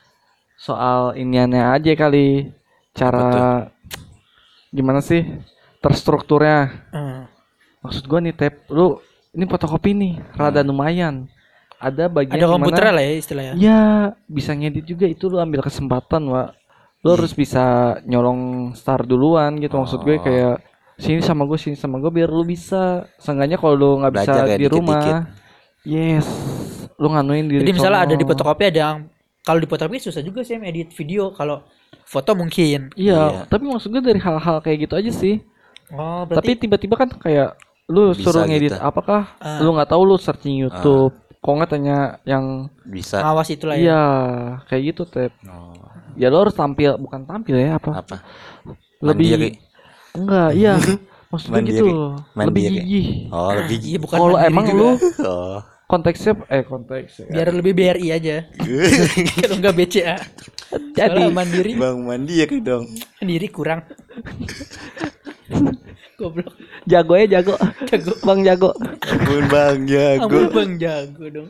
soal 0.61 1.17
iniannya 1.17 1.73
aja 1.73 1.93
kali. 1.97 2.53
Cara 2.93 3.69
gimana 4.73 5.01
sih? 5.01 5.25
Terstrukturnya. 5.81 6.73
Hmm. 6.93 7.23
maksud 7.85 8.03
gua 8.11 8.19
nih 8.19 8.35
tap 8.35 8.67
lu 8.67 8.99
ini 9.31 9.47
fotokopi 9.47 9.95
nih 9.95 10.13
rada 10.35 10.61
lumayan. 10.61 11.31
Ada 11.79 12.09
bagian 12.09 12.41
Ada 12.41 12.49
komputer 12.51 12.89
lah 12.89 13.05
ya 13.05 13.15
istilahnya. 13.21 13.53
ya 13.61 13.81
bisa 14.27 14.57
ngedit 14.57 14.85
juga 14.89 15.07
itu 15.07 15.29
lu 15.29 15.37
ambil 15.39 15.61
kesempatan 15.61 16.25
wa 16.27 16.51
lu 17.07 17.14
harus 17.14 17.31
bisa 17.31 17.64
nyolong 18.03 18.40
star 18.73 19.03
duluan 19.03 19.55
gitu 19.57 19.79
maksud 19.79 20.03
gue 20.03 20.16
Oh. 20.16 20.21
kayak 20.21 20.57
sini 20.97 21.21
sama 21.21 21.45
gue 21.45 21.55
sini 21.55 21.75
sama 21.75 21.97
gue 21.97 22.11
biar 22.11 22.27
lu 22.27 22.42
bisa 22.42 23.07
seenggaknya 23.16 23.55
kalau 23.55 23.75
lu 23.75 23.90
nggak 24.01 24.12
bisa 24.12 24.31
ya 24.45 24.57
di 24.57 24.66
rumah 24.66 24.99
dikit-dikit. 24.99 25.23
yes 25.85 26.27
lu 26.95 27.07
nganuin 27.07 27.47
diri 27.47 27.61
Jadi 27.62 27.73
misalnya 27.73 28.01
sono. 28.01 28.09
ada 28.09 28.14
di 28.14 28.25
fotokopi 28.25 28.62
ada 28.66 28.81
yang 28.83 28.99
kalau 29.40 29.59
di 29.59 29.69
fotokopi 29.69 29.97
susah 30.01 30.21
juga 30.21 30.42
sih 30.42 30.57
em, 30.57 30.64
edit 30.64 30.90
video. 30.90 31.31
Kalau 31.31 31.62
foto 32.03 32.33
mungkin. 32.33 32.90
iya 32.95 33.31
Iya. 33.31 33.47
tapi 33.47 33.62
maksud 33.64 33.88
gue 33.88 34.03
dari 34.03 34.19
hal-hal 34.19 34.59
kayak 34.59 34.79
gitu 34.83 34.95
aja 34.97 35.12
sih 35.12 35.38
Oh, 35.87 36.25
tapi 36.25 36.51
berarti 36.51 36.53
tiba-tiba 36.59 36.95
kan 36.97 37.09
kayak 37.14 37.55
lu 37.87 38.11
Bisa 38.11 38.27
suruh 38.27 38.42
ngedit 38.42 38.75
gitu. 38.75 38.77
apakah 38.77 39.38
Ah. 39.38 39.62
lu 39.62 39.71
nggak 39.71 39.87
tahu 39.87 40.03
lu 40.03 40.16
searching 40.16 40.59
YouTube 40.59 41.14
kok 41.37 41.53
nggak 41.53 41.71
tanya 41.71 42.19
yang 42.25 42.66
bisa 42.83 43.23
ngawas 43.23 43.47
itulah 43.49 43.77
ya. 43.77 43.83
iya 43.85 44.03
kayak 44.66 44.83
gitu 44.88 45.07
tep 45.07 45.31
Oh, 45.47 45.71
ya 46.16 46.29
lo 46.33 46.44
harus 46.44 46.57
tampil 46.57 46.96
bukan 46.98 47.22
tampil 47.24 47.57
ya 47.57 47.76
apa 47.79 47.90
apa 48.02 48.16
lebih 49.00 49.31
Mandiri. 49.31 49.48
enggak 50.16 50.50
iya 50.57 50.72
maksudnya 51.31 51.61
Mandiri. 51.61 51.76
gitu 51.76 51.87
lebih 52.40 52.64
Mandiri. 52.64 52.74
gigih 52.81 53.07
oh 53.31 53.50
lebih 53.55 53.79
Iya 53.81 53.98
bukan 54.00 54.18
kalau 54.18 54.37
mandiri 54.37 54.48
emang 54.48 54.66
juga. 54.66 54.79
lu 54.79 54.88
oh 55.31 55.59
konteksnya 55.87 56.33
eh 56.50 56.66
konteks 56.66 57.12
ya. 57.22 57.26
biar 57.31 57.48
lebih 57.55 57.72
BRI 57.79 58.09
aja. 58.11 58.37
Kalau 59.38 59.55
enggak 59.55 59.74
BCA. 59.79 60.18
jadi 60.90 61.14
Kalau 61.14 61.31
mandiri, 61.31 61.79
bang 61.79 61.96
mandiri 62.02 62.57
dong 62.59 62.90
mandiri 63.22 63.46
kurang. 63.46 63.87
Goblok. 66.16 66.57
jago 66.88 67.12
ya 67.14 67.26
jago 67.38 67.55
Jago. 67.87 68.12
bang 68.24 68.40
jago 68.42 68.70
ampun 69.05 69.44
bang 69.46 69.79
jago 69.87 70.38
bang 70.50 70.72
jago 70.81 71.24
dong. 71.31 71.48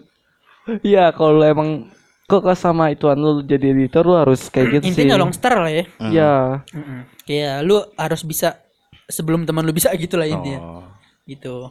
iya 0.82 1.14
kalau 1.14 1.40
emang 1.40 1.86
kok 2.26 2.42
kok 2.42 2.58
sama 2.58 2.90
ituan 2.90 3.14
lu 3.16 3.38
jadi 3.40 3.70
editor 3.70 4.02
lu 4.02 4.18
harus 4.18 4.50
kayak 4.50 4.82
gitu 4.82 4.82
sih 4.82 4.90
Intinya 5.06 5.14
nyolong 5.14 5.30
star 5.30 5.62
lah 5.62 5.70
ya. 5.70 5.84
ya 6.10 6.32
Mm-mm. 6.74 7.00
Kayak 7.22 7.56
lu 7.62 7.78
harus 7.94 8.22
bisa 8.26 8.58
sebelum 9.06 9.46
teman 9.46 9.62
lu 9.62 9.70
bisa 9.70 9.94
gitu 9.94 10.18
lah 10.18 10.26
intinya. 10.26 10.58
oh 10.58 10.84
Gitu. 11.26 11.70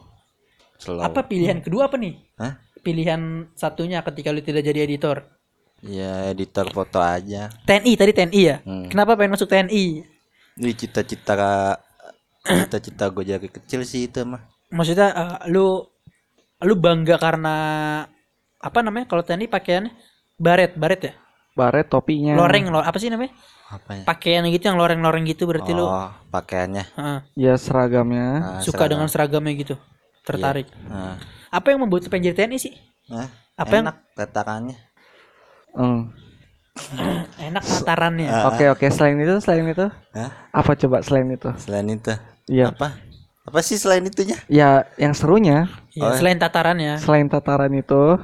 slow 0.79 0.99
Apa 0.99 1.23
pilihan 1.23 1.59
kedua 1.59 1.87
apa 1.87 1.95
nih? 1.95 2.19
Hah? 2.35 2.59
Pilihan 2.83 3.51
satunya 3.55 4.03
ketika 4.03 4.31
lu 4.31 4.39
tidak 4.39 4.63
jadi 4.63 4.83
editor. 4.83 5.23
ya 5.83 6.31
editor 6.31 6.65
foto 6.71 6.97
aja 6.97 7.51
TNI 7.67 7.93
tadi 7.93 8.11
TNI 8.15 8.41
ya. 8.41 8.57
Hmm. 8.63 8.87
Kenapa 8.87 9.13
pengen 9.13 9.35
masuk 9.35 9.47
TNI? 9.47 10.01
ini 10.55 10.71
cita-cita 10.71 11.35
cita-cita 12.41 13.11
gue 13.11 13.23
dari 13.27 13.49
kecil 13.51 13.83
sih 13.83 14.07
itu 14.07 14.23
mah 14.23 14.39
Maksudnya 14.71 15.11
eh, 15.11 15.37
lu 15.51 15.83
lu 16.63 16.73
bangga 16.79 17.19
karena 17.19 17.55
apa 18.57 18.79
namanya 18.79 19.05
kalau 19.05 19.21
TNI 19.21 19.51
pakaiannya 19.51 19.91
baret 20.35 20.75
baret 20.75 21.01
ya? 21.01 21.13
Baret 21.55 21.87
topinya. 21.87 22.35
Loreng 22.35 22.67
lo 22.67 22.79
apa 22.79 22.97
sih 22.97 23.07
namanya? 23.07 23.31
Apanya 23.65 24.05
pakaian 24.05 24.45
gitu 24.45 24.69
yang 24.69 24.77
loreng 24.77 25.01
loreng 25.01 25.25
gitu 25.25 25.49
berarti 25.49 25.73
lu 25.73 25.81
oh 25.81 26.11
pakaiannya. 26.29 26.85
Heeh, 26.85 27.19
ya 27.33 27.53
seragamnya. 27.57 28.27
Ah, 28.37 28.61
suka 28.61 28.77
seragam. 28.77 28.91
dengan 28.93 29.07
seragamnya 29.09 29.53
gitu 29.55 29.75
tertarik. 30.21 30.69
Ah. 30.85 31.17
apa 31.49 31.71
yang 31.71 31.81
membuat 31.81 32.03
lu 32.03 32.09
pengen 32.09 32.29
jadi 32.29 32.45
TNI 32.45 32.57
sih? 32.59 32.73
Hah? 33.07 33.29
Apa 33.55 33.73
yang- 33.73 33.85
enak 33.87 33.97
tatakannya 34.13 34.77
Hmm. 35.71 36.11
enak 37.47 37.63
tatarannya 37.63 38.27
Ah. 38.27 38.47
oke 38.47 38.63
oke 38.69 38.85
selain 38.87 39.15
itu 39.17 39.33
selain 39.39 39.65
itu. 39.65 39.87
Hah? 40.13 40.29
apa 40.51 40.71
coba 40.75 40.99
selain 41.01 41.27
itu? 41.29 41.49
Selain 41.57 41.87
itu? 41.87 42.13
Iya. 42.45 42.69
Apa? 42.69 42.99
Apa 43.45 43.59
sih 43.61 43.77
selain 43.77 44.03
itunya? 44.03 44.35
Ya 44.45 44.85
yang 44.95 45.13
serunya. 45.13 45.69
Ya, 45.93 46.11
selain 46.13 46.35
tatarannya 46.35 46.97
selain 46.97 47.25
tataran 47.25 47.71
itu 47.71 48.19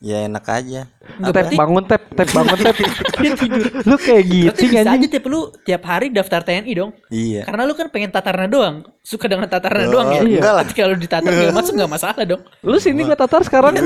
ya 0.00 0.24
enak 0.24 0.44
aja. 0.48 0.88
Enggak, 0.88 1.20
tep 1.20 1.34
berarti 1.36 1.54
bangun 1.54 1.84
tep 1.84 2.02
tep 2.10 2.28
bangun 2.32 2.58
tep 2.58 2.76
dia 3.20 3.32
tidur. 3.36 3.64
Lu 3.84 3.96
kayak 3.96 4.22
gitu 4.24 4.60
bisa 4.64 4.78
anjing 4.80 4.96
aja 4.96 5.08
tiap 5.12 5.24
lu 5.28 5.40
tiap 5.60 5.82
hari 5.84 6.06
daftar 6.08 6.40
TNI 6.40 6.72
dong. 6.72 6.90
Iya. 7.12 7.44
Karena 7.44 7.62
lu 7.64 7.76
kan 7.76 7.86
pengen 7.88 8.08
tatarnya 8.08 8.48
doang. 8.48 8.76
Suka 9.00 9.28
dengan 9.28 9.44
tatarnya 9.46 9.86
Oh, 9.86 9.92
doang 9.92 10.08
ya? 10.10 10.20
Enggak 10.24 10.52
lah. 10.56 10.62
ketika 10.64 10.82
lu 10.88 10.96
ditatar 10.96 11.28
gak 11.30 11.52
masuk 11.52 11.72
gak 11.76 11.92
masalah 11.92 12.24
dong. 12.24 12.42
Lu 12.60 12.76
sini 12.76 13.04
gua 13.04 13.14
tatar 13.14 13.44
sekarang? 13.44 13.76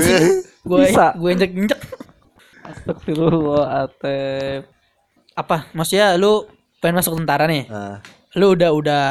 Gue 0.65 0.79
Bisa. 0.87 1.13
gue 1.13 1.29
injek 1.29 1.51
injek 1.53 1.79
Astagfirullah 2.65 3.85
Atep 3.85 4.65
apa? 5.35 5.67
Maksudnya 5.71 6.15
lu 6.15 6.47
pengen 6.79 6.97
masuk 6.97 7.19
tentara 7.19 7.45
nih? 7.45 7.67
Ah, 7.67 7.99
lu 8.33 8.55
udah 8.55 8.71
udah 8.71 9.03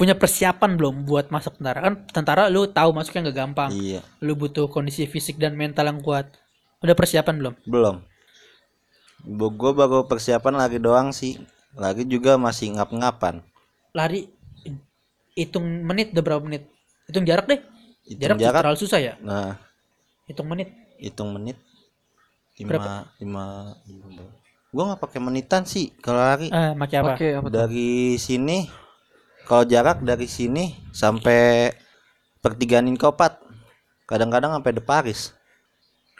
punya 0.00 0.16
persiapan 0.16 0.80
belum 0.80 1.04
buat 1.04 1.28
masuk 1.28 1.60
tentara? 1.60 1.84
Kan 1.84 1.94
tentara 2.08 2.48
lu 2.48 2.64
tahu 2.64 2.96
masuknya 2.96 3.28
nggak 3.28 3.36
gampang. 3.36 3.68
Iya. 3.76 4.00
Lu 4.24 4.32
butuh 4.32 4.64
kondisi 4.72 5.04
fisik 5.04 5.36
dan 5.36 5.52
mental 5.52 5.92
yang 5.92 6.00
kuat. 6.00 6.32
Udah 6.80 6.96
persiapan 6.96 7.36
belum? 7.36 7.54
Belum. 7.68 8.00
Gue 9.28 9.72
baru 9.76 10.08
persiapan 10.08 10.56
lagi 10.56 10.80
doang 10.80 11.12
sih. 11.12 11.36
Lagi 11.76 12.08
juga 12.08 12.40
masih 12.40 12.80
ngap-ngapan. 12.80 13.44
Lari 13.92 14.32
hitung 15.36 15.68
menit 15.84 16.16
udah 16.16 16.24
berapa 16.24 16.40
menit? 16.48 16.64
Hitung 17.04 17.28
jarak 17.28 17.44
deh. 17.44 17.60
Hitung 18.08 18.40
jarak, 18.40 18.40
jarak. 18.40 18.60
terlalu 18.64 18.78
susah 18.80 18.98
ya? 19.04 19.14
Nah. 19.20 19.60
Hitung 20.24 20.48
menit. 20.48 20.72
Hitung 20.96 21.36
menit. 21.36 21.60
Berapa? 22.56 23.04
lima 23.20 23.76
lima. 23.84 24.24
Gue 24.72 24.82
nggak 24.88 25.00
pakai 25.04 25.20
menitan 25.20 25.68
sih 25.68 25.92
kalau 26.00 26.24
lari. 26.24 26.48
Eh 26.48 26.72
pakai 26.72 26.96
apa? 27.36 27.52
Dari 27.52 28.16
sini 28.16 28.79
kalau 29.50 29.66
jarak 29.66 29.98
dari 30.06 30.30
sini 30.30 30.78
sampai 30.94 31.74
pertigaan 32.38 32.86
Inkopat 32.86 33.42
kadang-kadang 34.06 34.54
sampai 34.54 34.78
de 34.78 34.78
Paris. 34.78 35.34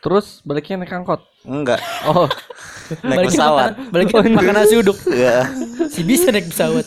Terus 0.02 0.42
baliknya 0.42 0.82
naik 0.82 0.98
angkot? 0.98 1.22
Enggak. 1.46 1.78
Oh. 2.10 2.26
Naik 3.06 3.30
Balikin 3.30 3.38
pesawat. 3.38 3.70
makan, 3.78 3.92
balikin 3.94 4.34
makan 4.34 4.54
nasi 4.58 4.74
uduk 4.74 4.98
ya 5.14 5.46
si 5.86 6.02
bisa 6.02 6.34
naik 6.34 6.50
pesawat. 6.50 6.82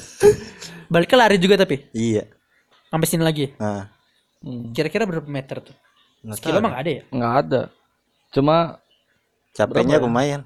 Balik 0.92 1.16
lari 1.16 1.40
juga 1.40 1.56
tapi? 1.56 1.88
Iya. 1.96 2.28
Sampai 2.92 3.08
sini 3.08 3.24
lagi? 3.24 3.56
Nah. 3.56 3.88
Hmm, 4.44 4.76
kira-kira 4.76 5.08
berapa 5.08 5.24
meter 5.24 5.64
tuh? 5.64 5.72
Nggak 6.28 6.44
sekilo 6.44 6.60
mah 6.60 6.76
ada 6.76 6.92
ya? 6.92 7.02
Nggak 7.08 7.34
ada. 7.40 7.62
Cuma 8.36 8.84
capeknya 9.56 9.96
ya? 9.96 10.04
lumayan 10.04 10.42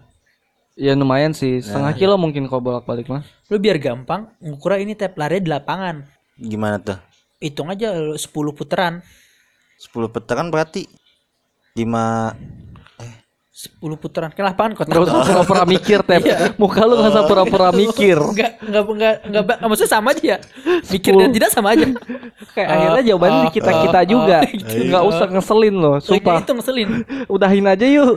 ya 0.78 0.94
lumayan 0.94 1.34
sih. 1.34 1.60
Setengah 1.60 1.92
kilo 1.98 2.16
mungkin 2.16 2.46
kalau 2.46 2.62
bolak 2.62 2.86
balik 2.86 3.10
mah. 3.10 3.26
Lu 3.50 3.58
biar 3.58 3.82
gampang 3.82 4.30
ngukur 4.40 4.78
ini 4.78 4.94
tap 4.94 5.18
lari 5.18 5.42
di 5.42 5.50
lapangan. 5.50 6.06
Gimana 6.38 6.78
tuh? 6.78 6.98
Hitung 7.42 7.74
aja 7.74 7.94
lu 7.94 8.18
10 8.18 8.30
putaran 8.54 9.02
10 9.78 10.10
putaran 10.10 10.50
berarti 10.50 10.90
5 11.78 11.86
10 13.58 13.82
putaran 13.98 14.30
kan 14.30 14.54
lapangan 14.54 14.74
kota 14.78 14.90
nggak 14.94 15.02
usah 15.02 15.26
pura-pura 15.26 15.64
mikir 15.66 16.00
tep. 16.06 16.22
Iya. 16.22 16.54
muka 16.62 16.86
lu 16.86 16.94
nggak 16.94 17.10
usah 17.10 17.26
pura-pura 17.26 17.70
mikir. 17.74 18.18
enggak 18.22 18.62
enggak 18.62 18.84
enggak 18.86 19.16
enggak 19.26 19.58
maksudnya 19.66 19.92
sama 19.98 20.14
aja 20.14 20.22
ya? 20.22 20.38
Mikir 20.94 21.14
dan 21.18 21.30
tidak 21.34 21.50
sama 21.50 21.74
aja. 21.74 21.86
Kayak 22.54 22.70
akhirnya 22.70 23.04
jawabannya 23.10 23.40
di 23.42 23.50
oh, 23.50 23.54
kita 23.58 23.72
kita 23.82 24.00
oh, 24.02 24.06
juga. 24.06 24.38
oh, 24.46 24.50
gitu. 24.54 24.74
nggak 24.94 25.04
usah 25.10 25.28
ngeselin 25.34 25.76
loh 25.78 25.98
Sumpah. 25.98 26.14
sumpah. 26.22 26.38
itu 26.46 26.54
ngeselin. 26.54 26.90
Udahin 27.34 27.66
aja 27.66 27.86
yuk. 27.86 28.14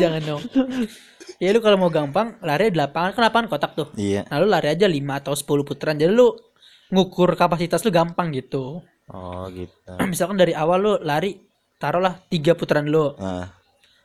Jangan 0.00 0.20
dong 0.24 0.42
ya 1.40 1.50
lu 1.56 1.64
kalau 1.64 1.80
mau 1.80 1.90
gampang 1.90 2.36
lari 2.44 2.68
di 2.70 2.78
lapangan. 2.78 3.16
Kan 3.16 3.22
lapangan 3.26 3.46
kotak 3.48 3.72
tuh. 3.74 3.88
Iya. 3.96 4.28
Nah 4.28 4.36
lu 4.38 4.46
lari 4.46 4.68
aja 4.70 4.86
5 4.86 4.94
atau 5.24 5.32
10 5.32 5.66
putaran. 5.66 5.96
Jadi 5.96 6.12
lu 6.12 6.36
ngukur 6.92 7.34
kapasitas 7.34 7.80
lu 7.82 7.90
gampang 7.90 8.30
gitu. 8.36 8.84
Oh 9.10 9.44
gitu. 9.50 9.90
Misalkan 10.12 10.36
dari 10.36 10.52
awal 10.52 10.78
lu 10.78 10.92
lari 11.00 11.40
taruhlah 11.80 12.20
tiga 12.28 12.52
putaran 12.52 12.84
dulu 12.84 13.16
nah 13.16 13.48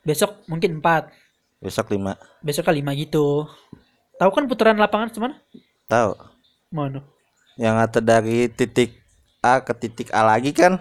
besok 0.00 0.48
mungkin 0.48 0.80
empat. 0.80 1.12
Besok 1.60 1.92
5 1.92 2.42
besok 2.46 2.72
lima 2.72 2.96
gitu. 2.96 3.44
Tahu 4.16 4.30
kan 4.32 4.48
putaran 4.48 4.80
lapangan 4.80 5.12
semana 5.12 5.34
tahu. 5.86 6.16
Mana? 6.72 7.04
Yang 7.60 7.76
ada 7.76 8.00
dari 8.00 8.48
titik 8.48 8.96
A 9.44 9.60
ke 9.60 9.76
titik 9.76 10.08
A 10.10 10.24
lagi 10.24 10.56
kan 10.56 10.80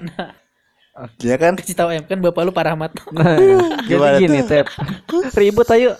Ya 1.19 1.35
kan? 1.35 1.59
Kasih 1.59 1.75
tahu 1.75 1.91
em 1.91 2.01
kan 2.01 2.15
bapak 2.17 2.41
lu 2.41 2.51
Pak 2.51 2.65
Rahmat. 2.65 2.91
Nah, 3.11 3.35
Gimana 3.83 4.15
jadi 4.15 4.21
gini, 4.21 4.39
Tep. 4.41 4.65
Ribut 5.35 5.67
ayo. 5.69 5.91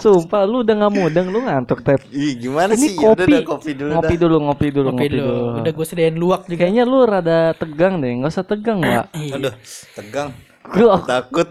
Sumpah 0.00 0.48
lu 0.48 0.64
udah 0.64 0.74
nggak 0.74 0.92
mudeng, 0.92 1.26
lu 1.28 1.44
ngantuk, 1.44 1.84
Tep. 1.84 2.00
Ih, 2.08 2.40
gimana 2.40 2.72
Ini 2.72 2.80
sih? 2.88 2.96
Udah 2.96 3.12
kopi. 3.20 3.30
dah, 3.30 3.42
kopi 3.44 3.70
dulu 3.74 3.90
Ngopi 3.92 4.08
dah. 4.08 4.18
dulu, 4.18 4.36
ngopi 4.40 4.66
dulu, 4.70 4.88
Ngopi 4.88 4.96
ngopi 4.96 5.06
dulu. 5.12 5.28
dulu. 5.28 5.58
Udah 5.60 5.72
gue 5.72 5.86
sediain 5.86 6.16
luwak 6.16 6.42
juga. 6.46 6.58
Kayaknya 6.58 6.82
lu 6.82 6.98
rada 7.04 7.38
tegang 7.52 7.94
deh, 8.00 8.10
nggak 8.14 8.32
usah 8.32 8.44
tegang, 8.44 8.78
Mbak. 8.80 9.06
Iya, 9.12 9.32
Aduh, 9.36 9.54
tegang. 9.92 10.28
Gua 10.64 10.96
Takut. 11.04 11.48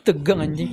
tegang 0.00 0.38
anjing. 0.40 0.72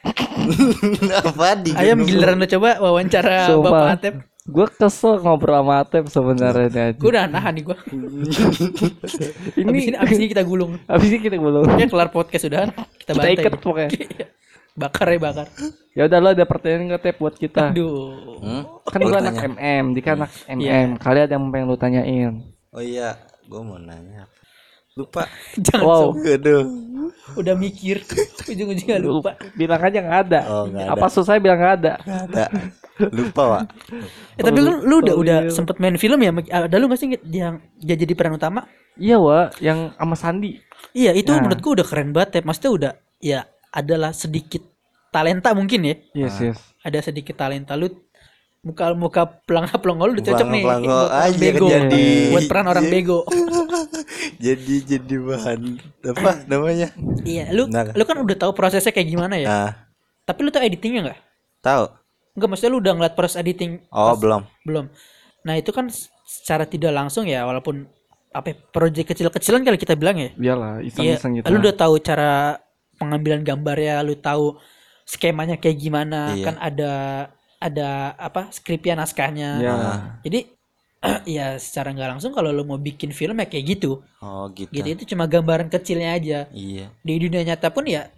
Apa 1.20 1.58
di 1.58 1.74
Ayam 1.74 2.00
giliran 2.00 2.38
lu 2.38 2.46
coba 2.46 2.78
wawancara 2.78 3.50
Sumpah. 3.50 3.66
Bapak 3.66 3.90
Atep. 3.98 4.14
Gue 4.50 4.66
kesel 4.66 5.22
ngobrol 5.22 5.62
sama 5.62 5.74
Atep 5.86 6.04
sebenarnya. 6.10 6.90
Gue 6.98 7.10
udah 7.14 7.30
nahan 7.30 7.54
nih 7.54 7.64
gue. 7.70 7.78
Ini 9.60 9.70
Abis 9.70 9.84
ini, 9.86 9.96
abis 9.96 10.16
ini 10.18 10.26
kita 10.26 10.42
gulung. 10.42 10.74
Abis 10.90 11.08
ini 11.14 11.18
kita 11.22 11.38
belum. 11.38 11.78
Ya 11.78 11.86
kelar 11.86 12.10
podcast 12.10 12.50
udah. 12.50 12.70
Kita 13.00 13.12
Kita 13.14 13.28
ikat 13.30 13.52
pokoknya. 13.62 13.90
bakar 14.80 15.06
ya 15.10 15.18
bakar. 15.18 15.46
Ya 15.92 16.02
udah 16.06 16.18
lo 16.22 16.28
ada 16.34 16.44
pertanyaan 16.46 16.94
nggak 16.94 17.02
Tep 17.02 17.16
buat 17.18 17.34
kita? 17.34 17.74
Aduh. 17.74 18.38
Hmm? 18.42 18.62
Kan 18.86 19.00
gue 19.02 19.18
anak 19.18 19.36
MM, 19.54 19.84
Dika 19.94 20.14
anak 20.18 20.30
MM. 20.46 20.88
Kali 20.98 21.18
ada 21.20 21.34
yang 21.34 21.50
pengen 21.50 21.66
lu 21.68 21.76
tanyain. 21.78 22.34
Oh 22.70 22.78
iya, 22.78 23.18
gua 23.50 23.66
mau 23.66 23.78
nanya. 23.82 24.30
Lupa. 24.98 25.26
Jangan 25.66 25.84
Wow. 25.86 26.06
Aduh. 26.18 26.64
Udah 27.38 27.54
mikir. 27.54 28.02
Ujung-ujungnya 28.50 28.98
lupa. 28.98 29.38
Bilang 29.54 29.78
aja 29.78 29.98
nggak 30.02 30.20
ada. 30.26 30.40
Oh, 30.50 30.64
nggak 30.66 30.86
Apa 30.90 31.06
susah 31.06 31.38
bilang 31.38 31.58
nggak 31.62 31.74
ada? 31.82 31.92
Ada. 32.02 32.44
Lupa, 33.14 33.42
Pak. 33.46 33.62
Eh, 34.36 34.42
tapi 34.44 34.58
lu, 34.60 34.82
lu 34.82 34.94
udah 35.00 35.14
Oh, 35.14 35.22
udah 35.22 35.38
iya. 35.46 35.52
sempet 35.52 35.78
main 35.78 35.94
film 35.96 36.18
ya? 36.20 36.34
Ada 36.66 36.74
lu 36.76 36.90
gak 36.90 37.00
sih 37.00 37.08
yang 37.30 37.62
dia 37.78 37.96
jadi 37.96 38.12
peran 38.18 38.34
utama? 38.36 38.66
Iya 38.98 39.16
wa, 39.22 39.48
yang 39.62 39.94
sama 39.94 40.16
Sandi. 40.18 40.58
Iya 40.92 41.14
itu 41.14 41.30
Nah. 41.32 41.46
menurutku 41.46 41.72
udah 41.78 41.86
keren 41.86 42.10
banget 42.10 42.30
ya. 42.36 42.40
Maksudnya 42.44 42.72
udah 42.74 42.92
ya 43.22 43.40
adalah 43.70 44.10
sedikit 44.10 44.66
talenta 45.08 45.54
mungkin 45.54 45.80
ya. 45.86 45.94
Yes 46.12 46.36
yes. 46.42 46.58
Ada 46.82 47.08
sedikit 47.08 47.38
talenta 47.38 47.78
lu 47.78 47.88
muka 48.60 48.92
muka 48.92 49.22
pelangga 49.48 49.80
pelongo 49.80 50.04
lu 50.04 50.12
udah 50.14 50.24
cocok 50.26 50.46
nih 50.46 50.62
orang 50.62 50.84
aja 51.08 51.38
bego. 51.40 51.66
jadi. 51.66 52.04
Buat 52.28 52.44
peran 52.44 52.66
orang 52.68 52.84
Iya. 52.84 52.92
bego. 52.92 53.18
jadi 54.44 54.74
jadi 54.86 55.14
bahan 55.16 55.60
apa 56.06 56.30
namanya? 56.44 56.88
iya, 57.24 57.48
lu 57.50 57.66
Nah. 57.66 57.88
lu 57.90 58.04
kan 58.04 58.20
udah 58.20 58.36
tahu 58.36 58.52
prosesnya 58.52 58.92
kayak 58.92 59.08
gimana 59.08 59.36
ya. 59.36 59.48
Nah, 59.48 59.70
Tapi 60.22 60.38
lu 60.40 60.50
tahu 60.50 60.62
editingnya 60.62 61.00
nggak? 61.08 61.20
tahu. 61.60 61.84
Enggak, 62.30 62.48
maksudnya 62.48 62.70
lu 62.70 62.78
udah 62.78 62.92
ngeliat 62.94 63.14
proses 63.14 63.36
editing 63.36 63.82
Oh, 63.88 64.12
pas- 64.12 64.20
belum. 64.20 64.42
belum. 64.62 64.86
Nah, 65.42 65.54
itu 65.56 65.72
kan 65.72 65.88
secara 66.22 66.62
tidak 66.62 66.92
langsung 66.92 67.24
ya 67.24 67.42
walaupun 67.42 67.88
apa 68.30 68.46
ya, 68.46 68.56
proyek 68.70 69.10
kecil-kecilan 69.10 69.60
kali 69.60 69.74
kita 69.74 69.98
bilang 69.98 70.14
ya. 70.14 70.30
Iyalah, 70.36 70.78
Iya, 70.78 71.16
iseng-iseng 71.16 71.32
gitu. 71.34 71.48
lu 71.48 71.58
udah 71.58 71.74
tahu 71.74 71.98
cara 71.98 72.60
pengambilan 72.94 73.42
gambarnya, 73.42 74.00
lu 74.00 74.14
tahu 74.14 74.54
skemanya 75.02 75.56
kayak 75.56 75.76
gimana, 75.76 76.30
Iya. 76.30 76.44
kan 76.44 76.56
ada 76.56 76.92
ada 77.60 78.16
apa 78.16 78.48
skripnya 78.50 78.96
naskahnya. 78.96 79.50
Ya. 79.60 79.74
Jadi 80.24 80.40
ya 81.38 81.56
secara 81.56 81.92
nggak 81.92 82.10
langsung 82.16 82.32
kalau 82.32 82.48
lu 82.50 82.64
mau 82.64 82.80
bikin 82.80 83.12
film 83.12 83.36
ya 83.36 83.46
kayak 83.46 83.78
gitu. 83.78 84.00
Oh, 84.18 84.48
gitu. 84.52 84.72
Gitu 84.72 84.88
itu 84.90 85.04
cuma 85.14 85.28
gambaran 85.28 85.68
kecilnya 85.68 86.16
aja. 86.16 86.38
Iya. 86.50 86.88
Di 87.04 87.12
dunia 87.20 87.44
nyata 87.44 87.68
pun 87.68 87.84
ya 87.84 88.08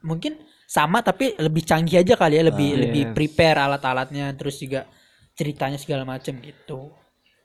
mungkin 0.00 0.38
sama 0.70 1.02
tapi 1.02 1.34
lebih 1.36 1.66
canggih 1.66 1.98
aja 1.98 2.14
kali 2.14 2.38
ya, 2.38 2.46
lebih 2.46 2.68
Ah, 2.72 2.78
lebih 2.86 3.02
yes. 3.10 3.14
prepare 3.14 3.58
alat-alatnya 3.58 4.30
terus 4.38 4.56
juga 4.56 4.86
ceritanya 5.34 5.76
segala 5.76 6.06
macam 6.06 6.38
gitu. 6.38 6.94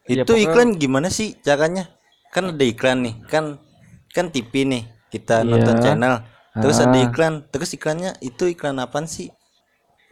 Ya, 0.05 0.21
Itu 0.21 0.37
pokoknya- 0.37 0.45
iklan 0.45 0.69
gimana 0.77 1.09
sih 1.09 1.33
caranya? 1.41 1.89
Kan 2.29 2.53
ada 2.53 2.61
iklan 2.61 3.01
nih, 3.01 3.15
kan 3.25 3.57
kan 4.13 4.29
TV 4.29 4.61
nih. 4.63 4.83
Kita 5.09 5.41
Iya. 5.41 5.49
nonton 5.49 5.75
channel. 5.81 6.15
Terus 6.55 6.77
ada 6.79 6.93
Ah. 6.93 7.03
iklan. 7.03 7.33
Terus 7.49 7.69
iklannya 7.73 8.13
itu 8.21 8.45
iklan 8.45 8.77
apaan 8.77 9.09
sih? 9.09 9.33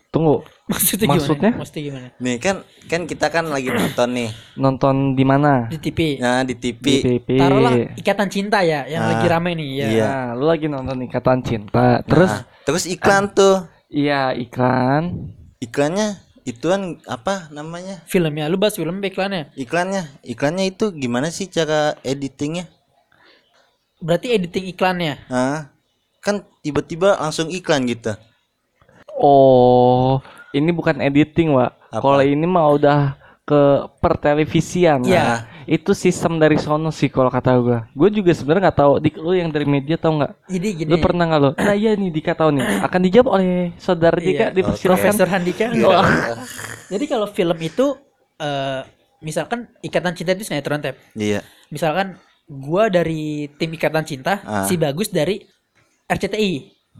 Tunggu, 0.10 0.42
Maksudnya, 0.64 1.12
Maksudnya? 1.12 1.50
gimana? 1.52 1.60
Maksudnya 1.60 1.84
gimana? 1.84 2.08
Nih 2.18 2.36
kan 2.40 2.56
kan 2.88 3.02
kita 3.04 3.28
kan 3.28 3.46
lagi 3.46 3.68
nonton 3.68 4.10
nih. 4.16 4.30
nonton 4.56 4.96
di 5.12 5.26
mana? 5.28 5.68
Di 5.68 5.76
TV. 5.76 6.24
Nah, 6.24 6.48
di 6.48 6.56
Di 6.56 6.72
TV. 6.72 6.86
TV. 7.20 7.28
Taruhlah 7.36 7.74
ikatan 7.94 8.28
cinta 8.32 8.64
ya 8.64 8.88
yang 8.88 9.04
Ah, 9.04 9.10
lagi 9.12 9.28
rame 9.28 9.52
nih 9.54 9.68
ya. 9.76 9.88
iya. 9.90 10.08
Nah, 10.08 10.28
lu 10.34 10.46
lagi 10.48 10.68
nonton 10.68 11.04
Ikatan 11.04 11.44
Cinta. 11.44 12.00
Terus 12.04 12.32
Nah, 12.32 12.48
terus 12.64 12.84
iklan 12.86 13.28
tuh. 13.30 13.68
iya 13.92 14.32
iklan. 14.32 15.36
Iklannya 15.60 16.16
ituan 16.44 16.96
apa 17.04 17.48
namanya? 17.50 18.00
Filmnya, 18.08 18.48
lu 18.48 18.56
bahas 18.56 18.76
film 18.76 18.98
apa 18.98 19.08
iklannya. 19.10 19.44
Iklannya, 19.56 20.08
iklannya 20.24 20.66
itu 20.66 20.92
gimana 20.92 21.28
sih 21.28 21.48
cara 21.48 22.00
editingnya? 22.02 22.72
Berarti 24.00 24.32
editing 24.32 24.68
iklannya. 24.70 25.28
Ah, 25.28 25.76
kan 26.20 26.44
tiba-tiba 26.60 27.16
langsung 27.16 27.48
iklan 27.48 27.84
gitu. 27.84 28.16
Oh, 29.14 30.24
ini 30.54 30.70
bukan 30.70 31.02
editing, 31.02 31.58
Wak. 31.58 31.72
Kalau 31.92 32.22
ini 32.22 32.46
mah 32.46 32.70
udah 32.70 33.00
ke 33.44 33.62
pertelevisian. 34.00 35.04
Iya. 35.04 35.20
Nah, 35.20 35.40
itu 35.68 35.92
sistem 35.92 36.40
dari 36.40 36.56
sono 36.56 36.96
sih 36.96 37.12
kalau 37.12 37.28
kata 37.28 37.52
gua. 37.60 37.80
Gue 37.92 38.08
juga 38.08 38.32
sebenarnya 38.32 38.72
nggak 38.72 38.80
tahu. 38.80 38.94
Dik 39.04 39.16
lu 39.20 39.36
yang 39.36 39.52
dari 39.52 39.68
media 39.68 40.00
tahu 40.00 40.24
nggak? 40.24 40.32
Jadi 40.48 40.68
gini. 40.80 40.90
Lu 40.92 40.98
pernah 41.04 41.28
nggak 41.28 41.42
lo? 41.44 41.52
Nah 41.68 41.76
iya 41.76 41.92
nih 42.00 42.08
Dika 42.08 42.34
tahu 42.40 42.56
nih. 42.56 42.64
Akan 42.80 43.04
dijawab 43.04 43.28
oleh 43.36 43.76
saudara 43.76 44.16
Dika 44.16 44.48
Iya. 44.52 44.56
dipersilakan. 44.56 44.88
Profesor 44.96 45.28
Handika. 45.28 45.66
Wah. 45.84 46.08
Jadi 46.94 47.06
kalau 47.10 47.28
film 47.28 47.58
itu 47.60 47.86
eh 48.40 48.82
misalkan 49.20 49.68
Ikatan 49.84 50.16
Cinta 50.16 50.32
itu 50.36 50.48
sinetron 50.48 50.80
tep. 50.80 50.96
Iya. 51.12 51.44
Misalkan 51.68 52.16
gua 52.48 52.88
dari 52.88 53.52
tim 53.60 53.72
Ikatan 53.76 54.08
Cinta, 54.08 54.40
Ah. 54.44 54.64
si 54.64 54.80
Bagus 54.80 55.12
dari 55.12 55.44
RCTI. 56.08 56.52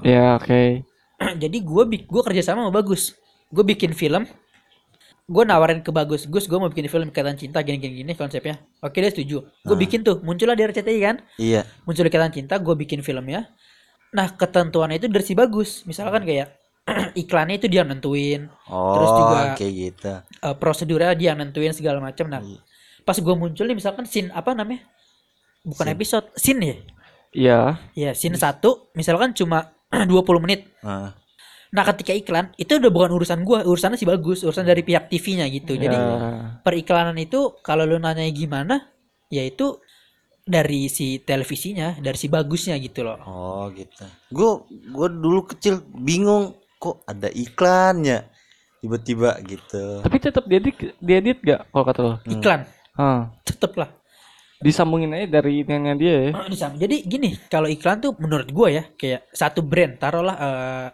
Ya 0.04 0.36
oke. 0.36 0.84
Jadi 1.44 1.58
gua 1.64 1.88
gua 1.88 2.22
kerja 2.28 2.44
sama 2.52 2.68
sama 2.68 2.74
Bagus. 2.76 3.16
Gue 3.54 3.64
bikin 3.64 3.94
film. 3.94 4.26
Gue 5.24 5.44
nawarin 5.46 5.80
ke 5.80 5.88
Bagus, 5.88 6.26
Gus, 6.26 6.46
gue 6.46 6.58
mau 6.58 6.68
bikin 6.68 6.84
film 6.86 7.08
Ikatan 7.08 7.38
Cinta 7.38 7.62
gini-gini 7.62 8.04
gini 8.04 8.12
konsepnya. 8.12 8.60
Oke 8.82 9.00
dia 9.00 9.08
setuju. 9.08 9.46
Gue 9.62 9.78
bikin 9.78 10.02
tuh, 10.02 10.20
muncullah 10.20 10.52
di 10.52 10.66
RCTI 10.66 11.00
kan. 11.00 11.16
Iya. 11.38 11.64
muncul 11.84 12.04
ikatan 12.04 12.32
cinta 12.32 12.58
gue 12.58 12.76
bikin 12.76 13.00
filmnya 13.00 13.48
nah 14.10 14.30
ketentuannya 14.30 15.00
itu 15.00 15.10
dari 15.10 15.22
si 15.22 15.34
bagus 15.34 15.82
misalkan 15.84 16.22
kayak 16.22 16.54
iklannya 17.18 17.58
itu 17.58 17.66
dia 17.66 17.82
nentuin 17.82 18.46
Oh, 18.68 18.94
Terus 18.94 19.10
juga- 19.12 19.56
kayak 19.58 19.74
gitu. 19.74 20.14
eh, 20.22 20.56
prosedurnya 20.56 21.12
dia 21.14 21.34
nentuin 21.34 21.74
segala 21.74 21.98
macam 21.98 22.30
nah 22.30 22.38
pas 23.02 23.18
gue 23.18 23.34
muncul 23.34 23.66
nih 23.66 23.74
misalkan 23.74 24.06
scene 24.06 24.30
apa 24.30 24.54
namanya 24.54 24.86
bukan 25.62 25.88
episode 25.90 26.30
scene 26.36 26.62
ya 26.62 26.76
Iya. 27.34 27.60
ya 27.98 28.12
scene 28.14 28.38
satu 28.38 28.94
misalkan 28.94 29.34
cuma 29.34 29.74
20 29.90 30.14
menit 30.40 30.70
Ah, 30.80 31.18
nah 31.74 31.84
ketika 31.84 32.14
iklan 32.14 32.54
itu 32.56 32.78
udah 32.78 32.92
bukan 32.94 33.12
urusan 33.12 33.42
gue 33.42 33.66
urusannya 33.66 33.98
si 33.98 34.06
bagus 34.06 34.46
urusan 34.46 34.62
dari 34.62 34.86
pihak 34.86 35.10
TV-nya 35.10 35.50
gitu 35.50 35.74
jadi 35.74 35.98
Ya. 35.98 36.62
periklanan 36.62 37.18
itu 37.18 37.58
kalau 37.60 37.84
lu 37.84 37.98
nanya 37.98 38.30
gimana 38.30 38.94
ya 39.28 39.42
itu 39.42 39.82
dari 40.44 40.86
si 40.86 41.18
televisinya 41.18 41.98
dari 41.98 42.14
si 42.14 42.30
bagusnya 42.30 42.78
gitu 42.78 43.02
loh 43.02 43.18
Oh, 43.24 43.66
gitu. 43.72 44.04
Gue 44.30 44.52
gue 44.70 45.08
dulu 45.10 45.50
kecil 45.50 45.80
bingung 45.90 46.52
kok 46.78 47.00
ada 47.08 47.32
iklannya. 47.32 48.28
Tiba-tiba 48.84 49.40
gitu. 49.48 50.04
Tapi 50.04 50.18
tetap 50.20 50.44
diedit 50.44 50.76
diedit 51.00 51.40
gak 51.40 51.72
kalau 51.72 51.86
kata 51.88 52.00
lo? 52.04 52.14
iklan 52.28 52.68
Ah, 52.94 53.32
tetep 53.42 53.74
lah 53.80 53.88
disambungin 54.60 55.16
aja 55.16 55.40
dari 55.40 55.64
ininya 55.64 55.96
dia 55.96 56.30
ya. 56.30 56.32
Oh, 56.36 56.48
Jadi 56.52 57.04
gini, 57.04 57.36
kalau 57.52 57.68
iklan 57.68 58.00
tuh 58.00 58.16
menurut 58.16 58.48
gua 58.52 58.72
ya 58.72 58.84
kayak 58.96 59.28
satu 59.32 59.60
brand, 59.60 60.00
taruhlah 60.00 60.36
eh 60.40 60.88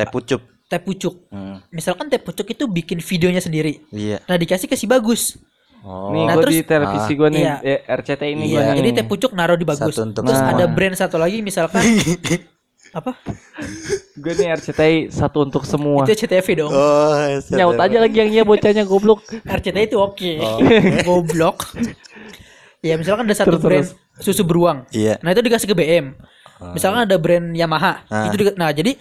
Teh 0.00 0.08
pucup. 0.08 0.40
teh 0.64 0.78
pucuk. 0.78 1.14
Hmm, 1.28 1.58
Misalkan 1.68 2.06
teh 2.06 2.16
pucuk 2.16 2.46
itu 2.46 2.64
bikin 2.64 2.98
videonya 2.98 3.38
sendiri. 3.38 3.82
iya. 3.90 4.22
Nah, 4.24 4.34
dikasih 4.34 4.64
ke 4.64 4.74
si 4.74 4.86
bagus. 4.86 5.34
Oh, 5.80 6.08
nih 6.10 6.24
Nah, 6.24 6.34
gue 6.34 6.42
terus- 6.44 6.54
di 6.54 6.62
televisi 6.62 7.12
gue 7.14 7.28
nih 7.30 7.42
Iya. 7.42 7.54
eh, 7.60 7.78
RCTI 7.90 8.30
ini 8.30 8.44
Iya. 8.44 8.52
gue 8.52 8.62
nih. 8.62 8.76
Jadi 8.78 8.88
teh 8.92 9.04
pucuk 9.04 9.32
naruh 9.32 9.54
di 9.54 9.64
bagus. 9.64 9.90
Satu 9.90 10.04
untuk 10.04 10.22
Terus 10.22 10.38
semua. 10.38 10.52
ada 10.52 10.64
brand 10.66 10.94
satu 10.94 11.16
lagi 11.16 11.40
misalkan 11.40 11.80
apa? 12.92 13.10
Gue 14.14 14.32
nih 14.36 14.46
RCTI 14.52 14.96
satu 15.08 15.42
untuk 15.42 15.64
semua. 15.64 16.04
Itu 16.04 16.14
CTV 16.18 16.46
dong. 16.58 16.70
oh, 16.70 17.16
Nyaut 17.50 17.74
aja 17.76 17.98
lagi 17.98 18.16
yang 18.16 18.30
iya 18.30 18.42
bocahnya 18.42 18.84
goblok. 18.84 19.24
RCTI 19.42 19.84
itu 19.86 19.96
oke. 19.96 20.32
Oh. 20.38 20.58
Goblok. 21.08 21.72
ya 22.80 22.94
misalkan 22.94 23.24
ada 23.24 23.34
satu 23.34 23.56
Terus, 23.56 23.64
brand 23.64 23.88
susu 24.18 24.42
beruang. 24.42 24.84
Iya. 24.90 25.16
Nah, 25.18 25.32
itu 25.32 25.40
dikasih 25.40 25.66
ke 25.66 25.74
BM. 25.74 26.12
Misalkan 26.70 27.02
ada 27.02 27.16
brand 27.16 27.50
Yamaha. 27.50 28.04
Ah. 28.06 28.28
Itu 28.28 28.36
juga, 28.38 28.52
nah, 28.54 28.68
jadi 28.68 29.00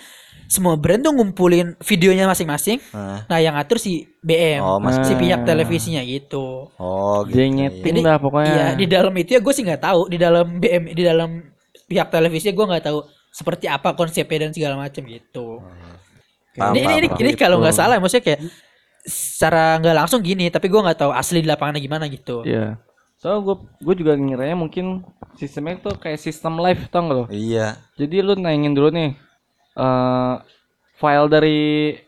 semua 0.49 0.73
brand 0.73 0.97
tuh 1.05 1.13
ngumpulin 1.13 1.77
videonya 1.85 2.25
masing-masing. 2.25 2.81
Ah. 2.89 3.21
Nah, 3.29 3.37
yang 3.37 3.53
ngatur 3.53 3.77
si 3.77 4.09
BM, 4.25 4.65
Oh, 4.65 4.81
Mas 4.81 4.97
si 5.05 5.13
pihak 5.13 5.45
televisinya 5.45 6.01
gitu. 6.01 6.73
Oh, 6.81 7.21
gitu. 7.29 7.37
Dia 7.37 7.45
ya. 7.45 7.49
nyeting 7.53 7.95
Jadi 8.01 8.07
dah 8.09 8.17
pokoknya. 8.17 8.49
Iya, 8.49 8.67
di 8.73 8.85
dalam 8.89 9.13
itu 9.13 9.37
ya 9.37 9.39
gue 9.45 9.53
sih 9.53 9.61
nggak 9.61 9.83
tahu. 9.85 10.09
Di 10.09 10.17
dalam 10.17 10.57
BM, 10.57 10.83
di 10.97 11.03
dalam 11.05 11.29
pihak 11.85 12.09
televisi 12.09 12.49
gue 12.49 12.65
nggak 12.65 12.83
tahu 12.89 13.05
seperti 13.29 13.69
apa 13.69 13.93
konsepnya 13.93 14.49
dan 14.49 14.51
segala 14.51 14.75
macam 14.81 15.05
gitu. 15.05 15.61
Paham, 16.57 16.73
ini 16.73 16.81
ini, 16.81 16.93
ini, 16.97 17.07
paham, 17.07 17.21
ini 17.21 17.29
paham. 17.29 17.41
kalau 17.45 17.57
nggak 17.61 17.75
salah, 17.77 17.95
maksudnya 18.01 18.25
kayak 18.25 18.41
secara 19.05 19.77
nggak 19.77 19.95
langsung 20.01 20.19
gini, 20.25 20.49
tapi 20.49 20.65
gue 20.65 20.81
nggak 20.81 20.97
tahu 20.97 21.11
asli 21.13 21.45
di 21.45 21.47
lapangannya 21.47 21.77
gimana 21.77 22.09
gitu. 22.09 22.41
Iya. 22.41 22.81
Soalnya 23.21 23.53
gue 23.53 23.55
gue 23.85 23.95
juga 24.01 24.17
ngiranya 24.17 24.57
mungkin 24.57 25.05
sistemnya 25.37 25.77
tuh 25.77 25.93
kayak 25.93 26.17
sistem 26.17 26.57
live 26.57 26.89
tau 26.89 27.05
gak 27.05 27.15
lo? 27.15 27.25
Iya. 27.29 27.77
Jadi 28.01 28.15
lu 28.25 28.33
nayangin 28.33 28.73
dulu 28.73 28.89
nih 28.89 29.28
eh 29.75 30.35
file 30.99 31.27
dari 31.31 31.59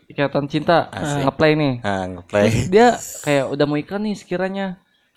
Ikatan 0.06 0.44
Cinta 0.52 0.92
Asik. 0.92 1.24
ngeplay 1.24 1.52
nih. 1.56 1.74
Nah, 1.80 2.04
ngeplay 2.12 2.46
Dia 2.68 3.00
kayak 3.24 3.44
udah 3.48 3.64
mau 3.64 3.78
iklan 3.80 4.04
nih 4.04 4.16
sekiranya. 4.18 4.66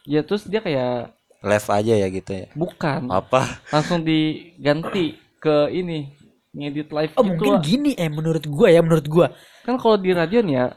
Ya 0.08 0.22
terus 0.22 0.46
dia 0.46 0.62
kayak 0.62 1.12
live 1.46 1.68
aja 1.70 1.93
ya 1.93 2.08
gitu 2.10 2.32
ya. 2.32 2.46
bukan 2.58 3.06
Apa? 3.12 3.62
langsung 3.70 4.02
diganti 4.02 5.14
ke 5.38 5.70
ini 5.70 6.10
ngedit 6.56 6.89
live 6.89 7.14
Oh 7.14 7.22
gitu. 7.22 7.30
mungkin 7.36 7.54
gini 7.62 7.91
eh 8.00 8.08
menurut 8.10 8.46
gua 8.48 8.72
ya 8.72 8.82
menurut 8.82 9.06
gua. 9.06 9.28
Kan 9.68 9.76
kalau 9.78 9.98
di 10.00 10.10
radio 10.16 10.39
nih 10.41 10.56
ya 10.56 10.68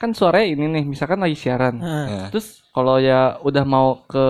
kan 0.00 0.12
suaranya 0.12 0.46
ini 0.56 0.64
nih 0.70 0.84
misalkan 0.88 1.20
lagi 1.20 1.36
siaran. 1.36 1.76
Ya. 1.82 2.28
Terus 2.32 2.64
kalau 2.72 2.96
ya 2.96 3.36
udah 3.44 3.64
mau 3.68 4.00
ke 4.08 4.26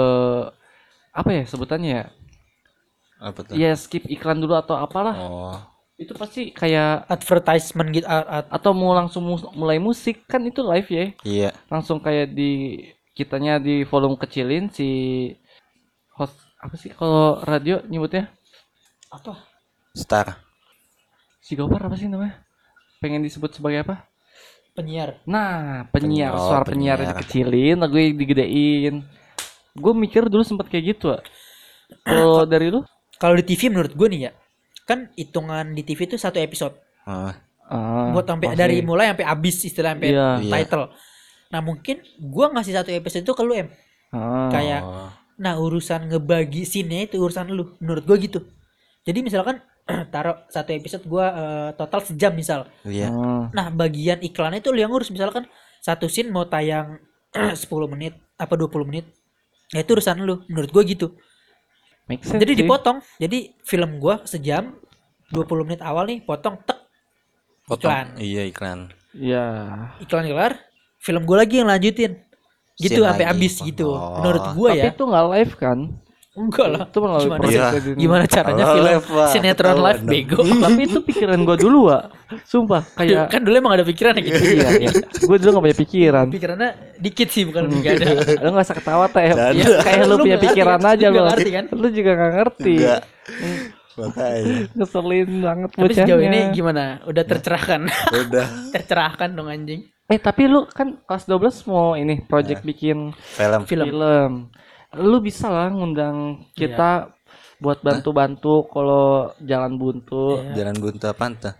apa 1.14 1.30
ya 1.32 1.42
sebutannya 1.46 1.90
ya? 1.90 2.04
Apa 3.22 3.38
tuh? 3.46 3.54
Ya 3.56 3.72
skip 3.72 4.04
iklan 4.10 4.42
dulu 4.42 4.52
atau 4.58 4.76
apalah. 4.76 5.16
Oh. 5.16 5.56
Itu 5.96 6.12
pasti 6.12 6.52
kayak 6.52 7.08
Advertisement 7.08 7.88
gitu 7.88 8.04
a- 8.04 8.28
a- 8.40 8.48
atau 8.52 8.76
mau 8.76 8.92
langsung 8.92 9.24
mus- 9.24 9.48
mulai 9.56 9.80
musik 9.80 10.28
kan 10.28 10.44
itu 10.44 10.60
live 10.60 10.88
ya. 10.92 11.04
Iya. 11.24 11.50
Langsung 11.72 12.04
kayak 12.04 12.36
di 12.36 12.84
kitanya 13.16 13.56
di 13.56 13.80
volume 13.88 14.20
kecilin 14.20 14.68
si 14.68 14.88
host 16.12 16.36
apa 16.60 16.74
sih 16.76 16.92
kalau 16.92 17.40
radio 17.44 17.80
nyebutnya? 17.88 18.28
apa? 19.08 19.38
Star. 19.96 20.36
Si 21.40 21.56
Gopar 21.56 21.88
apa 21.88 21.96
sih 21.96 22.10
namanya? 22.10 22.44
Pengen 23.00 23.24
disebut 23.24 23.56
sebagai 23.56 23.86
apa? 23.86 24.04
Penyiar. 24.76 25.24
Nah, 25.24 25.88
penyiar, 25.88 26.36
Penyiar, 26.36 26.44
suara 26.44 26.60
oh, 26.60 26.68
penyiar, 26.68 26.98
penyiar. 27.00 27.16
dikecilin, 27.16 27.76
lagu 27.80 27.96
digedein. 27.96 28.94
Gue 29.72 29.92
mikir 29.96 30.28
dulu 30.28 30.44
sempat 30.44 30.68
kayak 30.68 30.96
gitu. 30.96 31.16
Kalau 32.04 32.44
dari 32.44 32.68
lu? 32.68 32.84
Kalau 33.16 33.32
di 33.40 33.44
TV 33.46 33.72
menurut 33.72 33.96
gua 33.96 34.08
nih 34.12 34.28
ya, 34.28 34.32
kan 34.86 35.10
hitungan 35.18 35.74
di 35.74 35.82
TV 35.82 36.06
itu 36.06 36.16
satu 36.16 36.38
episode. 36.38 36.78
Ah, 37.04 37.34
buat 38.14 38.22
sampai 38.22 38.54
pasti. 38.54 38.60
dari 38.62 38.78
mulai 38.80 39.10
sampai 39.10 39.26
habis 39.26 39.56
istilah 39.60 39.98
sampai. 39.98 40.14
Iya. 40.14 40.28
title. 40.38 40.86
Nah 41.50 41.60
mungkin 41.60 41.98
gua 42.22 42.54
ngasih 42.54 42.72
satu 42.72 42.90
episode 42.94 43.26
itu 43.26 43.34
ke 43.34 43.42
lu 43.42 43.52
em. 43.52 43.68
Ah, 44.14 44.46
Kayak 44.48 44.80
Oh. 44.86 45.10
nah 45.36 45.58
urusan 45.58 46.08
ngebagi 46.08 46.62
scene 46.64 47.04
itu 47.04 47.18
urusan 47.18 47.50
lu 47.50 47.74
menurut 47.82 48.06
gua 48.06 48.16
gitu. 48.16 48.46
Jadi 49.02 49.18
misalkan 49.20 49.58
taruh 50.14 50.46
satu 50.46 50.70
episode 50.70 51.02
gua 51.04 51.26
eh, 51.34 51.70
total 51.74 52.00
sejam 52.06 52.30
misal. 52.30 52.70
Iya. 52.86 53.10
ah. 53.10 53.50
Nah 53.50 53.66
bagian 53.70 54.22
iklannya 54.22 54.62
itu 54.62 54.70
lu 54.70 54.78
yang 54.78 54.94
ngurus 54.94 55.10
misalkan 55.10 55.50
satu 55.82 56.06
scene 56.06 56.30
mau 56.30 56.46
tayang 56.46 57.02
10 57.34 57.66
menit 57.90 58.14
apa 58.38 58.54
20 58.54 58.86
menit. 58.86 59.10
Ya 59.74 59.82
itu 59.82 59.90
urusan 59.90 60.22
lu 60.22 60.46
menurut 60.46 60.70
gua 60.70 60.86
gitu. 60.86 61.18
Make 62.06 62.22
sense 62.22 62.38
Jadi 62.38 62.52
sih. 62.52 62.58
dipotong. 62.60 62.98
Jadi 63.16 63.38
film 63.60 63.98
gua 63.98 64.22
sejam 64.22 64.78
20 65.28 65.66
menit 65.66 65.80
awal 65.80 66.06
nih 66.06 66.20
potong 66.20 66.54
tek 66.60 66.78
Potong. 67.64 67.90
iklan. 67.90 68.06
Iya 68.16 68.42
iklan. 68.46 68.78
Iya. 69.10 69.44
iklan 69.98 70.24
kelar 70.24 70.52
film 70.98 71.22
gue 71.22 71.36
lagi 71.36 71.54
yang 71.56 71.66
lanjutin 71.66 72.12
gitu 72.76 73.00
sampai 73.00 73.24
lagi. 73.24 73.32
habis 73.32 73.54
gitu 73.58 73.88
Oh. 73.88 74.18
menurut 74.18 74.44
gue 74.52 74.68
Tapi 74.68 74.78
ya 74.78 74.84
itu 74.88 75.02
nggak 75.02 75.26
live 75.30 75.54
kan? 75.56 75.78
enggak 76.36 76.66
lah 76.68 76.82
Itu 76.84 76.98
melalui 77.00 77.24
Gimana 77.24 77.40
proses 77.40 77.64
editing. 77.72 77.96
gimana 77.96 78.24
caranya 78.28 78.60
Kalau 78.60 78.74
film 78.76 78.86
live, 78.86 79.06
sinetron 79.26 79.76
live 79.80 80.02
bego 80.04 80.40
Tapi 80.68 80.80
itu 80.84 80.98
pikiran 81.00 81.38
gua 81.40 81.56
dulu, 81.56 81.78
Wak. 81.88 82.02
Sumpah, 82.44 82.82
kayak 82.92 83.24
kan 83.26 83.40
dulu 83.40 83.54
emang 83.56 83.72
ada 83.72 83.82
pikiran 83.82 84.12
gitu 84.20 84.36
iya, 84.52 84.68
iya. 84.78 84.90
Gue 85.16 85.36
dulu 85.38 85.50
gak 85.54 85.64
punya 85.64 85.78
pikiran. 85.80 86.26
pikirannya 86.28 86.70
dikit 87.00 87.28
sih 87.30 87.42
bukan 87.44 87.68
enggak 87.72 88.00
ada 88.00 88.06
Lu 88.40 88.48
gak 88.56 88.66
usah 88.66 88.76
ketawa 88.76 89.06
teh. 89.10 89.30
Ya, 89.32 89.66
kayak 89.84 90.04
lu, 90.08 90.14
Lu 90.16 90.24
punya 90.24 90.36
nggak 90.36 90.40
ngerti 90.40 90.46
pikiran 90.50 90.80
kan? 90.80 90.92
aja 90.92 91.06
Lu 91.06 91.12
nggak 91.12 91.28
ngerti 91.32 91.50
kan? 91.50 91.64
Lu 91.72 91.88
juga 91.92 92.10
gak 92.16 92.32
ngerti. 92.36 92.74
Enggak. 92.76 93.02
Makanya. 93.96 94.54
Ngeselin 94.76 95.30
banget 95.40 95.70
tapi 95.72 95.92
sejauh 95.96 96.20
bocahnya. 96.20 96.28
ini 96.28 96.40
gimana 96.52 96.84
udah 97.08 97.24
tercerahkan 97.24 97.80
Udah 98.12 98.46
tercerahkan 98.76 99.28
dong 99.32 99.48
anjing 99.48 99.88
Eh 100.06 100.20
tapi 100.22 100.46
lu 100.46 100.70
kan 100.70 101.02
kelas 101.02 101.26
12 101.26 101.66
mau 101.66 101.98
ini 101.98 102.22
project 102.22 102.62
bikin 102.62 103.10
film. 103.10 103.62
film 103.66 103.90
film. 103.90 104.30
Lu 104.94 105.18
bisa 105.18 105.50
lah 105.50 105.66
ngundang 105.66 106.46
kita 106.54 107.10
buat 107.58 107.82
bantu-bantu 107.82 108.70
kalau 108.70 109.34
jalan 109.42 109.74
buntu. 109.74 110.38
Iya. 110.38 110.62
Jalan 110.62 110.76
buntu 110.78 111.04
apaan 111.10 111.34
tuh? 111.34 111.54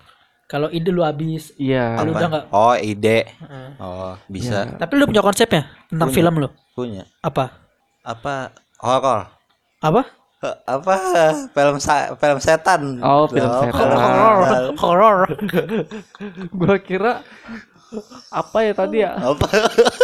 Kalau 0.47 0.69
ide 0.69 0.89
lu 0.89 1.03
habis 1.03 1.51
Iya. 1.57 1.99
Lu 2.01 2.11
udah 2.11 2.29
nggak? 2.29 2.45
Oh 2.51 2.75
ide. 2.75 3.27
Heeh. 3.27 3.69
Oh 3.77 4.15
bisa. 4.27 4.67
tapi 4.75 4.95
lu 4.95 5.05
punya 5.05 5.21
konsepnya 5.21 5.67
tentang 5.87 6.07
Punya. 6.07 6.17
film 6.17 6.35
lu 6.39 6.49
Punya. 6.73 7.03
apa 7.21 7.51
Apa? 8.01 8.55
Horor. 8.79 9.27
apa 9.81 10.03
Apa? 10.65 10.95
Film 11.49 11.77
sa- 11.77 12.15
film 12.15 12.39
setan. 12.39 13.01
Oh, 13.01 13.27
film 13.27 13.51
setan. 13.51 13.73
horor 13.73 14.37
horor 14.77 15.19
Gua 16.55 16.77
kira 16.79 17.25
apa 18.29 18.59
ya 18.61 18.73
tadi 18.73 19.01
ya? 19.01 19.15
Apa? 19.17 19.47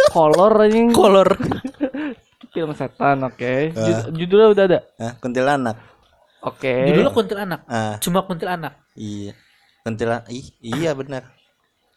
Kolor 0.09 0.53
anjing. 0.57 0.91
kolor 0.91 1.27
Film 2.53 2.69
setan, 2.71 3.17
oke. 3.23 3.73
Jud- 3.73 4.13
judulnya 4.13 4.47
udah 4.49 4.63
ada. 4.65 4.79
Hah, 4.95 5.13
kuntilanak. 5.17 5.77
Oke. 6.39 6.69
judulnya 6.85 7.09
kuntilanak 7.09 7.61
Ah, 7.65 7.95
cuma 7.97 8.19
kuntilanak 8.21 8.75
iya. 8.93 9.31
Kuntilanak. 9.83 10.23
Ih, 10.27 10.47
iya 10.61 10.95
benar. 10.95 11.27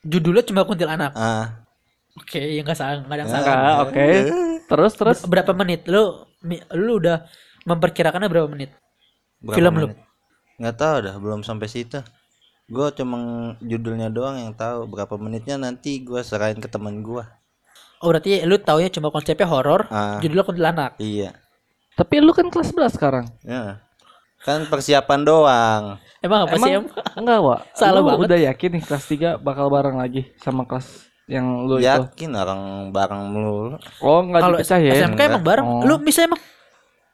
judulnya 0.02 0.42
cuma 0.42 0.62
kuntilanak 0.62 1.10
Ah, 1.14 1.66
oke 2.14 2.38
ya 2.38 2.62
nggak 2.62 2.78
salah 2.78 3.02
nggak 3.02 3.10
ada 3.10 3.18
yang 3.18 3.26
Ya. 3.26 3.34
salah 3.36 3.74
oke. 3.82 4.06
Terus 4.64 4.92
terus 4.94 5.18
Ber- 5.20 5.42
berapa 5.42 5.50
menit 5.52 5.82
lu 5.86 6.22
lu 6.72 6.92
udah 6.96 7.26
memperkirakannya 7.62 8.26
berapa 8.26 8.46
menit 8.46 8.70
berapa 9.36 9.56
Film 9.56 9.74
lu? 9.74 9.86
menit? 9.90 9.98
Nggak 10.56 10.76
tahu 10.76 10.96
dah, 11.02 11.14
belum 11.16 11.42
sampai 11.42 11.66
situ. 11.66 11.98
Gue 12.66 12.86
cuma 12.92 13.18
judulnya 13.60 14.06
doang 14.08 14.34
yang 14.36 14.50
tahu 14.52 14.86
berapa 14.86 15.14
menitnya 15.16 15.54
nanti 15.56 15.98
gue 16.00 16.18
serahin 16.20 16.58
ke 16.58 16.66
teman 16.66 17.02
gue. 17.02 17.22
oh 17.96 18.06
berarti 18.06 18.44
lu 18.44 18.58
taunya 18.58 18.86
cuma 18.88 19.08
konsepnya 19.08 19.46
horor 19.46 19.88
Ah, 19.88 20.20
judulnya 20.20 20.44
kuntilanak 20.44 20.92
iya. 20.98 21.32
tapi 21.94 22.20
lu 22.20 22.30
kan 22.30 22.46
kelas 22.46 22.70
11 22.70 22.92
sekarang. 22.92 23.24
Ya. 23.40 23.80
Kan 24.46 24.62
persiapan 24.64 25.20
doang. 25.22 25.84
emang 26.22 26.46
apa 26.46 26.56
sih 26.56 26.70
em 26.72 26.86
Enggak, 27.14 27.38
Wak. 27.40 27.60
Salah 27.72 27.98
Lu 27.98 28.06
banget. 28.08 28.26
Udah 28.26 28.38
yakin 28.46 28.70
nih 28.72 28.82
kelas 28.82 29.04
3 29.04 29.38
bakal 29.38 29.66
bareng 29.66 29.96
lagi 29.96 30.30
sama 30.38 30.62
kelas 30.62 30.86
yang 31.26 31.66
lu 31.66 31.76
itu. 31.76 31.84
Yakin 31.84 32.30
orang 32.32 32.60
bareng 32.88 33.22
melulu. 33.26 33.76
Oh, 33.98 34.22
enggak 34.22 34.40
kalau 34.40 34.56
dipecah 34.56 34.78
ya. 34.78 34.92
SMK 34.96 35.20
emang 35.24 35.42
bareng 35.44 35.66
Oh. 35.66 35.82
lu 35.82 35.98
bisa 35.98 36.22
emang 36.22 36.38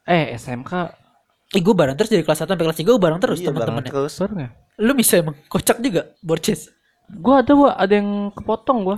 Eh, 0.05 0.35
SMK 0.35 1.01
Ih, 1.53 1.61
gue 1.61 1.74
bareng 1.74 1.93
terus 1.95 2.09
dari 2.09 2.20
kelas 2.20 2.39
1 2.39 2.49
sampai 2.49 2.64
kelas 2.64 2.78
3 2.78 2.85
gue 2.87 2.97
bareng 2.99 3.18
terus 3.18 3.37
Iya, 3.39 3.49
bareng 3.49 3.61
teman-temannya. 3.76 3.91
terus. 3.91 4.12
bareng 4.16 4.39
ya? 4.39 4.51
Lu 4.78 4.93
bisa 4.93 5.14
emang 5.16 5.37
kocak 5.47 5.76
juga 5.78 6.03
borces. 6.18 6.72
Gua 7.12 7.41
ada, 7.41 7.53
Wak. 7.53 7.74
Ada 7.76 7.95
yang 7.95 8.11
kepotong 8.30 8.78
gua. 8.83 8.97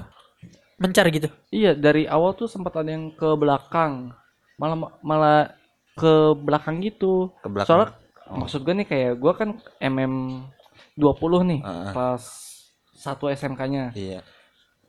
Mencar 0.76 1.06
gitu. 1.08 1.26
Iya, 1.48 1.74
dari 1.74 2.06
awal 2.06 2.34
tuh 2.34 2.46
sempat 2.46 2.74
ada 2.74 2.86
yang 2.86 3.10
ke 3.10 3.26
belakang. 3.32 4.14
Malah 4.54 4.76
malah 5.00 5.50
ke 5.92 6.12
belakang 6.36 6.78
gitu. 6.78 7.34
Ke 7.38 7.48
belakang. 7.48 7.66
Soalnya 7.68 7.90
maksud 8.26 8.60
gue 8.62 8.74
nih 8.74 8.88
kayak 8.88 9.12
gua 9.16 9.32
kan 9.32 9.50
MM 9.78 10.44
20 10.96 11.50
nih 11.50 11.60
Heeh. 11.60 11.92
pas 11.92 12.22
satu 12.94 13.28
SMK-nya. 13.28 13.92
Iya. 13.92 14.20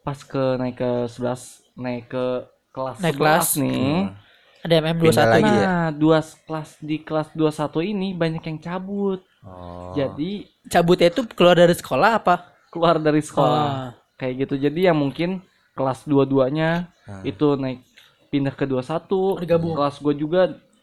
Pas 0.01 0.21
ke 0.21 0.55
naik 0.55 0.77
ke 0.77 0.91
11 1.09 1.75
naik 1.75 2.05
ke 2.07 2.25
kelas 2.71 2.97
Naik 2.99 3.15
11 3.15 3.19
kelas. 3.19 3.47
nih. 3.57 3.95
Hmm. 4.05 4.23
Ada 4.65 4.73
MM 4.81 4.97
Pindah 4.97 5.25
21 5.25 5.35
lagi 5.35 5.45
nah. 5.45 5.55
ya? 5.55 5.65
Nah, 5.67 5.89
dua 5.93 6.19
kelas 6.25 6.69
di 6.81 6.97
kelas 6.99 7.27
21 7.33 7.85
ini 7.85 8.07
banyak 8.13 8.43
yang 8.43 8.57
cabut. 8.57 9.21
Oh. 9.45 9.93
Jadi 9.93 10.49
Cabutnya 10.65 11.13
itu 11.13 11.21
keluar 11.33 11.53
dari 11.53 11.75
sekolah 11.75 12.11
apa? 12.17 12.35
keluar 12.73 12.99
dari 12.99 13.21
sekolah. 13.21 13.63
Wah. 13.63 13.89
Kayak 14.17 14.33
gitu. 14.43 14.55
Jadi 14.59 14.79
yang 14.83 14.97
mungkin 14.97 15.39
kelas 15.73 16.03
22-nya 16.03 16.91
Hmm. 17.05 17.21
itu 17.21 17.53
naik 17.53 17.85
pindah 18.33 18.51
ke 18.51 18.65
21. 18.65 19.37
Bergabung. 19.37 19.77
Kelas 19.77 19.95
gue 20.01 20.13
juga 20.17 20.41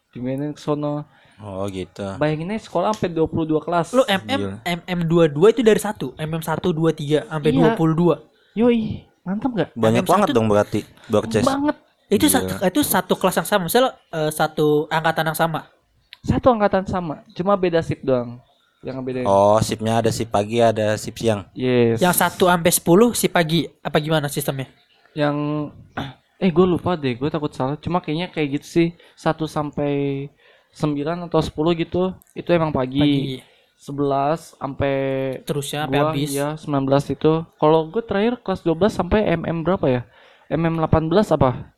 di 0.08 0.20
mana 0.22 0.54
ke 0.54 0.60
sono. 0.62 1.04
Oh 1.38 1.64
gitu. 1.66 2.06
Bayangin 2.18 2.52
aja 2.52 2.66
sekolah 2.66 2.92
sampai 2.92 3.10
22 3.10 3.60
kelas. 3.60 3.86
Lu 3.92 4.04
MM 4.04 4.60
MM 4.62 5.00
22 5.06 5.52
itu 5.52 5.62
dari 5.62 5.80
1, 5.80 6.12
MM 6.14 6.42
1 6.42 6.68
2 6.70 6.92
3 6.92 7.18
sampai 7.24 7.50
Iya. 7.50 7.74
22. 7.74 8.14
Yoi, 8.52 8.80
mantap 9.22 9.50
gak? 9.54 9.68
Banyak 9.72 10.04
MM 10.04 10.10
banget 10.10 10.28
satu- 10.28 10.36
dong 10.36 10.46
berarti. 10.50 10.80
Borces. 11.08 11.42
Banget. 11.42 11.76
Itu 12.06 12.26
Iya. 12.26 12.34
satu 12.36 12.52
itu 12.62 12.80
satu 12.84 13.14
kelas 13.16 13.36
yang 13.38 13.48
sama. 13.48 13.62
Misalnya 13.64 13.90
eh, 14.10 14.30
satu 14.30 14.84
angkatan 14.88 15.32
yang 15.32 15.38
sama. 15.38 15.60
Satu 16.22 16.46
angkatan 16.50 16.86
sama, 16.86 17.26
cuma 17.32 17.56
beda 17.56 17.80
sip 17.80 17.98
doang. 18.02 18.38
Yang 18.82 18.94
ngebedain. 18.98 19.26
Oh, 19.26 19.58
sipnya 19.58 19.98
ada 19.98 20.10
sip 20.10 20.26
pagi, 20.26 20.58
ada 20.58 20.94
sip 20.94 21.14
siang. 21.14 21.46
Yes. 21.52 21.98
Yang 21.98 22.14
1 22.18 22.46
sampai 22.46 22.70
10 22.70 23.10
si 23.12 23.26
pagi 23.26 23.60
apa 23.78 23.98
gimana 23.98 24.26
sistemnya? 24.26 24.66
yang 25.12 25.68
eh 26.40 26.48
gue 26.48 26.64
lupa 26.64 26.96
deh 26.96 27.12
gue 27.12 27.28
takut 27.28 27.52
salah 27.52 27.76
cuma 27.76 28.00
kayaknya 28.00 28.26
kayak 28.26 28.56
gitu 28.56 28.66
sih 28.66 28.88
1 29.14 29.44
sampai 29.44 29.92
9 30.72 31.28
atau 31.28 31.40
10 31.40 31.82
gitu 31.84 32.02
itu 32.32 32.50
emang 32.52 32.72
pagi, 32.72 33.00
Pagi. 33.00 33.36
11 33.82 34.56
sampai 34.56 34.96
Terusnya 35.42 35.84
sampai 35.84 35.98
gua 35.98 36.10
habis. 36.14 36.30
ya 36.30 36.48
19 36.54 37.14
itu 37.18 37.32
kalau 37.58 37.90
gue 37.90 38.02
terakhir 38.02 38.38
kelas 38.40 38.62
12 38.62 38.78
sampai 38.88 39.26
mm 39.36 39.58
berapa 39.66 39.86
ya 39.90 40.02
mm 40.48 40.78
18 40.86 41.36
apa 41.36 41.72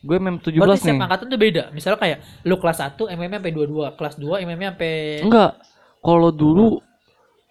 Gue 0.00 0.16
MM 0.16 0.40
17 0.40 0.56
Berarti 0.56 0.80
nih. 0.80 0.96
setiap 0.96 1.04
angkatan 1.04 1.26
tuh 1.28 1.36
beda. 1.36 1.62
Misalnya 1.76 2.00
kayak 2.00 2.18
lu 2.48 2.56
kelas 2.56 2.78
1 2.80 3.12
MM 3.12 3.30
sampai 3.36 3.52
22, 3.52 3.98
kelas 4.00 4.14
2 4.16 4.44
MM 4.48 4.60
sampai 4.72 4.92
Enggak. 5.20 5.52
Kalau 6.00 6.30
dulu 6.32 6.80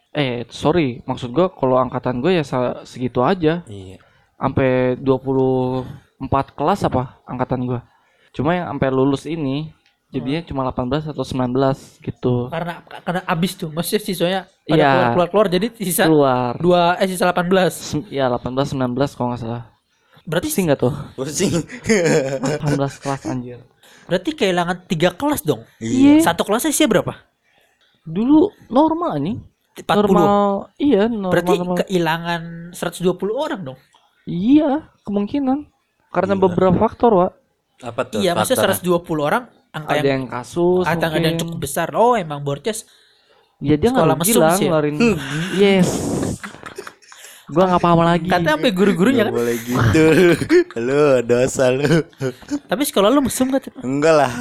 eh 0.09 0.49
sorry, 0.49 1.05
maksud 1.05 1.29
gua 1.29 1.53
kalau 1.53 1.77
angkatan 1.77 2.17
gue 2.17 2.41
ya 2.41 2.43
segitu 2.81 3.21
aja. 3.21 3.61
Iya. 3.69 4.01
Sampai 4.33 4.97
24 4.97 6.57
kelas 6.57 6.89
apa 6.89 7.21
angkatan 7.29 7.69
gua. 7.69 7.85
Cuma 8.33 8.57
yang 8.57 8.65
sampai 8.73 8.89
lulus 8.89 9.29
ini 9.29 9.69
jadinya 10.09 10.41
cuma 10.41 10.61
18 10.65 11.05
atau 11.05 11.21
19 11.21 12.01
gitu. 12.01 12.49
karena 12.49 12.81
karena 13.05 13.21
abis 13.25 13.51
tuh. 13.55 13.69
Maksudnya 13.69 14.01
siswanya 14.01 14.41
pada 14.65 14.73
Iya. 14.75 14.89
keluar, 14.89 15.09
keluar 15.13 15.29
keluar 15.29 15.47
jadi 15.47 15.67
sisa 15.77 16.03
Keluar. 16.09 16.53
dua 16.57 16.81
eh 16.97 17.05
sisa 17.05 17.29
18. 17.29 17.73
Sem- 17.73 18.09
Ya 18.09 18.25
18 18.25 18.73
19 18.73 19.13
kalau 19.13 19.33
nggak 19.33 19.41
salah. 19.41 19.63
Berarti 20.25 20.49
Pusing 20.49 20.65
nggak 20.67 20.79
tuh? 20.79 20.93
Pusing. 21.13 21.53
18 21.53 22.97
kelas 23.05 23.21
anjir. 23.25 23.59
berarti 24.05 24.33
kehilangan 24.33 24.89
tiga 24.89 25.13
kelas 25.13 25.45
dong. 25.45 25.61
Iya. 25.77 26.25
Satu 26.25 26.41
kelasnya 26.41 26.73
sih 26.73 26.89
berapa? 26.89 27.13
Dulu 28.01 28.49
normal 28.67 29.21
nih. 29.21 29.37
40. 29.79 29.85
Normal. 29.85 30.73
Iya, 30.75 31.05
normal. 31.05 31.29
Berarti 31.29 31.53
normal. 31.55 31.75
kehilangan 31.79 32.41
120 32.73 33.05
orang 33.31 33.61
dong. 33.63 33.79
Iya, 34.25 34.89
kemungkinan. 35.05 35.69
Karena 36.09 36.33
Gila. 36.33 36.43
beberapa 36.49 36.77
faktor, 36.79 37.11
Wak. 37.15 37.31
Apa 37.79 38.01
tuh? 38.03 38.19
iya, 38.19 38.33
maksudnya 38.33 38.65
faktornya? 38.65 38.81
120 38.81 39.21
orang 39.23 39.43
angka 39.69 39.89
Ada 39.91 39.99
yang 39.99 40.07
yang 40.07 40.25
kasus, 40.27 40.83
angka 40.83 41.05
ada 41.05 41.15
yang 41.15 41.21
mungkin. 41.23 41.39
cukup 41.39 41.57
besar. 41.59 41.87
Oh, 41.93 42.13
emang 42.13 42.41
Borces 42.41 42.85
Ya 43.59 43.75
dia 43.75 43.91
nggak 43.91 44.07
rugi 44.07 44.21
mesum 44.31 44.39
lah 44.39 44.55
sih 44.55 44.65
ya? 44.65 44.71
ngeluarin. 44.71 44.93
yes. 45.53 45.89
Gua 47.49 47.65
nggak 47.65 47.81
paham 47.81 47.99
lagi. 47.99 48.27
katanya 48.29 48.55
sampai 48.55 48.71
guru-gurunya 48.71 49.23
kan. 49.25 49.33
boleh 49.33 49.55
gitu. 49.57 50.03
lu 50.85 51.01
dosa 51.25 51.73
lu. 51.73 52.05
Tapi 52.65 52.83
sekolah 52.85 53.09
lu 53.09 53.19
mesum 53.19 53.49
kan? 53.49 53.59
Enggak 53.81 54.13
lah. 54.15 54.31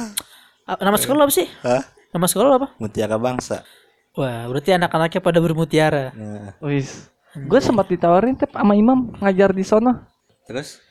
Ah, 0.63 0.77
Nama 0.77 0.95
sekolah 0.95 1.25
apa 1.25 1.33
sih? 1.33 1.49
Hah? 1.59 1.81
Nama 2.09 2.25
sekolah 2.25 2.45
lu 2.45 2.55
apa? 2.61 2.67
Mutiara 2.77 3.17
bangsa. 3.17 3.65
Wah, 4.13 4.45
berarti 4.45 4.71
anak-anaknya 4.71 5.19
pada 5.19 5.39
bermutiara. 5.39 6.13
Nah, 6.13 6.53
Wis. 6.61 7.09
Gue 7.35 7.59
sempat 7.59 7.85
ditawarin 7.85 8.33
tep 8.33 8.49
sama 8.49 8.73
Imam 8.73 9.13
ngajar 9.15 9.51
di 9.51 9.61
sono. 9.61 10.05
terus? 10.45 10.81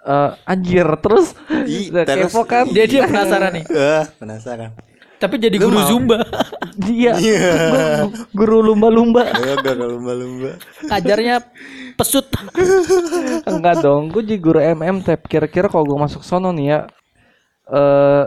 Eh 0.00 0.30
anjir 0.44 0.88
terus 0.98 1.36
udah 1.92 2.04
terus- 2.04 2.32
kepo 2.32 2.42
kan 2.42 2.64
Dia 2.66 2.84
dia 2.84 3.04
penasaran 3.04 3.52
nih. 3.52 3.64
Ah, 3.68 4.04
penasaran. 4.14 4.70
Tapi 5.16 5.36
jadi 5.36 5.56
Lu 5.56 5.68
guru 5.68 5.76
mau? 5.76 5.84
zumba. 5.86 6.18
dia 6.80 7.12
Iya. 7.20 7.52
gua 7.68 7.84
guru 8.38 8.56
lumba-lumba 8.64 9.28
Ayo 9.28 9.54
gak 9.56 9.76
lumba-lumba. 9.76 10.56
Ajarnya 10.88 11.44
pesut. 11.92 12.24
enggak 13.44 13.80
dong 13.80 14.08
gue 14.08 14.22
jadi 14.22 14.38
guru 14.38 14.58
MM 14.58 15.00
tep 15.00 15.20
kira-kira 15.22 15.68
kalau 15.68 15.84
gue 15.84 15.98
masuk 15.98 16.22
sono 16.22 16.48
nih 16.50 16.66
ya 16.66 16.80
eh 17.68 18.24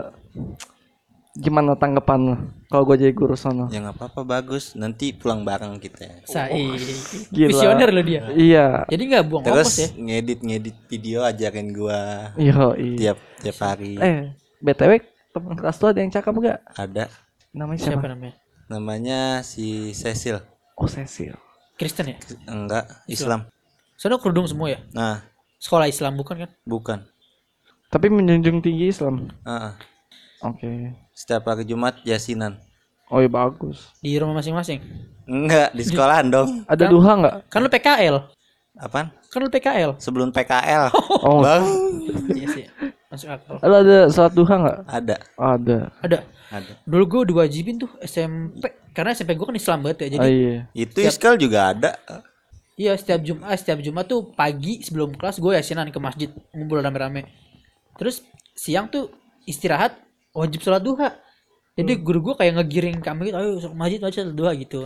gimana 1.34 1.74
tanggapan 1.74 2.20
lo 2.24 2.36
kalau 2.68 2.82
gue 2.84 2.96
jadi 3.00 3.10
guru 3.10 3.34
sono 3.34 3.66
Ya 3.66 3.78
nggak 3.80 3.96
apa-apa 3.96 4.22
bagus. 4.22 4.74
Nanti 4.74 5.10
pulang 5.10 5.42
bareng 5.42 5.76
kita. 5.76 6.22
Sai. 6.22 6.70
Gila. 7.28 7.50
Visioner 7.50 7.90
lo 7.90 8.00
dia. 8.00 8.22
iya 8.32 8.86
Jadi 8.86 9.02
nggak 9.04 9.24
buang 9.24 9.42
Terus 9.42 9.70
ya. 9.76 9.88
ngedit-ngedit 9.92 10.76
video 10.84 11.22
ajarin 11.22 11.68
gua 11.70 12.30
iya 12.34 12.54
iya 12.76 12.94
tiap 12.96 13.18
tiap 13.40 13.58
hari. 13.60 13.94
eh 13.96 14.30
btw 14.58 15.02
teman 15.28 15.54
kelas 15.54 15.76
lu 15.76 15.86
ada 15.86 15.98
yang 15.98 16.08
cakep 16.08 16.34
gak 16.40 16.58
Ada 16.72 17.04
namanya 17.50 17.80
Siapa 17.80 17.90
siapa, 17.92 18.06
namanya? 18.08 18.34
namanya 18.64 19.18
si 19.42 19.66
Cecil. 19.90 20.38
oh 20.72 20.86
Cecil 20.86 21.34
Kristen 21.74 22.06
ya? 22.08 22.16
Enggak, 22.46 22.86
Islam. 23.04 23.50
Soalnya 23.94 24.18
kerudung 24.18 24.46
semua 24.46 24.70
ya. 24.70 24.78
Nah, 24.90 25.26
Sekolah 25.56 25.86
Islam 25.86 26.14
bukan 26.14 26.36
kan? 26.40 26.50
bukan. 26.62 26.98
tapi 27.86 28.06
menjunjung 28.06 28.58
tinggi 28.60 28.88
Islam 28.88 29.30
Ah, 29.42 29.70
ah. 29.70 29.74
oke 30.44 30.66
Setiap 31.14 31.46
hari 31.46 31.62
Jumat 31.64 32.02
yasinan. 32.02 32.58
oh 33.06 33.22
iya 33.22 33.30
bagus 33.30 33.94
Di 34.02 34.18
rumah 34.18 34.42
masing-masing. 34.42 34.82
Enggak, 35.24 35.70
di 35.72 35.82
sekolahan 35.86 36.26
dong. 36.28 36.48
ada 36.72 36.84
duha 36.90 37.12
nggak 37.16 37.34
Kan 37.48 37.62
lu 37.62 37.70
PKL. 37.70 38.16
Apaan? 38.74 39.14
Kan 39.30 39.40
lu 39.40 39.48
PKL. 39.48 39.94
Sebelum 40.02 40.34
PKL. 40.34 40.90
oh 41.26 41.38
Bang, 41.40 41.62
Iya 42.34 42.46
sih. 42.50 42.64
Masuk 43.06 43.30
akal. 43.30 43.62
lu 43.62 43.74
ada 43.78 43.98
sholat 44.10 44.32
duha 44.34 44.54
nggak 44.58 44.78
ada, 44.90 45.16
ada 45.38 45.78
Ada. 46.02 46.18
ada. 46.50 46.72
Dulu 46.82 47.04
gue 47.06 47.20
diwajibin 47.30 47.78
tuh 47.78 47.90
SMP. 48.02 48.74
Karena 48.90 49.14
SMP 49.14 49.38
gue 49.38 49.46
kan 49.46 49.54
Islam 49.54 49.78
banget 49.86 49.98
ya. 50.06 50.18
Jadi 50.18 50.22
oh 50.22 50.28
iya 50.28 50.56
Itu 50.74 50.98
Iskal 50.98 51.38
juga 51.38 51.70
ada. 51.70 51.94
Iya 52.74 52.98
setiap 52.98 53.22
Jumat 53.22 53.54
setiap 53.54 53.78
Jumat 53.78 54.10
tuh 54.10 54.34
pagi 54.34 54.82
sebelum 54.82 55.14
kelas 55.14 55.38
gue 55.38 55.52
yasinan 55.54 55.94
ke 55.94 55.98
masjid 56.02 56.26
ngumpul 56.50 56.82
rame-rame. 56.82 57.30
Terus 57.94 58.26
siang 58.58 58.90
tuh 58.90 59.14
istirahat 59.46 59.94
wajib 60.34 60.60
sholat 60.60 60.82
duha. 60.82 61.14
Jadi 61.74 61.92
guru 61.96 62.22
gue 62.22 62.34
kayak 62.36 62.54
ngegiring 62.56 62.98
kami 62.98 63.30
gitu, 63.30 63.36
ayo 63.36 63.50
masjid 63.72 63.98
wajib 63.98 64.18
sholat 64.20 64.34
duha 64.34 64.52
gitu. 64.54 64.80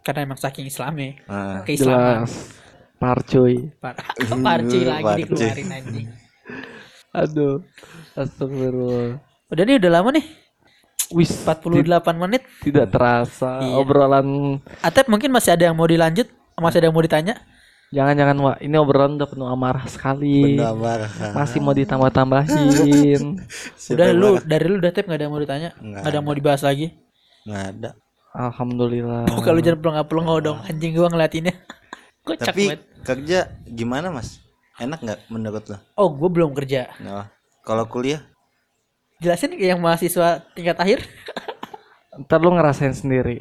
Karena 0.00 0.24
emang 0.24 0.38
saking 0.38 0.64
Islamnya, 0.64 1.20
Nah, 1.24 1.60
keislaman. 1.62 2.24
jelas 2.24 2.32
parcuy 2.96 3.68
Parah. 3.76 4.04
Parci 4.46 4.78
lagi 4.82 5.04
Parci. 5.04 5.20
dikeluarin 5.24 5.68
anjing. 5.70 6.08
aduh 7.16 7.64
astagfirullah 8.14 9.18
Udah 9.48 9.62
nih 9.62 9.76
udah 9.76 9.90
lama 9.90 10.08
nih. 10.12 10.24
wis 11.10 11.32
48 11.42 11.82
menit. 12.14 12.42
tidak 12.62 12.86
terasa 12.88 13.58
Iya. 13.58 13.74
obrolan 13.74 14.60
Atep 14.78 15.08
mungkin 15.08 15.28
masih 15.28 15.52
ada 15.52 15.66
yang 15.66 15.74
mau 15.74 15.84
dilanjut, 15.84 16.28
masih 16.54 16.78
ada 16.78 16.86
yang 16.86 16.94
mau 16.94 17.02
ditanya. 17.02 17.34
Jangan-jangan 17.90 18.36
wah 18.38 18.56
ini 18.58 18.74
obrolan 18.74 19.18
udah 19.18 19.26
penuh 19.26 19.44
amarah 19.44 19.82
sekali 19.84 20.54
benda 20.56 20.70
marah. 20.72 21.10
masih 21.34 21.58
mau 21.58 21.74
ditambah-tambahin 21.74 23.22
udah 23.94 24.06
lu 24.10 24.38
dari 24.40 24.64
lu 24.66 24.78
udah 24.78 24.90
Tep 24.90 25.06
nggak 25.06 25.18
ada 25.18 25.24
yang 25.26 25.34
mau 25.34 25.42
ditanya, 25.42 25.70
Nggak 25.74 25.90
nggak 25.90 26.06
ada 26.06 26.16
yang 26.16 26.24
mau 26.24 26.36
dibahas 26.36 26.62
lagi. 26.62 26.86
Nggak 27.42 27.64
ada. 27.68 27.90
alhamdulillah 28.30 29.26
Bukan 29.36 29.50
lu 29.50 29.60
jangan 29.60 29.80
pelengau-pelengau 29.80 30.38
dong, 30.38 30.58
anjing 30.62 30.94
gua 30.94 31.10
ngeliatinnya. 31.10 31.54
Kocak 32.26 32.52
Tapi 32.52 32.62
banget. 32.68 32.80
kerja 33.02 33.38
gimana 33.66 34.08
mas? 34.08 34.38
Enak 34.78 35.02
nggak 35.02 35.20
menurut 35.26 35.64
lo? 35.66 35.76
Oh, 35.92 36.08
gue 36.08 36.28
belum 36.30 36.54
kerja. 36.54 36.88
Nah, 37.00 37.28
kalau 37.60 37.84
kuliah? 37.84 38.22
Jelasin 39.18 39.52
yang 39.56 39.76
mahasiswa 39.76 40.40
tingkat 40.54 40.78
akhir. 40.78 41.00
ntar 42.20 42.36
lu 42.36 42.52
ngerasain 42.52 42.92
sendiri 42.92 43.40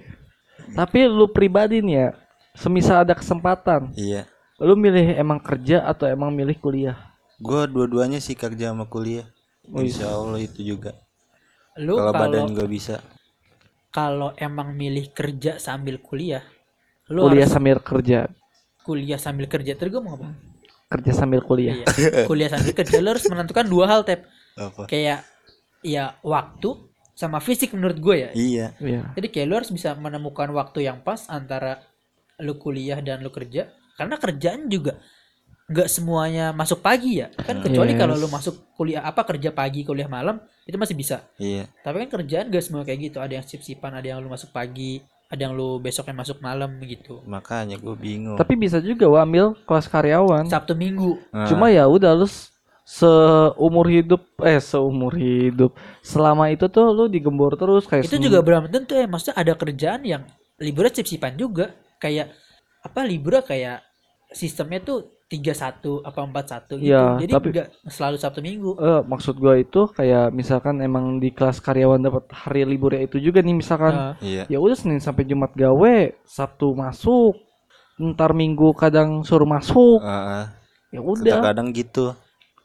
tapi 0.71 1.03
lu 1.03 1.25
pribadi 1.27 1.81
nih 1.81 1.95
ya 1.97 2.09
semisal 2.53 3.01
ada 3.01 3.11
kesempatan 3.11 3.89
Iya. 3.91 4.23
Lu 4.59 4.73
milih 4.75 5.15
emang 5.15 5.39
kerja 5.39 5.87
atau 5.87 6.05
emang 6.07 6.31
milih 6.31 6.55
kuliah 6.59 6.97
Gue 7.39 7.63
dua-duanya 7.71 8.19
sih 8.19 8.35
kerja 8.35 8.75
sama 8.75 8.83
kuliah. 8.83 9.23
Wih. 9.63 9.87
Insya 9.87 10.11
Allah 10.11 10.43
itu 10.43 10.59
juga. 10.59 10.91
Lu 11.79 11.95
Kalau 11.95 12.11
badan 12.11 12.51
gue 12.51 12.67
bisa. 12.67 12.99
kalau 13.89 14.35
emang 14.37 14.75
milih 14.75 15.09
kerja 15.15 15.57
sambil 15.57 15.97
kuliah, 16.03 16.43
lu 17.09 17.25
kuliah 17.25 17.47
harus 17.47 17.55
sambil 17.55 17.79
kerja 17.79 18.27
kuliah 18.83 19.15
sambil 19.17 19.47
kerja. 19.47 19.73
Terus 19.79 19.91
gue 19.95 20.03
mau 20.03 20.19
apa? 20.19 20.29
kerja 20.89 21.11
sambil 21.13 21.39
kuliah 21.45 21.79
Iya. 21.79 22.25
kuliah 22.25 22.49
sambil 22.49 22.73
kerja 22.73 22.97
lu 22.97 23.09
harus 23.13 23.25
menentukan 23.29 23.65
dua 23.65 23.85
hal, 23.87 24.01
Tep. 24.03 24.25
Apa? 24.57 24.83
Kayak 24.89 25.23
ya 25.79 26.19
waktu 26.19 26.75
sama 27.15 27.39
fisik 27.39 27.71
menurut 27.71 27.97
gue 27.97 28.15
ya. 28.19 28.29
Iya. 28.35 28.67
iya 28.83 29.01
Jadi 29.15 29.27
kayak 29.31 29.47
lu 29.47 29.55
harus 29.55 29.71
bisa 29.71 29.95
menemukan 29.95 30.49
waktu 30.51 30.89
yang 30.89 30.99
pas 30.99 31.29
antara 31.31 31.79
lu 32.41 32.59
kuliah 32.59 32.99
dan 32.99 33.23
lu 33.23 33.31
kerja. 33.31 33.71
Karena 33.99 34.15
kerjaan 34.15 34.71
juga 34.71 34.95
nggak 35.69 35.85
semuanya 35.85 36.49
masuk 36.49 36.79
pagi 36.81 37.19
ya. 37.21 37.29
Kan 37.35 37.61
kecuali 37.61 37.93
Yes. 37.93 37.99
kalau 38.01 38.15
lu 38.17 38.25
masuk 38.25 38.55
kuliah 38.73 39.03
apa 39.05 39.21
kerja 39.21 39.53
pagi, 39.53 39.85
kuliah 39.85 40.07
malam 40.07 40.39
itu 40.65 40.79
masih 40.79 40.95
bisa. 40.97 41.27
Iya. 41.37 41.67
Tapi 41.83 42.07
kan 42.07 42.09
kerjaan 42.09 42.49
gak 42.49 42.63
semua 42.63 42.81
kayak 42.81 43.11
gitu. 43.11 43.17
Ada 43.21 43.37
yang 43.37 43.45
sip-sipan, 43.45 43.93
ada 43.93 44.07
yang 44.07 44.17
lu 44.17 44.33
masuk 44.33 44.49
pagi, 44.49 44.97
ada 45.29 45.37
yang 45.45 45.53
lu 45.53 45.77
besoknya 45.77 46.17
masuk 46.17 46.41
malam 46.41 46.73
gitu. 46.81 47.21
Makanya 47.29 47.77
gue 47.77 47.93
bingung. 47.93 48.33
tapi 48.33 48.57
bisa 48.57 48.81
juga 48.81 49.05
lu 49.05 49.19
ambil 49.21 49.53
kelas 49.69 49.85
karyawan 49.85 50.49
Sabtu 50.49 50.73
Minggu. 50.73 51.21
Nah, 51.29 51.45
cuma 51.45 51.69
ya 51.69 51.85
udah 51.85 52.17
lu 52.17 52.25
seumur 52.89 53.85
hidup 53.85 54.25
eh 54.41 54.57
seumur 54.57 55.13
hidup 55.13 55.77
selama 56.01 56.49
itu 56.49 56.65
tuh 56.65 56.89
lu 56.89 57.05
digembor 57.05 57.53
terus 57.53 57.85
kayak 57.85 58.09
Itu 58.09 58.17
juga 58.17 58.41
belum 58.41 58.73
tentu 58.73 58.97
ya. 58.97 59.05
Maksudnya 59.05 59.37
ada 59.37 59.53
kerjaan 59.53 60.01
yang 60.01 60.25
liburnya 60.57 60.97
sip-sipan 60.97 61.37
juga. 61.37 61.77
Kayak 62.01 62.33
apa 62.81 63.05
liburnya 63.05 63.45
kayak 63.45 63.85
sistemnya 64.29 64.79
tuh 64.79 64.97
31 65.27 66.01
apa 66.01 66.19
41 66.25 66.81
gitu. 66.81 66.89
Iya, 66.89 67.21
Jadi 67.21 67.31
tapi- 67.31 67.49
nggak 67.53 67.67
selalu 67.85 68.17
Sabtu 68.17 68.39
Minggu. 68.41 68.71
Eh, 68.75 69.01
maksud 69.05 69.37
gua 69.37 69.53
itu 69.55 69.85
kayak 69.87 70.29
misalkan 70.31 70.81
emang 70.81 71.17
di 71.17 71.29
kelas 71.29 71.61
karyawan 71.61 72.01
dapat 72.01 72.25
hari 72.29 72.65
liburnya 72.65 73.05
itu 73.05 73.21
juga 73.21 73.39
nih 73.39 73.53
misalkan 73.53 74.17
Iya. 74.19 74.49
ya 74.49 74.57
udah 74.57 74.73
Senin 74.73 74.97
sampai 74.97 75.25
Jumat 75.25 75.53
gawe, 75.53 75.97
Sabtu 76.25 76.73
masuk, 76.73 77.37
ntar 77.99 78.33
Minggu 78.33 78.73
kadang 78.73 79.21
suruh 79.21 79.45
masuk. 79.45 80.01
Ah, 80.01 80.49
Ya 80.89 80.97
udah. 80.99 81.45
kadang 81.45 81.69
gitu. 81.69 82.13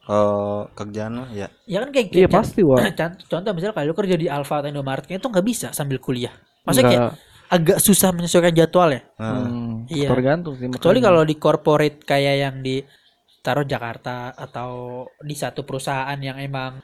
Kalau 0.05 0.69
kerjaan 0.73 1.17
lo 1.17 1.25
ya 1.33 1.49
ya 1.65 1.81
kan 1.81 1.89
kayak, 1.89 2.13
Iya 2.13 2.29
pasti 2.29 2.61
wah. 2.61 2.77
contoh, 2.77 3.25
contoh 3.33 3.51
misalnya 3.53 3.73
kalau 3.73 3.89
lu 3.89 3.97
kerja 3.97 4.17
di 4.17 4.29
Alfa 4.29 4.61
atau 4.61 4.69
Indomaret 4.69 5.05
itu 5.09 5.21
nggak 5.25 5.45
bisa 5.45 5.69
sambil 5.73 5.97
kuliah. 5.97 6.33
Maksudnya 6.65 6.89
kayak. 6.89 7.13
Agak 7.55 7.79
susah 7.79 8.11
menyesuaikan 8.11 8.51
jadwal 8.53 8.91
ya. 8.91 9.03
Nah, 9.15 9.47
Hmm, 9.47 9.75
Iya. 9.87 10.09
tergantung 10.09 10.55
sih. 10.55 10.67
Kecuali 10.69 10.99
kalau 10.99 11.23
di 11.23 11.37
corporate 11.37 12.03
kayak 12.03 12.35
yang 12.41 12.57
di 12.59 12.83
taruh 13.39 13.63
Jakarta 13.63 14.33
atau 14.33 14.71
di 15.21 15.33
satu 15.33 15.63
perusahaan 15.63 16.17
yang 16.17 16.35
emang 16.37 16.81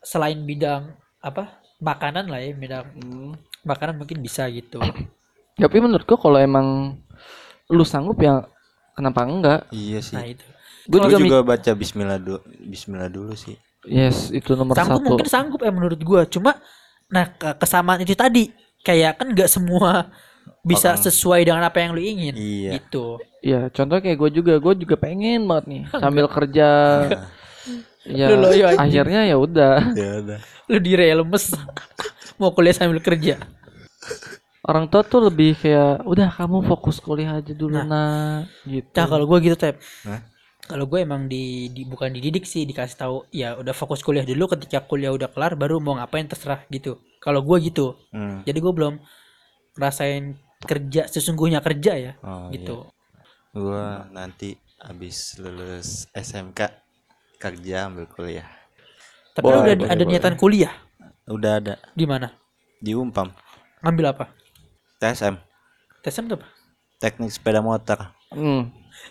selain 0.00 0.40
bidang 0.40 0.90
apa 1.20 1.60
makanan 1.78 2.26
lah 2.26 2.40
ya 2.40 2.50
bidang 2.52 2.86
Hmm. 2.96 3.32
makanan 3.62 3.94
mungkin 3.94 4.18
bisa 4.18 4.48
gitu 4.48 4.80
Tapi 5.58 5.76
menurut 5.78 6.02
gua 6.04 6.16
kalau 6.16 6.38
emang 6.38 6.96
lu 7.68 7.84
sanggup 7.84 8.16
ya 8.18 8.46
kenapa 8.92 9.22
enggak? 9.22 9.60
Iya 9.68 10.00
sih. 10.00 10.14
nah 10.14 10.24
itu 10.24 10.46
Gue 10.88 11.04
juga, 11.04 11.20
juga, 11.20 11.38
baca 11.44 11.70
Bismillah 11.70 12.16
dulu. 12.16 12.40
Bismillah 12.64 13.08
dulu 13.08 13.32
sih. 13.34 13.54
yes 13.84 14.28
itu 14.30 14.52
nomor 14.52 14.74
sanggup 14.74 14.98
satu. 14.98 15.06
mungkin 15.06 15.26
sanggup 15.26 15.60
ya 15.60 15.70
menurut 15.70 16.00
gua 16.00 16.24
cuma 16.24 16.56
nah 17.06 17.24
ke- 17.26 17.56
kesamaan 17.56 18.00
itu 18.00 18.12
tadi 18.12 18.48
kayak 18.82 19.18
kan 19.18 19.26
nggak 19.30 19.50
semua 19.50 20.08
bisa 20.62 20.92
Orang. 20.92 21.02
sesuai 21.02 21.40
dengan 21.44 21.62
apa 21.62 21.78
yang 21.78 21.92
lu 21.92 22.02
ingin 22.02 22.34
Iya. 22.34 22.70
gitu 22.78 23.18
Iya, 23.38 23.70
contoh 23.70 24.02
kayak 24.02 24.18
gue 24.18 24.30
juga, 24.34 24.58
gue 24.58 24.74
juga 24.82 24.98
pengen 24.98 25.46
banget 25.46 25.64
nih 25.70 25.82
sambil 25.94 26.26
kerja. 26.26 26.68
ya, 28.18 28.26
Lu 28.28 28.42
loyo 28.42 28.66
anjing. 28.66 28.82
akhirnya 28.82 29.20
ya 29.24 29.36
udah. 29.38 29.76
Ya 29.94 30.10
udah. 30.18 30.38
lu 30.66 30.78
dire 30.82 31.06
lemes 31.14 31.54
mau 32.42 32.50
kuliah 32.50 32.74
sambil 32.74 32.98
kerja 32.98 33.38
Orang 34.60 34.90
tua 34.90 35.00
tuh 35.00 35.24
lebih 35.24 35.56
kayak, 35.56 36.02
udah 36.04 36.28
kamu 36.28 36.60
fokus 36.66 36.98
kuliah 36.98 37.40
aja 37.40 37.54
dulu 37.54 37.78
nak, 37.78 38.50
gitu. 38.68 38.90
nah 38.92 39.06
kalau 39.06 39.24
gua 39.24 39.38
gitu 39.40 39.56
tep 39.56 39.78
Hah? 40.04 40.20
Kalau 40.68 40.84
gue 40.84 41.00
emang 41.00 41.26
di, 41.26 41.72
di- 41.72 41.88
bukan 41.88 42.12
dididik 42.12 42.44
sih 42.44 42.68
dikasih 42.68 42.96
tahu 43.00 43.16
ya 43.32 43.56
udah 43.56 43.72
fokus 43.72 44.04
kuliah 44.04 44.22
dulu 44.22 44.52
ketika 44.52 44.84
kuliah 44.84 45.10
udah 45.10 45.32
kelar 45.32 45.56
baru 45.56 45.80
mau 45.80 45.96
ngapain 45.96 46.28
terserah 46.28 46.62
gitu 46.68 47.00
kalau 47.18 47.40
gua 47.40 47.56
gitu 47.58 47.96
Hmm. 48.12 48.44
jadi 48.44 48.58
gue 48.60 48.72
belum 48.72 48.94
ngerasain 49.74 50.36
kerja 50.62 51.06
sesungguhnya 51.06 51.62
kerja 51.62 51.92
ya 51.96 52.12
Oh, 52.20 52.52
gitu 52.52 52.84
iya. 52.84 52.96
Gua 53.48 54.06
nanti 54.12 54.54
habis 54.78 55.34
lulus 55.40 56.06
SMK 56.12 56.60
kerja 57.40 57.88
ambil 57.88 58.06
kuliah. 58.06 58.46
tapi 59.32 59.46
lu 59.46 59.50
Boleh, 59.50 59.62
udah 59.64 59.76
boleh, 59.78 59.90
ada 59.90 60.02
boleh. 60.04 60.10
niatan 60.12 60.34
kuliah 60.36 60.72
Udah 61.26 61.52
ada 61.58 61.74
di 61.92 62.04
mana 62.04 62.28
di 62.78 62.92
Umpam. 62.92 63.30
ngambil 63.82 64.04
apa 64.10 64.24
TSM, 64.98 65.38
TSM 66.02 66.26
tuh 66.26 66.36
apa 66.42 66.46
teknik 66.98 67.30
sepeda 67.30 67.62
motor. 67.62 68.10
Hmm. 68.30 68.68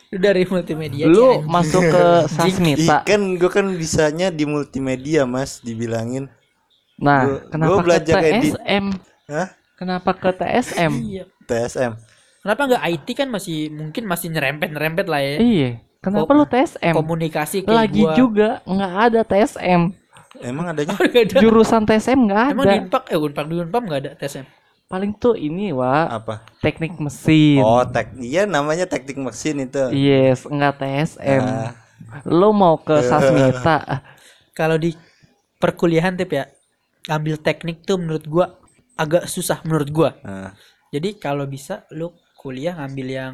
Lu 0.07 0.17
dari 0.17 0.43
multimedia 0.43 1.03
Lu 1.03 1.43
masuk 1.43 1.83
ke 1.83 2.03
Sasmita. 2.33 3.03
kan 3.03 3.19
gua 3.35 3.51
kan 3.51 3.67
bisanya 3.69 4.27
di 4.29 4.43
multimedia, 4.43 5.23
Mas, 5.23 5.59
dibilangin. 5.59 6.31
Nah, 6.97 7.21
gua- 7.23 7.41
kenapa 7.47 7.69
gua 7.69 7.77
ke 7.77 7.85
belajar 7.85 8.15
edit. 8.21 8.53
TSM? 8.55 8.85
Hah? 9.27 9.47
Kenapa 9.75 10.11
ke 10.11 10.29
TSM? 10.31 10.93
iya 11.03 11.23
TSM. 11.43 11.93
kenapa 12.39 12.61
nggak 12.65 12.83
IT 12.87 13.07
kan 13.13 13.27
masih 13.27 13.67
mungkin 13.69 14.03
masih 14.03 14.27
nyerempet 14.27 14.67
nyerempet 14.69 15.05
lah 15.05 15.19
ya 15.19 15.35
Iya. 15.37 15.69
Kenapa 15.97 16.25
Ko- 16.25 16.33
lu 16.33 16.45
TSM? 16.45 16.93
komunikasi 16.93 17.57
kayak 17.61 17.75
Lagi 17.77 18.01
gua 18.01 18.13
juga 18.13 18.49
nggak 18.63 18.93
ada 19.03 19.21
TSM. 19.21 19.81
Emang 20.39 20.65
adanya? 20.67 20.93
Ada. 21.01 21.37
Jurusan 21.37 21.83
TSM 21.83 22.19
nggak 22.23 22.45
emang 22.51 22.63
di 22.63 22.69
ada. 22.69 22.81
Unpad 22.81 23.03
eh 23.05 23.17
Unpad 23.17 23.45
di 23.45 23.55
Unpad 23.59 23.81
nggak 23.83 23.99
ada 23.99 24.11
TSM 24.15 24.45
Paling 24.87 25.11
tuh 25.13 25.35
ini, 25.35 25.71
Wak. 25.71 26.07
Apa? 26.09 26.35
Teknik 26.59 26.95
mesin. 26.97 27.59
Oh, 27.59 27.83
tek 27.83 28.15
iya 28.17 28.47
namanya 28.47 28.87
teknik 28.87 29.19
mesin 29.19 29.59
itu. 29.61 29.83
Yes, 29.91 30.47
enggak 30.47 30.79
TSM. 30.79 31.43
Ah. 31.43 31.75
Lo 32.23 32.55
mau 32.55 32.79
ke 32.79 33.03
Sasmita? 33.03 33.83
kalau 34.57 34.79
di 34.79 34.95
perkuliahan 35.57 36.15
tip 36.15 36.31
ya 36.31 36.47
ngambil 37.05 37.35
teknik 37.37 37.83
tuh 37.83 37.99
menurut 37.99 38.25
gua 38.25 38.57
agak 38.95 39.25
susah 39.25 39.61
menurut 39.61 39.89
gua 39.89 40.09
Nah, 40.21 40.49
jadi 40.89 41.13
kalau 41.13 41.45
bisa 41.45 41.85
lu 41.89 42.09
kuliah 42.35 42.73
ngambil 42.73 43.07
yang 43.07 43.33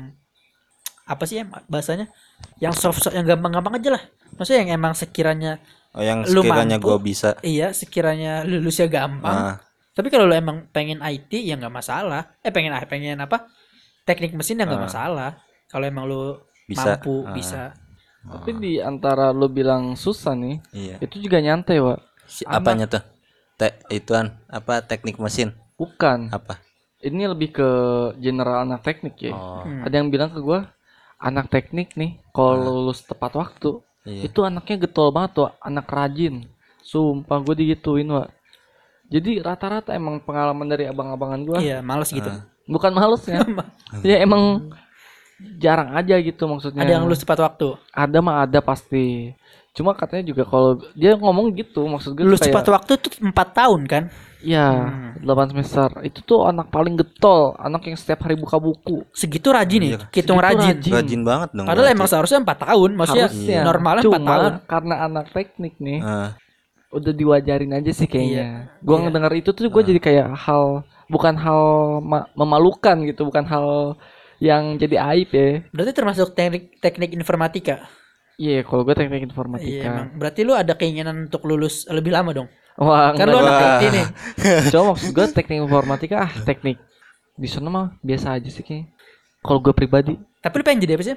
apa 1.03 1.23
sih 1.23 1.39
ya 1.39 1.47
bahasanya 1.65 2.11
yang 2.59 2.71
soft 2.71 2.99
soft 2.99 3.11
yang 3.11 3.23
gampang-gampang 3.23 3.75
aja 3.77 3.89
lah 3.93 4.03
maksudnya 4.35 4.63
yang 4.63 4.71
emang 4.73 4.93
sekiranya 4.93 5.59
oh 5.91 5.99
yang 5.99 6.23
Lu 6.23 6.43
sekiranya 6.43 6.75
mampu. 6.75 6.87
gua 6.87 6.97
bisa. 6.97 7.29
iya 7.41 7.71
sekiranya 7.71 8.43
lulusnya 8.43 8.87
gampang 8.87 9.35
Ah, 9.35 9.55
tapi 9.93 10.09
kalau 10.09 10.25
lu 10.25 10.33
emang 10.33 10.65
pengen 10.69 10.99
IT 10.99 11.31
ya 11.31 11.55
nggak 11.55 11.71
masalah 11.71 12.33
eh 12.41 12.49
pengen 12.49 12.73
ah 12.73 12.81
pengen 12.83 13.17
apa 13.17 13.45
teknik 14.03 14.33
mesin 14.33 14.57
ya 14.57 14.65
nggak 14.65 14.81
Ah. 14.81 14.87
masalah 14.89 15.29
kalau 15.69 15.85
emang 15.85 16.05
lu 16.05 16.37
Bisa. 16.65 16.97
mampu 16.97 17.23
Ah. 17.23 17.33
bisa 17.33 17.63
Tapi 18.23 18.55
di 18.55 18.73
antara 18.79 19.35
lo 19.35 19.51
bilang 19.51 19.99
susah 19.99 20.31
nih, 20.31 20.55
iya. 20.71 20.95
itu 21.03 21.19
juga 21.19 21.43
nyantai, 21.43 21.83
Wak. 21.83 21.99
Si, 22.23 22.47
apanya 22.47 22.87
tuh? 22.87 23.03
Te 23.59 23.75
ituan 23.91 24.39
apa 24.47 24.79
teknik 24.79 25.19
mesin? 25.19 25.51
Bukan. 25.75 26.31
Apa? 26.31 26.55
Ini 27.03 27.27
lebih 27.27 27.51
ke 27.51 27.69
general 28.15 28.63
anak 28.63 28.79
teknik 28.79 29.19
ya. 29.19 29.35
Oh, 29.35 29.67
Hmm. 29.67 29.83
Ada 29.83 29.99
yang 29.99 30.07
bilang 30.07 30.31
ke 30.31 30.39
gua, 30.39 30.71
anak 31.19 31.51
teknik 31.51 31.99
nih, 31.99 32.15
kalau 32.31 32.63
lulus 32.63 33.03
tepat 33.03 33.35
waktu, 33.35 33.83
iya. 34.07 34.23
itu 34.23 34.39
anaknya 34.39 34.87
getol 34.87 35.11
banget 35.11 35.43
tuh, 35.43 35.51
anak 35.59 35.83
rajin. 35.91 36.47
Sumpah 36.79 37.43
gue 37.43 37.55
digituin, 37.59 38.07
Wak. 38.07 38.31
Jadi 39.13 39.37
rata-rata 39.39 39.93
emang 39.93 40.17
pengalaman 40.19 40.65
dari 40.65 40.83
abang-abangan 40.83 41.39
gua, 41.43 41.57
iya 41.59 41.79
males 41.79 42.09
gitu 42.09 42.25
Ah. 42.25 42.41
bukan 42.65 42.89
males 42.91 43.21
ya. 43.23 43.45
ya 44.09 44.17
emang 44.19 44.73
jarang 45.55 45.93
aja 45.93 46.15
gitu 46.17 46.43
maksudnya. 46.45 46.81
ada 46.81 46.91
yang 46.91 47.03
lulus 47.03 47.19
tepat 47.19 47.39
waktu 47.43 47.75
Ada 47.91 48.17
mah 48.19 48.41
ada 48.41 48.59
pasti. 48.59 49.33
Cuma 49.71 49.91
katanya 49.91 50.23
juga 50.27 50.45
kalau 50.45 50.77
dia 50.93 51.13
ngomong 51.13 51.49
gitu, 51.51 51.81
maksud 51.83 52.13
gue 52.13 52.21
lulus 52.23 52.39
tepat 52.39 52.69
waktu 52.71 52.93
tuh 52.95 53.11
empat 53.19 53.47
tahun 53.53 53.81
kan 53.83 54.03
ya 54.39 54.69
Hmm. 54.69 55.17
8 55.19 55.49
semester. 55.51 55.89
Itu 56.03 56.21
tuh 56.21 56.39
anak 56.43 56.67
paling 56.67 56.93
getol, 56.93 57.55
anak 57.55 57.81
yang 57.83 57.95
setiap 57.95 58.21
hari 58.21 58.35
buka 58.35 58.57
buku. 58.57 59.01
segitu 59.11 59.49
rajin 59.49 59.81
Iya. 59.81 59.89
ya 59.89 59.99
hitung 60.11 60.37
Segitu 60.37 60.45
rajin 60.45 60.75
rajin. 60.77 60.93
Rajin 60.93 61.21
banget 61.23 61.49
dong. 61.51 61.65
padahal 61.65 61.79
berarti. 61.81 61.95
emang 61.95 62.07
seharusnya 62.07 62.39
empat 62.39 62.57
tahun 62.61 62.89
maksudnya 62.93 63.27
Harusnya. 63.27 63.59
normalnya 63.63 64.03
Cuma 64.03 64.13
empat 64.13 64.29
tahun 64.29 64.53
karena 64.67 64.95
anak 65.01 65.25
teknik 65.31 65.73
nih, 65.79 65.99
Ah, 65.99 66.29
udah 66.93 67.11
diwajarin 67.11 67.73
aja 67.73 67.91
sih 67.91 68.05
kayaknya. 68.05 68.69
Gua 68.79 68.95
Iya. 68.95 69.03
ngedenger 69.03 69.33
itu 69.35 69.49
tuh 69.49 69.65
gue 69.65 69.83
jadi 69.83 69.99
kayak 69.99 70.27
hal 70.37 70.63
bukan 71.05 71.33
hal 71.35 71.61
ma- 71.99 72.29
memalukan 72.33 73.01
gitu, 73.03 73.25
bukan 73.25 73.43
hal 73.43 73.97
yang 74.37 74.75
jadi 74.75 74.99
aib 75.09 75.29
ya. 75.29 75.47
berarti 75.69 75.91
termasuk 75.91 76.27
teknik 76.31 76.75
teknik 76.77 77.11
informatika 77.11 77.87
Iya, 78.35 78.61
kalau 78.61 78.81
gue 78.81 78.91
teknik 78.91 79.19
iya 79.19 79.25
informatika. 79.25 79.87
emang 79.87 80.07
berarti 80.13 80.41
lu 80.41 80.51
ada 80.51 80.73
keinginan 80.73 81.27
untuk 81.27 81.43
lulus 81.43 81.85
lebih 81.87 82.11
lama 82.11 82.33
dong 82.33 82.49
Wah, 82.75 83.13
kan 83.13 83.23
lu 83.23 83.37
anak. 83.37 83.79
IT 83.79 83.83
nih 83.87 84.05
Cuma 84.73 84.91
maksud 84.91 85.13
gue 85.13 85.25
teknik 85.31 85.61
informatika 85.61 86.15
ah 86.19 86.31
teknik 86.41 86.75
di 87.33 87.47
sana 87.47 87.67
mah 87.67 87.85
biasa 87.99 88.35
aja 88.35 88.49
sih 88.49 88.61
kayaknya. 88.61 88.89
Kalau 89.39 89.59
gue 89.59 89.71
pribadi, 89.71 90.13
tapi 90.39 90.53
lu 90.55 90.63
pengen 90.63 90.81
jadi 90.81 90.93
apa 90.93 91.03
sih 91.03 91.15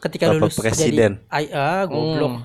ketika 0.00 0.32
Bapak 0.32 0.40
lulus 0.40 0.56
Presiden. 0.56 1.20
jadi 1.28 1.32
ai 1.32 1.46
ah 1.52 1.84
goblok 1.84 2.40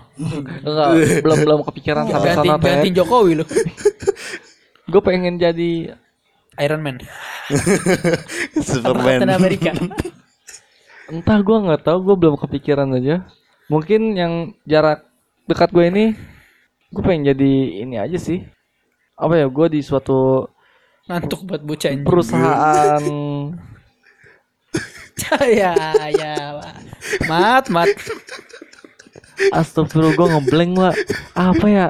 enggak 0.64 0.88
belum 1.24 1.38
belum 1.48 1.60
kepikiran 1.72 2.04
sampai 2.12 2.30
ganti 2.36 2.48
sana 2.52 2.60
ganti 2.60 2.90
teh. 2.92 2.94
Jokowi 3.00 3.32
lu 3.40 3.46
Gue 4.86 5.02
pengen 5.02 5.42
jadi 5.42 5.98
Iron 6.62 6.82
Man 6.86 7.02
Superman. 8.70 9.26
Captain 9.26 9.34
Amerika 9.34 9.72
entah 11.06 11.38
gue 11.42 11.58
nggak 11.58 11.82
tahu 11.86 11.98
gue 12.06 12.16
belum 12.18 12.36
kepikiran 12.38 12.90
aja. 12.98 13.26
Mungkin 13.66 14.14
yang 14.14 14.34
jarak 14.66 15.06
dekat 15.50 15.74
gue 15.74 15.86
ini 15.90 16.06
gue 16.94 17.02
pengen 17.02 17.34
jadi 17.34 17.54
ini 17.82 17.98
aja 17.98 18.18
sih. 18.22 18.46
Apa 19.18 19.42
ya 19.42 19.50
gue 19.50 19.68
di 19.74 19.82
suatu 19.82 20.46
ngantuk 21.06 21.46
buat 21.46 21.62
bocah 21.62 21.94
perusahaan 22.02 23.04
ya 25.62 25.78
ya 26.10 26.34
mat 27.26 27.66
mat. 27.70 27.90
Astagfirullah 29.52 30.16
gue 30.16 30.28
ngeblank 30.32 30.74
lah 30.76 30.94
apa 31.36 31.68
ya? 31.68 31.88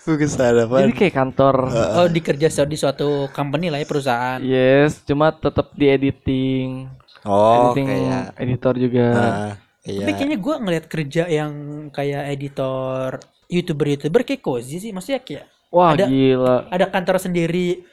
Bukan 0.00 0.26
salah 0.26 0.64
jadi 0.64 0.92
kayak 0.96 1.14
kantor. 1.14 1.56
Oh 2.00 2.08
dikerja 2.08 2.48
di 2.64 2.74
suatu 2.74 3.28
company 3.30 3.68
lah 3.68 3.78
ya 3.78 3.86
perusahaan. 3.86 4.40
Yes 4.40 5.04
cuma 5.04 5.28
tetap 5.30 5.76
di 5.76 5.86
editing 5.86 6.88
Oh, 7.20 7.70
editing 7.70 7.86
kayak 7.86 8.24
editor 8.40 8.74
juga. 8.80 9.06
Ah, 9.12 9.52
iya. 9.84 10.08
tapi 10.08 10.12
kayaknya 10.16 10.38
gue 10.40 10.54
ngeliat 10.56 10.84
kerja 10.88 11.24
yang 11.28 11.52
kayak 11.92 12.32
editor 12.32 13.20
youtuber 13.44 13.86
youtuber 13.92 14.20
kayak 14.24 14.40
cozy 14.40 14.80
sih. 14.80 14.90
Maksudnya 14.90 15.20
kayak 15.20 15.44
wah 15.68 15.92
ada- 15.92 16.08
gila. 16.08 16.56
ada 16.72 16.86
kantor 16.88 17.16
sendiri 17.20 17.84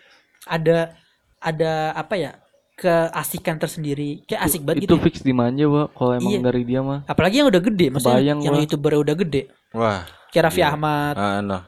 ada 0.47 0.95
ada 1.37 1.91
apa 1.91 2.15
ya 2.15 2.31
keasikan 2.77 3.57
tersendiri 3.57 4.21
kayak 4.23 4.41
asik 4.43 4.61
banget 4.61 4.85
itu 4.85 4.85
gitu 4.87 4.95
ya. 4.95 5.03
fix 5.03 5.15
dimanja 5.19 5.65
Wak 5.65 5.87
kalau 5.91 6.11
emang 6.13 6.31
Iya. 6.31 6.41
dari 6.43 6.61
dia 6.61 6.79
mah 6.79 7.01
apalagi 7.03 7.35
yang 7.35 7.49
udah 7.49 7.61
gede 7.63 7.85
maksudnya 7.89 8.13
Kebayang 8.15 8.39
yang 8.39 8.53
gua. 8.53 8.61
youtuber 8.61 8.91
udah 8.95 9.15
gede 9.17 9.41
Wah, 9.69 10.01
kayak 10.29 10.43
Raffi 10.45 10.61
Iya. 10.61 10.69
Ahmad 10.71 11.15
ah, 11.15 11.41
no. 11.41 11.59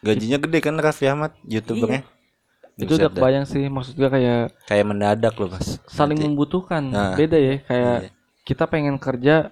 Gajinya 0.00 0.38
gede 0.38 0.58
kan 0.58 0.74
Raffi 0.76 1.04
Ahmad 1.04 1.32
youtubernya. 1.42 2.04
itu 2.74 2.86
Buset 2.86 2.96
udah 2.98 3.08
dah. 3.08 3.12
kebayang 3.14 3.44
sih 3.44 3.62
maksud 3.66 3.92
gue 3.94 4.08
kayak 4.08 4.40
kayak 4.64 4.84
mendadak 4.86 5.34
loh 5.34 5.48
mas. 5.50 5.80
saling 5.86 6.14
Nanti. 6.14 6.26
membutuhkan 6.26 6.82
Nah. 6.86 7.12
beda 7.14 7.36
ya 7.36 7.54
kayak 7.62 7.96
Iya. 7.98 8.10
kita 8.42 8.64
pengen 8.66 8.96
kerja 8.96 9.48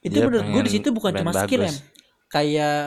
itu 0.00 0.10
Dia 0.12 0.24
menurut 0.24 0.46
gue 0.48 0.62
di 0.64 0.72
situ 0.72 0.88
bukan 0.88 1.10
cuma 1.12 1.30
skill 1.36 1.62
bagus. 1.62 1.74
em 1.74 1.76
kayak 2.28 2.78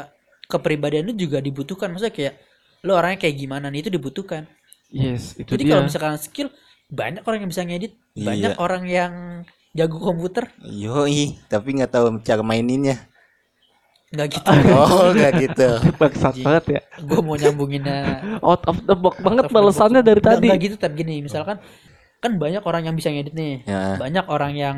kepribadian 0.45 1.03
lu 1.03 1.13
juga 1.13 1.37
dibutuhkan 1.37 1.87
maksudnya 1.87 2.11
kayak 2.11 2.33
lu 2.81 2.91
orangnya 2.91 3.19
kayak 3.19 3.35
gimana 3.37 3.67
nih 3.67 3.79
itu 3.81 3.91
dibutuhkan 3.91 4.43
yes 4.89 5.35
itu 5.35 5.47
jadi 5.49 5.61
dia 5.61 5.71
kalau 5.73 5.83
misalkan 5.85 6.15
skill 6.17 6.47
banyak 6.87 7.21
orang 7.21 7.39
yang 7.39 7.51
bisa 7.51 7.63
ngedit 7.63 7.93
Iya. 8.13 8.25
banyak 8.25 8.53
orang 8.57 8.83
yang 8.85 9.13
jago 9.71 9.97
komputer 9.97 10.53
Yoi, 10.61 11.39
tapi 11.47 11.73
nggak 11.73 11.89
tahu 11.89 12.05
cara 12.19 12.41
maininnya. 12.41 13.09
nggak 14.09 14.27
gitu 14.29 14.45
Oh, 14.77 15.09
enggak 15.09 15.33
gitu. 15.41 15.67
Bangsat 15.99 16.35
banget 16.37 16.63
ya. 16.69 16.81
gue 16.99 17.19
mau 17.19 17.33
nyambunginnya 17.33 17.99
Out 18.45 18.61
of 18.63 18.77
the 18.83 18.93
box 18.93 19.17
banget 19.19 19.49
balasannya 19.49 20.01
dari 20.01 20.21
Nggak- 20.21 20.37
tadi. 20.37 20.45
nggak 20.45 20.59
gitu 20.61 20.75
tapi 20.77 20.93
gini 20.95 21.15
misalkan 21.19 21.57
kan 22.19 22.31
banyak 22.33 22.61
orang 22.61 22.85
yang 22.85 22.95
bisa 22.95 23.09
ngedit 23.09 23.33
nih 23.33 23.65
Ya. 23.65 23.97
banyak 23.97 24.25
orang 24.27 24.53
yang 24.53 24.75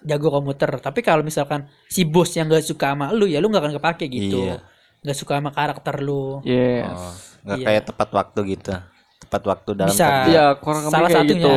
jago 0.00 0.28
komputer 0.28 0.68
tapi 0.78 1.00
kalau 1.00 1.22
misalkan 1.22 1.64
si 1.86 2.04
bos 2.04 2.28
yang 2.30 2.46
gak 2.46 2.60
suka 2.62 2.92
sama 2.92 3.08
lu 3.10 3.24
ya 3.24 3.40
lu 3.40 3.48
nggak 3.48 3.62
akan 3.62 3.74
kepake 3.74 4.04
gitu 4.06 4.44
Iya. 4.44 4.60
nggak 5.00 5.16
suka 5.16 5.40
sama 5.40 5.48
karakter 5.48 5.96
lu 5.98 6.44
Yes. 6.44 6.84
Oh, 6.86 7.14
enggak 7.42 7.56
Iya. 7.56 7.64
kayak 7.64 7.82
tepat 7.88 8.08
waktu 8.12 8.40
gitu. 8.52 8.72
Tepat 9.18 9.42
waktu 9.44 9.70
dalam 9.74 9.90
Bisa. 9.90 10.06
kerja. 10.06 10.26
Iya, 10.26 10.44
kurang 10.56 10.82
lebih 10.82 10.92
Salah 10.92 11.08
kayak 11.08 11.18
satunya. 11.20 11.34
gitu. 11.36 11.56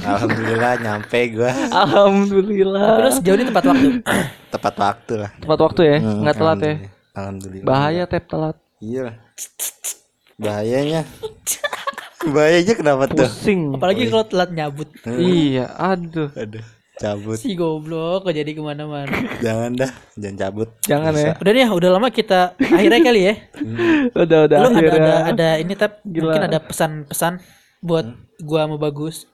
Alhamdulillah 0.00 0.72
nyampe 0.78 1.20
gua 1.34 1.50
Alhamdulillah. 1.74 2.86
tapi 2.86 3.00
lu 3.02 3.10
sejauh 3.12 3.34
ini 3.34 3.44
tepat 3.44 3.64
waktu 3.66 3.88
tepat 4.54 4.74
waktu 4.76 5.12
lah. 5.18 5.30
Tepat 5.36 5.58
waktu 5.60 5.80
ya, 5.82 5.96
Hmm, 5.98 6.18
nggak 6.22 6.36
telat 6.36 6.58
ya. 6.60 6.74
alhamdulillah. 7.12 7.66
Bahaya 7.66 8.02
tep 8.04 8.24
telat. 8.24 8.56
Iya. 8.78 9.02
lah. 9.02 9.14
Bahayanya. 10.36 11.00
Bahayanya 12.24 12.74
kenapa 12.74 13.02
tuh? 13.06 13.26
Pusing. 13.26 13.60
apalagi 13.72 14.02
kalau 14.08 14.24
telat 14.24 14.50
nyabut 14.50 14.88
Iya, 15.04 15.66
aduh. 15.70 16.30
Aduh, 16.32 16.64
cabut. 16.94 17.34
si 17.36 17.52
goblok 17.52 18.22
kok 18.22 18.32
jadi 18.32 18.46
ke 18.46 18.60
mana-mana 18.60 19.10
Jangan 19.38 19.74
dah, 19.74 19.90
jangan 20.14 20.36
cabut. 20.38 20.68
Jangan 20.82 21.12
ya. 21.12 21.32
udah 21.36 21.50
nih 21.50 21.62
ya 21.62 21.68
udah 21.70 21.90
lama 21.90 22.08
kita 22.08 22.40
akhirnya 22.54 23.00
kali 23.02 23.20
ya 23.22 23.34
Udah 24.14 24.38
udah 24.46 24.56
lu 24.56 24.68
ada, 24.68 24.78
akhirnya. 24.78 24.98
ada 25.02 25.30
ada 25.30 25.48
ini 25.58 25.72
tap 25.74 25.98
Gila. 26.02 26.22
mungkin 26.22 26.42
ada 26.46 26.58
pesan-pesan 26.58 27.32
buat 27.80 28.06
gua 28.40 28.64
sama 28.64 28.76
bagus 28.76 29.26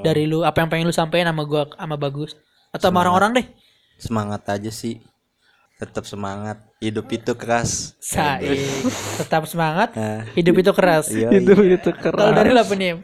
dari 0.00 0.26
lu 0.26 0.42
apa 0.42 0.58
yang 0.58 0.68
pengen 0.68 0.84
lu 0.84 0.92
sampaikan 0.92 1.30
sama 1.30 1.42
gua 1.42 1.70
sama 1.70 1.94
bagus 1.94 2.34
atau 2.68 2.88
sama 2.88 3.00
orang-orang 3.00 3.30
deh 3.36 3.46
Semangat 3.96 4.46
aja 4.46 4.70
sih. 4.70 5.02
Tetap 5.74 6.02
semangat. 6.02 6.58
Hidup 6.78 7.06
itu 7.08 7.34
keras. 7.34 7.98
Saik 7.98 8.62
tetap 9.16 9.42
semangat 9.44 9.90
Nah, 9.94 10.22
hidup 10.34 10.54
itu 10.56 10.70
keras 10.70 11.10
iya, 11.10 11.30
itu 11.30 11.50
iya. 11.56 11.74
itu 11.74 11.90
keras. 11.90 12.14
kalau 12.14 12.30
dari 12.30 12.50
lu 12.50 12.58
apa 12.58 12.74
nih 12.74 12.94
Em? 12.94 12.98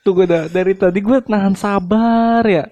Asik. 0.00 0.02
Tunggu 0.02 0.24
dah. 0.24 0.42
Dari 0.46 0.72
tadi 0.72 0.98
gue 0.98 1.18
nahan 1.26 1.52
sabar 1.52 2.40
ya. 2.42 2.64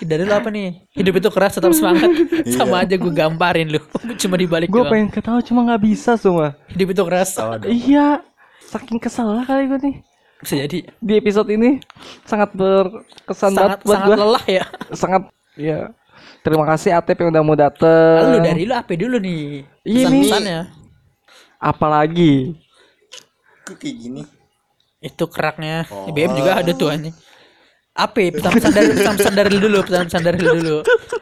dari 0.00 0.24
lu 0.24 0.32
apa 0.32 0.48
nih 0.48 0.80
hidup 0.90 1.14
itu 1.14 1.28
keras 1.28 1.54
tetap 1.54 1.70
semangat 1.70 2.08
sama 2.56 2.80
aja 2.80 2.96
gua 2.96 3.12
gamparin 3.14 3.68
lu 3.68 3.80
cuma 4.18 4.34
dibalik 4.34 4.66
Gue 4.66 4.80
doang 4.80 4.88
pengen 4.90 5.08
ketawa 5.10 5.40
cuma 5.40 5.60
nggak 5.62 5.82
bisa 5.84 6.16
semua. 6.16 6.56
hidup 6.68 6.90
itu 6.90 7.02
keras 7.04 7.36
Iya. 7.62 8.24
Saking 8.64 8.96
kesel 8.96 9.28
lah 9.28 9.44
kali 9.44 9.66
gue 9.66 9.78
nih. 9.78 9.96
bisa 10.40 10.56
jadi 10.58 10.78
Di 10.96 11.12
episode 11.14 11.46
ini 11.48 11.84
sangat 12.24 12.48
berkesan 12.50 13.52
sangat 13.52 13.60
banget 13.76 13.78
buat 13.82 13.92
sangat 13.94 14.08
gue. 14.08 14.16
lelah 14.18 14.44
ya 14.48 14.64
Sangat 14.96 15.22
ya. 15.54 15.78
Terima 16.40 16.64
kasih 16.64 16.90
Atep 16.90 17.20
yang 17.20 17.28
udah 17.28 17.42
mau 17.42 17.52
lalu 17.52 17.60
dateng. 17.60 18.40
dari 18.40 18.62
lu 18.64 18.72
apa 18.72 18.92
dulu 18.96 19.16
nih 19.20 19.42
Ini- 19.84 19.96
pesan-pesannya 20.00 20.60
Apalagi 21.58 22.56
Kok 23.62 23.76
kayak 23.76 23.96
gini? 24.00 24.22
Itu 25.00 25.24
keraknya 25.26 25.84
BM 26.08 26.32
juga 26.34 26.60
ada 26.60 26.72
tuh 26.72 26.88
anjing 26.88 27.16
apa 27.90 28.16
ya? 28.22 28.30
pesan-pesan 28.32 28.70
dari 28.70 28.88
pesan-pesan 28.94 29.34
dari 29.34 29.48
lu 29.50 29.58
dulu 29.62 29.78
pesan-pesan 29.82 30.22
dari 30.22 30.38
lu 30.38 30.50
dulu 30.56 30.78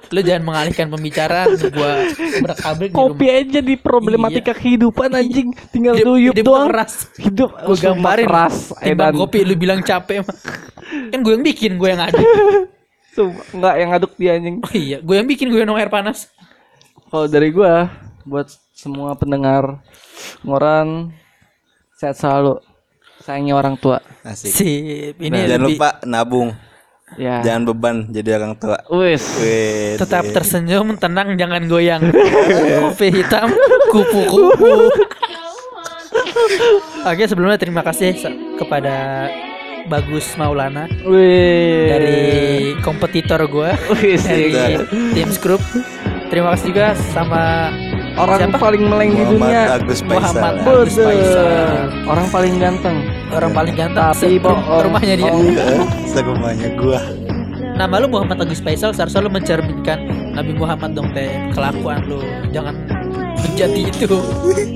lu 0.09 0.21
jangan 0.21 0.43
mengalihkan 0.45 0.87
pembicaraan 0.89 1.49
gua 1.73 1.93
berkabrik 2.41 2.91
di 2.91 2.95
kopi 2.95 3.27
rumah 3.27 3.41
aja 3.41 3.61
di 3.61 3.75
problematika 3.77 4.53
kehidupan 4.53 5.09
anjing. 5.11 5.49
Tinggal 5.69 5.97
Hidup- 5.97 6.09
duyup 6.13 6.35
hidup 6.37 6.47
doang. 6.49 6.69
keras. 6.69 6.93
Hidup 7.17 7.51
gua 7.53 7.75
sumpah 7.75 7.83
gambarin 7.93 8.27
keras. 8.27 8.57
timbang 8.79 9.11
Edan. 9.11 9.21
kopi 9.21 9.39
lu 9.45 9.55
bilang 9.55 9.81
capek 9.81 10.23
mah 10.23 10.37
kan 11.13 11.19
gue 11.21 11.33
yang 11.35 11.45
bikin 11.45 11.73
gue 11.77 11.89
yang 11.89 12.01
ada 12.01 12.17
Sumpah, 13.17 13.45
Nggak 13.53 13.75
yang 13.77 13.89
ngaduk 13.93 14.13
dia 14.17 14.31
anjing. 14.37 14.57
oh 14.61 14.73
iya 14.73 14.97
gue 15.01 15.15
yang 15.15 15.29
bikin 15.29 15.47
gue 15.49 15.61
yang 15.61 15.73
air 15.75 15.89
panas 15.89 16.29
Kalau 17.09 17.27
dari 17.27 17.49
gua 17.49 17.89
buat 18.23 18.49
semua 18.73 19.13
pendengar 19.13 19.81
ngoran 20.41 21.13
sehat 21.97 22.17
selalu. 22.17 22.61
Sayangi 23.29 23.53
orang 23.53 23.77
tua. 23.77 24.01
Asik. 24.25 24.49
sip 24.49 25.17
ini 25.21 25.45
Jangan 25.45 25.69
lebih 25.69 25.77
lupa 25.77 25.91
nabung. 26.09 26.49
Ya. 27.21 27.45
Jangan 27.45 27.63
beban 27.69 27.97
jadi 28.09 28.41
orang 28.41 28.57
tua. 28.57 28.81
Wis. 28.89 29.25
Tetap 30.01 30.33
tersenyum 30.33 30.97
tenang 30.97 31.37
jangan 31.37 31.69
goyang 31.69 32.09
kopi 32.81 33.21
hitam 33.21 33.53
kupu-kupu 33.93 34.93
oke 37.05 37.25
sebelumnya 37.25 37.59
terima 37.61 37.83
kasih 37.85 38.15
kepada 38.57 39.29
Bagus 39.89 40.37
Maulana 40.37 40.85
Wih. 41.09 41.89
dari 41.89 42.21
kompetitor 42.85 43.41
gue 43.49 43.71
Wih, 43.97 44.19
dari 44.21 44.77
tim 45.17 45.31
Group 45.41 45.63
terima 46.29 46.53
kasih 46.55 46.67
juga 46.73 46.93
sama 47.17 47.73
orang 48.19 48.41
Siapa? 48.45 48.59
paling 48.59 48.83
meleng 48.85 49.11
di 49.13 49.25
dunia. 49.25 49.63
Agus 49.73 50.01
Muhammad. 50.03 50.55
Agus. 50.59 50.95
Orang 52.05 52.27
paling 52.29 52.55
ganteng. 52.57 52.99
orang 53.29 53.53
paling 53.53 53.75
ganteng 53.75 54.09
Tapi 54.09 54.41
bohong. 54.41 54.83
rumahnya 54.85 55.15
dia 55.15 55.29
Oh, 55.29 55.45
Eh, 55.45 55.81
Serumahnya 56.07 56.69
gua. 56.75 57.01
nama 57.75 57.95
lu 57.97 58.09
Muhammad 58.09 58.41
Agus 58.41 58.59
Faisal 58.59 58.91
seharusnya 58.91 59.21
lu 59.21 59.31
mencerminkan 59.31 60.01
Nabi 60.33 60.51
Muhammad 60.53 60.97
dong 60.97 61.13
teh 61.13 61.29
kelakuan 61.53 62.03
lu 62.05 62.19
jangan 62.49 62.75
menjadi 63.45 63.81
itu 63.89 64.19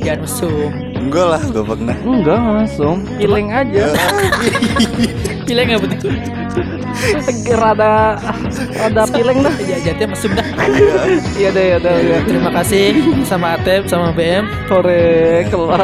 jangan 0.03 0.19
mesum 0.25 0.71
Enggak 1.03 1.27
lah, 1.35 1.43
gua 1.51 1.65
pernah. 1.67 1.97
Enggak 2.07 2.39
langsung. 2.39 3.03
Feeling 3.19 3.51
aja. 3.51 3.91
pilih 5.53 5.65
nggak 5.69 5.83
betul 5.85 6.15
rada 7.59 8.15
rada 8.79 9.03
feeling 9.11 9.43
dah. 9.43 9.55
ya 9.59 9.77
jadinya 9.83 10.15
mesum 10.15 10.33
dah 10.39 10.47
Iya 11.35 11.51
deh, 11.51 11.65
ya 11.75 11.79
deh. 11.83 11.97
Ya. 12.09 12.19
terima 12.25 12.51
kasih 12.55 12.95
sama 13.27 13.59
Atep 13.59 13.91
sama 13.91 14.15
BM 14.15 14.47
Sore 14.71 15.45
kelar. 15.51 15.83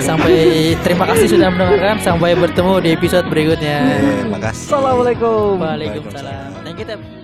Sampai 0.00 0.72
terima 0.80 1.04
kasih 1.10 1.26
sudah 1.36 1.50
mendengarkan 1.50 1.98
sampai 2.00 2.38
bertemu 2.38 2.74
di 2.80 2.88
episode 2.94 3.26
berikutnya 3.28 3.76
Eh, 3.98 4.24
makasih. 4.30 4.70
Assalamualaikum. 4.72 5.58
Waalaikumsalam 5.58 6.62
thank 6.64 6.78
you 6.78 6.86
Tep 6.86 7.17